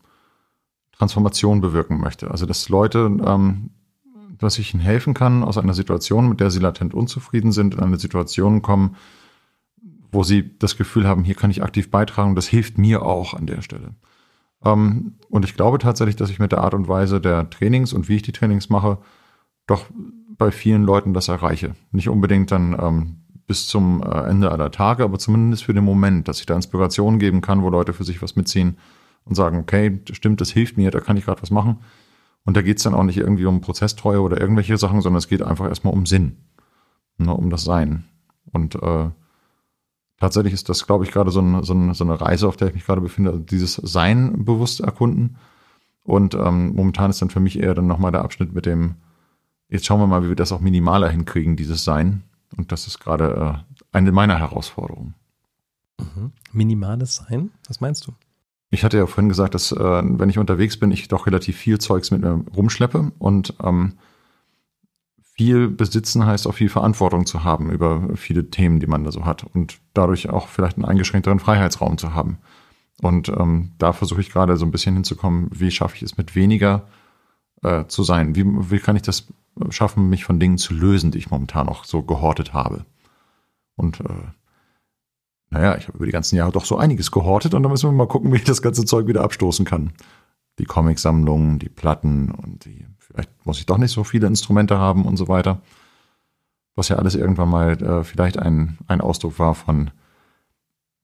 Transformation 0.93 1.61
bewirken 1.61 1.99
möchte. 1.99 2.31
Also 2.31 2.47
dass 2.47 2.69
Leute, 2.69 3.11
ähm, 3.25 3.71
dass 4.39 4.59
ich 4.59 4.75
ihnen 4.75 4.83
helfen 4.83 5.15
kann, 5.15 5.43
aus 5.43 5.59
einer 5.59 5.75
Situation, 5.75 6.29
mit 6.29 6.41
der 6.41 6.51
sie 6.51 6.61
latent 6.61 6.95
unzufrieden 6.95 7.53
sind, 7.53 7.75
in 7.75 7.81
eine 7.81 7.99
Situation 7.99 8.63
kommen, 8.63 8.97
wo 10.13 10.23
sie 10.23 10.59
das 10.59 10.77
Gefühl 10.77 11.09
haben, 11.09 11.25
hier 11.25 11.35
kann 11.35 11.51
ich 11.51 11.63
aktiv 11.63 11.91
beitragen, 11.91 12.35
das 12.35 12.47
hilft 12.47 12.77
mir 12.77 13.03
auch 13.03 13.35
an 13.35 13.47
der 13.47 13.63
Stelle. 13.63 13.95
Ähm, 14.65 15.15
und 15.29 15.45
ich 15.45 15.55
glaube 15.55 15.79
tatsächlich, 15.79 16.17
dass 16.17 16.31
ich 16.31 16.39
mit 16.39 16.53
der 16.53 16.61
Art 16.61 16.75
und 16.75 16.89
Weise 16.89 17.21
der 17.21 17.49
Trainings 17.51 17.93
und 17.93 18.09
wie 18.09 18.17
ich 18.17 18.23
die 18.23 18.33
Trainings 18.33 18.69
mache, 18.69 18.99
doch 19.67 19.87
bei 20.37 20.51
vielen 20.51 20.85
Leuten 20.85 21.15
das 21.15 21.29
erreiche. 21.29 21.75
Nicht 21.91 22.09
unbedingt 22.09 22.51
dann 22.51 22.77
ähm, 22.79 23.17
bis 23.47 23.67
zum 23.67 24.03
äh, 24.03 24.29
Ende 24.29 24.51
aller 24.51 24.71
Tage, 24.71 25.05
aber 25.05 25.19
zumindest 25.19 25.65
für 25.65 25.75
den 25.75 25.85
Moment, 25.85 26.29
dass 26.29 26.41
ich 26.41 26.47
da 26.47 26.55
Inspiration 26.55 27.19
geben 27.19 27.41
kann, 27.41 27.63
wo 27.63 27.71
Leute 27.71 27.93
für 27.93 28.05
sich 28.05 28.23
was 28.23 28.37
mitziehen 28.37 28.77
und 29.25 29.35
sagen, 29.35 29.59
okay, 29.59 30.01
stimmt, 30.13 30.41
das 30.41 30.51
hilft 30.51 30.77
mir, 30.77 30.91
da 30.91 31.01
kann 31.01 31.17
ich 31.17 31.25
gerade 31.25 31.43
was 31.43 31.51
machen. 31.51 31.79
Und 32.45 32.57
da 32.57 32.63
geht 32.63 32.79
es 32.79 32.83
dann 32.83 32.95
auch 32.95 33.05
nicht 33.05 33.19
irgendwie 33.19 33.45
um 33.45 33.61
Prozesstreue 33.61 34.21
oder 34.21 34.41
irgendwelche 34.41 34.77
Sachen, 34.77 35.01
sondern 35.01 35.19
es 35.19 35.29
geht 35.29 35.43
einfach 35.43 35.69
erstmal 35.69 35.95
um 35.95 36.07
Sinn, 36.07 36.39
ne, 37.19 37.33
um 37.33 37.51
das 37.51 37.65
Sein. 37.65 38.05
Und 38.53 38.75
äh, 38.77 39.11
tatsächlich 40.23 40.55
ist 40.55 40.69
das, 40.69 40.87
glaube 40.87 41.05
ich, 41.05 41.11
gerade 41.11 41.33
so, 41.33 41.41
ein, 41.41 41.65
so, 41.65 41.75
ein, 41.75 41.95
so, 41.95 42.05
eine 42.05 42.21
Reise, 42.21 42.47
auf 42.47 42.57
der 42.57 42.69
ich 42.69 42.75
mich 42.75 42.87
gerade 42.87 43.01
befinde, 43.01 43.33
also 43.33 43.43
dieses 43.43 43.75
Sein 43.75 44.45
bewusst 44.45 44.79
erkunden. 44.81 45.37
Und 46.05 46.35
ähm, 46.35 46.77
momentan 46.77 47.11
ist 47.11 47.21
dann 47.21 47.31
für 47.31 47.41
mich 47.41 47.59
eher 47.59 47.75
dann 47.75 47.89
nochmal 47.89 48.13
der 48.13 48.23
Abschnitt 48.23 48.53
mit 48.55 48.65
dem, 48.65 48.95
jetzt 49.69 49.85
schauen 49.85 49.99
wir 49.99 50.07
mal, 50.07 50.23
wie 50.23 50.29
wir 50.29 50.37
das 50.37 50.53
auch 50.53 50.61
minimaler 50.61 51.09
hinkriegen, 51.09 51.57
dieses 51.57 51.83
Sein. 51.83 52.23
Und 52.57 52.71
das 52.71 52.87
ist 52.87 53.01
gerade 53.01 53.65
äh, 53.67 53.77
eine 53.91 54.13
meiner 54.13 54.39
Herausforderungen. 54.39 55.15
Mhm. 55.99 56.31
Minimales 56.53 57.17
Sein? 57.17 57.51
Was 57.67 57.81
meinst 57.81 58.07
du? 58.07 58.13
Ich 58.71 58.85
hatte 58.85 58.99
ja 58.99 59.07
vorhin 59.07 59.29
gesagt, 59.29 59.57
dass 59.57 59.73
äh, 59.73 60.03
wenn 60.05 60.31
ich 60.31 60.39
unterwegs 60.39 60.77
bin, 60.77 60.93
ich 60.93 61.09
doch 61.09 61.27
relativ 61.27 61.57
viel 61.57 61.79
Zeugs 61.79 62.13
mit 62.13 62.23
mir 62.23 62.45
rumschleppe 62.55 63.11
und 63.19 63.55
ähm, 63.61 63.95
viel 65.35 65.69
besitzen 65.69 66.27
heißt 66.27 66.47
auch 66.47 66.55
viel 66.55 66.69
Verantwortung 66.69 67.27
zu 67.27 67.45
haben 67.45 67.71
über 67.71 68.17
viele 68.17 68.51
Themen, 68.51 68.81
die 68.81 68.87
man 68.87 69.05
da 69.05 69.13
so 69.13 69.25
hat 69.25 69.45
und 69.45 69.79
dadurch 69.95 70.29
auch 70.29 70.49
vielleicht 70.49 70.77
einen 70.77 70.85
eingeschränkteren 70.85 71.39
Freiheitsraum 71.39 71.99
zu 71.99 72.15
haben. 72.15 72.39
Und 73.01 73.29
ähm, 73.29 73.73
da 73.79 73.93
versuche 73.93 74.21
ich 74.21 74.31
gerade 74.31 74.57
so 74.57 74.65
ein 74.65 74.71
bisschen 74.71 74.95
hinzukommen, 74.95 75.49
wie 75.53 75.71
schaffe 75.71 75.97
ich 75.97 76.03
es 76.03 76.17
mit 76.17 76.37
weniger 76.37 76.87
äh, 77.63 77.87
zu 77.87 78.05
sein? 78.05 78.37
Wie, 78.37 78.45
wie 78.45 78.79
kann 78.79 78.97
ich 78.97 79.03
das 79.03 79.27
schaffen, 79.71 80.09
mich 80.09 80.25
von 80.25 80.41
Dingen 80.41 80.59
zu 80.59 80.75
lösen, 80.75 81.11
die 81.11 81.19
ich 81.19 81.31
momentan 81.31 81.67
noch 81.67 81.85
so 81.85 82.03
gehortet 82.03 82.53
habe. 82.53 82.85
Und 83.77 84.01
äh, 84.01 84.31
naja, 85.51 85.77
ich 85.77 85.89
habe 85.89 85.99
über 85.99 86.07
die 86.07 86.13
ganzen 86.13 86.37
Jahre 86.37 86.53
doch 86.53 86.65
so 86.65 86.77
einiges 86.77 87.11
gehortet 87.11 87.55
und 87.55 87.63
da 87.63 87.69
müssen 87.69 87.91
wir 87.91 87.93
mal 87.93 88.09
gucken, 88.09 88.33
wie 88.33 88.37
ich 88.37 88.45
das 88.45 88.63
ganze 88.63 88.85
Zeug 88.85 89.07
wieder 89.07 89.23
abstoßen 89.23 89.65
kann. 89.65 89.93
Die 90.59 90.65
Comicsammlungen, 90.65 91.59
die 91.59 91.69
Platten 91.69 92.31
und 92.31 92.65
die, 92.65 92.87
vielleicht 93.13 93.31
muss 93.45 93.59
ich 93.59 93.67
doch 93.67 93.79
nicht 93.79 93.93
so 93.93 94.05
viele 94.05 94.27
Instrumente 94.27 94.79
haben 94.79 95.05
und 95.05 95.17
so 95.17 95.29
weiter. 95.29 95.61
Was 96.75 96.89
ja 96.89 96.97
alles 96.97 97.15
irgendwann 97.15 97.51
mal 97.51 97.83
äh, 97.83 98.05
vielleicht 98.05 98.39
ein, 98.39 98.79
ein 98.89 99.01
Ausdruck 99.01 99.39
war 99.39 99.55
von, 99.55 99.91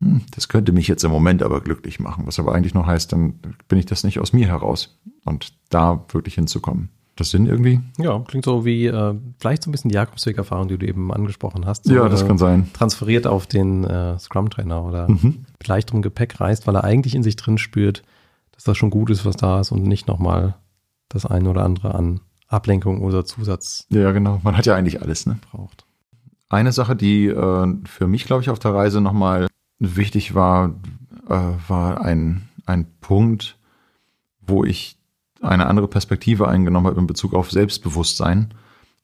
hm, 0.01 0.23
das 0.35 0.49
könnte 0.49 0.73
mich 0.73 0.89
jetzt 0.89 1.05
im 1.05 1.11
Moment 1.11 1.43
aber 1.43 1.61
glücklich 1.61 2.01
machen, 2.01 2.27
was 2.27 2.39
aber 2.39 2.55
eigentlich 2.55 2.75
nur 2.75 2.87
heißt, 2.87 3.13
dann 3.13 3.41
bin 3.69 3.79
ich 3.79 3.87
das 3.87 4.05
nicht 4.05 4.19
aus 4.19 4.33
mir 4.33 4.47
heraus 4.47 4.99
und 5.25 5.53
da 5.69 6.05
wirklich 6.13 6.35
hinzukommen 6.35 6.91
das 7.19 7.31
Sinn 7.31 7.47
irgendwie? 7.47 7.81
Ja, 7.99 8.19
klingt 8.21 8.45
so 8.45 8.65
wie 8.65 8.87
äh, 8.87 9.15
vielleicht 9.39 9.63
so 9.63 9.69
ein 9.69 9.73
bisschen 9.73 9.91
die 9.91 9.97
Jakobsweg-Erfahrung, 9.97 10.69
die 10.69 10.79
du 10.79 10.87
eben 10.87 11.13
angesprochen 11.13 11.67
hast. 11.67 11.85
So, 11.85 11.95
ja, 11.95 12.09
das 12.09 12.23
äh, 12.23 12.27
kann 12.27 12.39
sein. 12.39 12.69
Transferiert 12.73 13.27
auf 13.27 13.47
den 13.47 13.85
äh, 13.85 14.19
Scrum-Trainer 14.19 14.85
oder 14.85 15.11
mhm. 15.11 15.45
vielleicht 15.61 15.93
um 15.93 16.03
Gepäck 16.03 16.41
reist, 16.41 16.67
weil 16.67 16.77
er 16.77 16.85
eigentlich 16.85 17.15
in 17.15 17.23
sich 17.23 17.37
drin 17.37 17.59
spürt, 17.59 18.03
dass 18.53 18.65
das 18.65 18.77
schon 18.77 18.91
gut 18.91 19.11
ist, 19.11 19.25
was 19.25 19.37
da 19.37 19.61
ist 19.61 19.73
und 19.73 19.83
nicht 19.83 20.07
nochmal 20.09 20.57
das 21.09 21.27
eine 21.27 21.49
oder 21.51 21.65
andere 21.65 21.95
an 21.95 22.21
Ablenkung 22.49 23.03
oder 23.03 23.25
Zusatz. 23.25 23.87
Ja, 23.91 24.13
genau. 24.13 24.41
Man 24.43 24.57
hat 24.57 24.67
ja 24.67 24.75
eigentlich 24.75 25.03
alles, 25.03 25.27
ne? 25.27 25.39
Braucht. 25.51 25.85
Eine 26.49 26.73
Sache, 26.73 26.97
die 26.97 27.27
äh, 27.27 27.75
für 27.85 28.07
mich, 28.07 28.25
glaube 28.25 28.43
ich, 28.43 28.51
auf 28.51 28.59
der 28.59 28.75
Reise 28.75 29.01
nochmal 29.01 29.49
wichtig 29.79 30.35
war, 30.35 30.75
äh, 31.29 31.35
war 31.69 32.01
ein, 32.01 32.49
ein 32.65 32.87
Punkt, 33.01 33.59
wo 34.41 34.65
ich 34.65 34.97
eine 35.41 35.67
andere 35.67 35.89
Perspektive 35.89 36.49
eingenommen 36.49 36.87
habe 36.87 37.01
in 37.01 37.07
Bezug 37.07 37.35
auf 37.35 37.51
Selbstbewusstsein. 37.51 38.55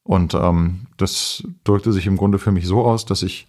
Und 0.03 0.33
ähm, 0.33 0.87
das 0.97 1.43
drückte 1.63 1.93
sich 1.93 2.07
im 2.07 2.17
Grunde 2.17 2.39
für 2.39 2.51
mich 2.51 2.67
so 2.67 2.83
aus, 2.83 3.05
dass 3.05 3.23
ich, 3.23 3.47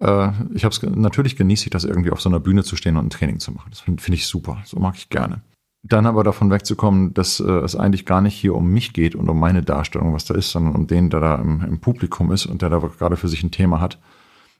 äh, 0.00 0.30
ich 0.54 0.64
habe 0.64 0.74
es 0.74 0.82
natürlich 0.82 1.36
genieße 1.36 1.64
ich 1.64 1.70
das 1.70 1.84
irgendwie 1.84 2.10
auf 2.10 2.20
so 2.20 2.28
einer 2.28 2.40
Bühne 2.40 2.64
zu 2.64 2.76
stehen 2.76 2.96
und 2.96 3.06
ein 3.06 3.10
Training 3.10 3.38
zu 3.38 3.52
machen. 3.52 3.68
Das 3.70 3.80
finde 3.80 4.02
find 4.02 4.16
ich 4.16 4.26
super, 4.26 4.62
so 4.64 4.78
mag 4.78 4.96
ich 4.96 5.08
gerne. 5.08 5.42
Dann 5.88 6.06
aber 6.06 6.24
davon 6.24 6.50
wegzukommen, 6.50 7.14
dass 7.14 7.38
äh, 7.38 7.44
es 7.44 7.76
eigentlich 7.76 8.06
gar 8.06 8.20
nicht 8.20 8.34
hier 8.34 8.54
um 8.54 8.72
mich 8.72 8.92
geht 8.92 9.14
und 9.14 9.28
um 9.28 9.38
meine 9.38 9.62
Darstellung, 9.62 10.14
was 10.14 10.24
da 10.24 10.34
ist, 10.34 10.50
sondern 10.50 10.74
um 10.74 10.86
den, 10.86 11.10
der 11.10 11.20
da 11.20 11.34
im, 11.36 11.62
im 11.62 11.80
Publikum 11.80 12.32
ist 12.32 12.46
und 12.46 12.62
der 12.62 12.70
da 12.70 12.78
gerade 12.78 13.16
für 13.16 13.28
sich 13.28 13.42
ein 13.44 13.52
Thema 13.52 13.80
hat. 13.80 13.98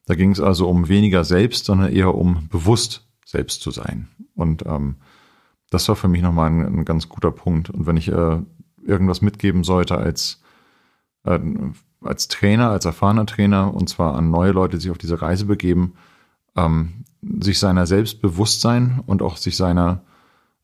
Da 0.07 0.15
ging 0.15 0.31
es 0.31 0.41
also 0.41 0.69
um 0.69 0.89
weniger 0.89 1.25
selbst, 1.25 1.65
sondern 1.65 1.93
eher 1.93 2.15
um 2.15 2.49
bewusst 2.49 3.09
selbst 3.25 3.61
zu 3.61 3.73
sein. 3.73 4.09
Und 4.35 4.65
ähm, 4.67 4.97
das 5.71 5.89
war 5.89 5.97
für 5.97 6.07
mich 6.07 6.23
nochmal 6.23 6.51
ein, 6.51 6.61
ein 6.61 6.85
ganz 6.85 7.09
guter 7.09 7.33
Punkt. 7.33 7.71
Und 7.71 7.87
wenn 7.87 7.97
ich 7.97 8.09
äh, 8.09 8.39
irgendwas 8.85 9.21
mitgeben 9.21 9.65
sollte 9.65 9.99
als, 9.99 10.41
äh, 11.25 11.41
als 12.03 12.29
Trainer, 12.29 12.71
als 12.71 12.85
erfahrener 12.85 13.27
Trainer, 13.27 13.75
und 13.75 13.89
zwar 13.89 14.15
an 14.15 14.31
neue 14.31 14.53
Leute, 14.53 14.77
die 14.77 14.83
sich 14.83 14.91
auf 14.93 14.99
diese 14.99 15.21
Reise 15.21 15.47
begeben, 15.47 15.95
ähm, 16.55 17.05
sich 17.41 17.59
seiner 17.59 17.87
Selbstbewusstsein 17.87 19.03
und 19.07 19.23
auch 19.23 19.37
sich 19.37 19.57
seiner 19.57 20.03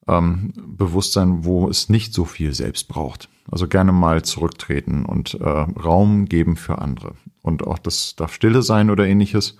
ähm, 0.08 0.52
Bewusstsein, 0.56 1.44
wo 1.44 1.68
es 1.68 1.88
nicht 1.88 2.12
so 2.14 2.24
viel 2.24 2.54
selbst 2.54 2.88
braucht. 2.88 3.28
Also 3.50 3.68
gerne 3.68 3.92
mal 3.92 4.22
zurücktreten 4.22 5.04
und 5.04 5.34
äh, 5.34 5.48
Raum 5.48 6.26
geben 6.26 6.56
für 6.56 6.78
andere. 6.78 7.14
Und 7.42 7.66
auch 7.66 7.78
das 7.78 8.16
darf 8.16 8.32
Stille 8.32 8.62
sein 8.62 8.90
oder 8.90 9.06
ähnliches. 9.06 9.56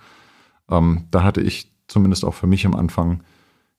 Ähm, 0.69 1.05
da 1.11 1.23
hatte 1.23 1.41
ich 1.41 1.71
zumindest 1.87 2.25
auch 2.25 2.33
für 2.33 2.47
mich 2.47 2.65
am 2.65 2.75
Anfang 2.75 3.23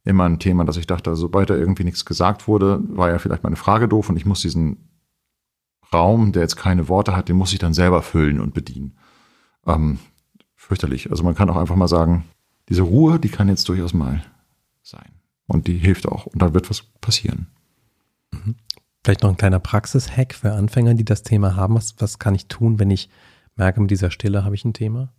immer 0.05 0.25
ein 0.25 0.39
Thema, 0.39 0.65
dass 0.65 0.77
ich 0.77 0.87
dachte, 0.87 1.17
sobald 1.17 1.49
da 1.51 1.55
irgendwie 1.55 1.85
nichts 1.85 2.05
gesagt 2.05 2.47
wurde, 2.47 2.81
war 2.89 3.11
ja 3.11 3.19
vielleicht 3.19 3.43
meine 3.43 3.57
Frage 3.57 3.89
doof 3.89 4.11
und 4.11 4.17
ich 4.17 4.27
muss 4.27 4.43
diesen 4.43 4.89
Raum, 5.93 6.33
der 6.33 6.43
jetzt 6.43 6.57
keine 6.57 6.89
Worte 6.89 7.17
hat, 7.17 7.29
den 7.29 7.37
muss 7.37 7.53
ich 7.53 7.59
dann 7.59 7.73
selber 7.73 8.03
füllen 8.03 8.41
und 8.41 8.53
bedienen. 8.53 8.99
Ähm, 9.67 9.99
fürchterlich. 10.57 11.11
Also 11.11 11.23
man 11.25 11.35
kann 11.35 11.49
auch 11.49 11.57
einfach 11.57 11.77
mal 11.77 11.89
sagen, 11.89 12.25
diese 12.69 12.83
Ruhe, 12.83 13.19
die 13.19 13.29
kann 13.29 13.49
jetzt 13.49 13.69
durchaus 13.69 13.95
mal 13.95 14.23
sein. 14.83 15.14
Und 15.47 15.67
die 15.67 15.79
hilft 15.79 16.07
auch. 16.09 16.27
Und 16.27 16.41
da 16.41 16.55
wird 16.55 16.71
was 16.71 16.83
passieren. 17.01 17.49
Mhm. 18.33 18.57
Vielleicht 19.05 19.23
noch 19.23 19.31
ein 19.31 19.37
kleiner 19.37 19.61
Praxis-Hack 19.61 20.35
für 20.35 20.53
Anfänger, 20.53 20.95
die 20.95 21.05
das 21.05 21.23
Thema 21.23 21.57
haben. 21.57 21.75
Was, 21.75 21.95
was 21.99 22.19
kann 22.19 22.35
ich 22.35 22.47
tun, 22.47 22.79
wenn 22.79 22.91
ich 22.91 23.11
merke, 23.55 23.81
mit 23.81 23.91
dieser 23.91 24.11
Stille 24.11 24.45
habe 24.45 24.55
ich 24.55 24.65
ein 24.65 24.73
Thema? 24.73 25.13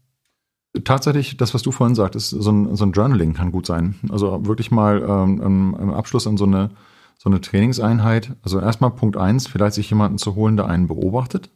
Tatsächlich, 0.84 1.38
das, 1.38 1.54
was 1.54 1.62
du 1.62 1.72
vorhin 1.72 1.96
sagtest, 1.96 2.32
so 2.32 2.52
ein, 2.52 2.76
so 2.76 2.86
ein 2.86 2.92
Journaling 2.92 3.34
kann 3.34 3.52
gut 3.52 3.66
sein. 3.66 3.96
Also 4.10 4.46
wirklich 4.46 4.72
mal 4.72 5.04
ähm, 5.08 5.76
im 5.80 5.94
Abschluss 5.94 6.28
an 6.28 6.36
so 6.36 6.46
eine, 6.46 6.72
so 7.18 7.30
eine 7.30 7.40
Trainingseinheit. 7.40 8.36
Also 8.42 8.60
erstmal 8.60 8.92
Punkt 8.92 9.18
eins, 9.18 9.48
vielleicht 9.48 9.76
sich 9.76 9.90
jemanden 9.90 10.18
zu 10.18 10.36
holen, 10.36 10.58
der 10.58 10.66
einen 10.66 10.88
beobachtet, 10.88 11.50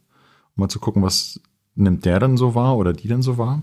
um 0.56 0.62
mal 0.62 0.68
zu 0.68 0.78
gucken, 0.78 1.02
was 1.02 1.40
nimmt 1.74 2.04
der 2.04 2.20
denn 2.20 2.36
so 2.36 2.54
wahr 2.54 2.76
oder 2.76 2.92
die 2.92 3.08
denn 3.08 3.22
so 3.22 3.36
wahr. 3.36 3.62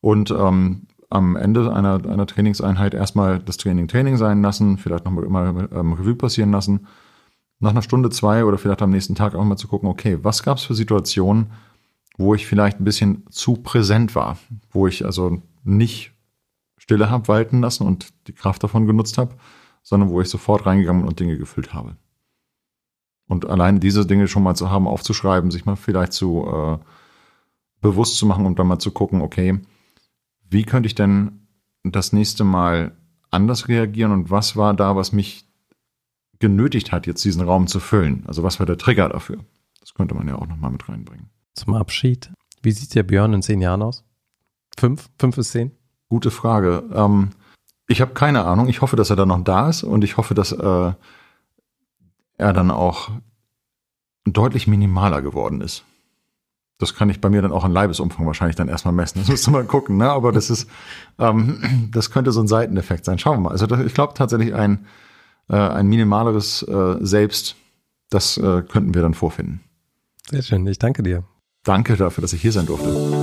Und 0.00 0.30
ähm, 0.30 0.86
am 1.10 1.36
Ende 1.36 1.72
einer, 1.72 2.04
einer 2.06 2.26
Trainingseinheit 2.26 2.94
erstmal 2.94 3.40
das 3.40 3.56
Training 3.56 3.88
Training 3.88 4.16
sein 4.16 4.42
lassen, 4.42 4.78
vielleicht 4.78 5.04
nochmal 5.04 5.24
immer 5.24 5.68
ähm, 5.72 5.92
Revue 5.92 6.14
passieren 6.14 6.52
lassen. 6.52 6.86
Nach 7.58 7.70
einer 7.70 7.82
Stunde, 7.82 8.10
zwei 8.10 8.44
oder 8.44 8.56
vielleicht 8.56 8.80
am 8.80 8.90
nächsten 8.90 9.16
Tag 9.16 9.34
auch 9.34 9.44
mal 9.44 9.56
zu 9.56 9.68
gucken, 9.68 9.88
okay, 9.88 10.18
was 10.22 10.42
gab 10.42 10.58
es 10.58 10.64
für 10.64 10.74
Situationen, 10.74 11.50
wo 12.16 12.34
ich 12.34 12.46
vielleicht 12.46 12.80
ein 12.80 12.84
bisschen 12.84 13.26
zu 13.28 13.54
präsent 13.54 14.14
war, 14.14 14.38
wo 14.70 14.86
ich 14.86 15.04
also 15.04 15.42
nicht 15.64 16.12
Stille 16.78 17.10
habe 17.10 17.28
walten 17.28 17.60
lassen 17.60 17.86
und 17.86 18.08
die 18.28 18.32
Kraft 18.32 18.62
davon 18.62 18.86
genutzt 18.86 19.18
habe, 19.18 19.34
sondern 19.82 20.10
wo 20.10 20.20
ich 20.20 20.28
sofort 20.28 20.64
reingegangen 20.64 21.04
und 21.04 21.18
Dinge 21.18 21.36
gefüllt 21.36 21.74
habe. 21.74 21.96
Und 23.26 23.48
allein 23.48 23.80
diese 23.80 24.06
Dinge 24.06 24.28
schon 24.28 24.42
mal 24.42 24.54
zu 24.54 24.70
haben, 24.70 24.86
aufzuschreiben, 24.86 25.50
sich 25.50 25.64
mal 25.64 25.76
vielleicht 25.76 26.12
zu 26.12 26.46
äh, 26.46 26.78
bewusst 27.80 28.16
zu 28.16 28.26
machen 28.26 28.46
und 28.46 28.58
dann 28.58 28.66
mal 28.66 28.78
zu 28.78 28.90
gucken, 28.90 29.22
okay, 29.22 29.60
wie 30.50 30.64
könnte 30.64 30.86
ich 30.86 30.94
denn 30.94 31.46
das 31.84 32.12
nächste 32.12 32.44
Mal 32.44 32.96
anders 33.30 33.68
reagieren 33.68 34.12
und 34.12 34.30
was 34.30 34.56
war 34.56 34.74
da, 34.74 34.96
was 34.96 35.12
mich 35.12 35.46
genötigt 36.38 36.92
hat, 36.92 37.06
jetzt 37.06 37.24
diesen 37.24 37.42
Raum 37.42 37.66
zu 37.66 37.80
füllen? 37.80 38.24
Also 38.26 38.42
was 38.42 38.58
war 38.58 38.66
der 38.66 38.78
Trigger 38.78 39.08
dafür? 39.08 39.44
Das 39.80 39.94
könnte 39.94 40.14
man 40.14 40.28
ja 40.28 40.34
auch 40.34 40.46
nochmal 40.46 40.70
mit 40.70 40.88
reinbringen. 40.88 41.30
Zum 41.54 41.74
Abschied. 41.74 42.30
Wie 42.62 42.72
sieht 42.72 42.94
der 42.94 43.02
Björn 43.02 43.32
in 43.32 43.42
zehn 43.42 43.60
Jahren 43.60 43.82
aus? 43.82 44.04
Fünf? 44.76 45.08
Fünf 45.18 45.36
bis 45.36 45.52
zehn? 45.52 45.72
Gute 46.08 46.30
Frage. 46.30 46.84
Ähm, 46.92 47.30
ich 47.86 48.00
habe 48.00 48.12
keine 48.14 48.44
Ahnung. 48.44 48.68
Ich 48.68 48.82
hoffe, 48.82 48.96
dass 48.96 49.10
er 49.10 49.16
dann 49.16 49.28
noch 49.28 49.44
da 49.44 49.68
ist 49.68 49.82
und 49.82 50.04
ich 50.04 50.16
hoffe, 50.16 50.34
dass 50.34 50.52
äh, 50.52 50.92
er 52.36 52.52
dann 52.52 52.70
auch 52.70 53.10
deutlich 54.24 54.66
minimaler 54.66 55.22
geworden 55.22 55.60
ist. 55.60 55.84
Das 56.80 56.94
kann 56.94 57.10
ich 57.10 57.20
bei 57.20 57.28
mir 57.28 57.42
dann 57.42 57.52
auch 57.52 57.62
an 57.62 57.72
Leibesumfang 57.72 58.26
wahrscheinlich 58.26 58.56
dann 58.56 58.68
erstmal 58.68 58.94
messen. 58.94 59.18
Das 59.20 59.28
müsste 59.28 59.50
man 59.52 59.68
gucken, 59.68 59.96
ne? 59.98 60.10
Aber 60.10 60.32
das 60.32 60.50
ist, 60.50 60.68
ähm, 61.18 61.88
das 61.92 62.10
könnte 62.10 62.32
so 62.32 62.40
ein 62.40 62.48
Seiteneffekt 62.48 63.04
sein. 63.04 63.18
Schauen 63.18 63.36
wir 63.36 63.42
mal. 63.42 63.50
Also 63.50 63.66
das, 63.66 63.80
ich 63.80 63.94
glaube 63.94 64.14
tatsächlich 64.14 64.54
ein, 64.54 64.86
äh, 65.48 65.56
ein 65.56 65.86
minimaleres 65.86 66.62
äh, 66.62 66.96
Selbst, 67.00 67.56
das 68.08 68.36
äh, 68.38 68.62
könnten 68.62 68.94
wir 68.94 69.02
dann 69.02 69.14
vorfinden. 69.14 69.60
Sehr 70.30 70.42
schön, 70.42 70.66
ich 70.66 70.78
danke 70.78 71.02
dir. 71.02 71.24
Danke 71.62 71.96
dafür, 71.96 72.22
dass 72.22 72.32
ich 72.32 72.40
hier 72.40 72.52
sein 72.52 72.66
durfte. 72.66 73.19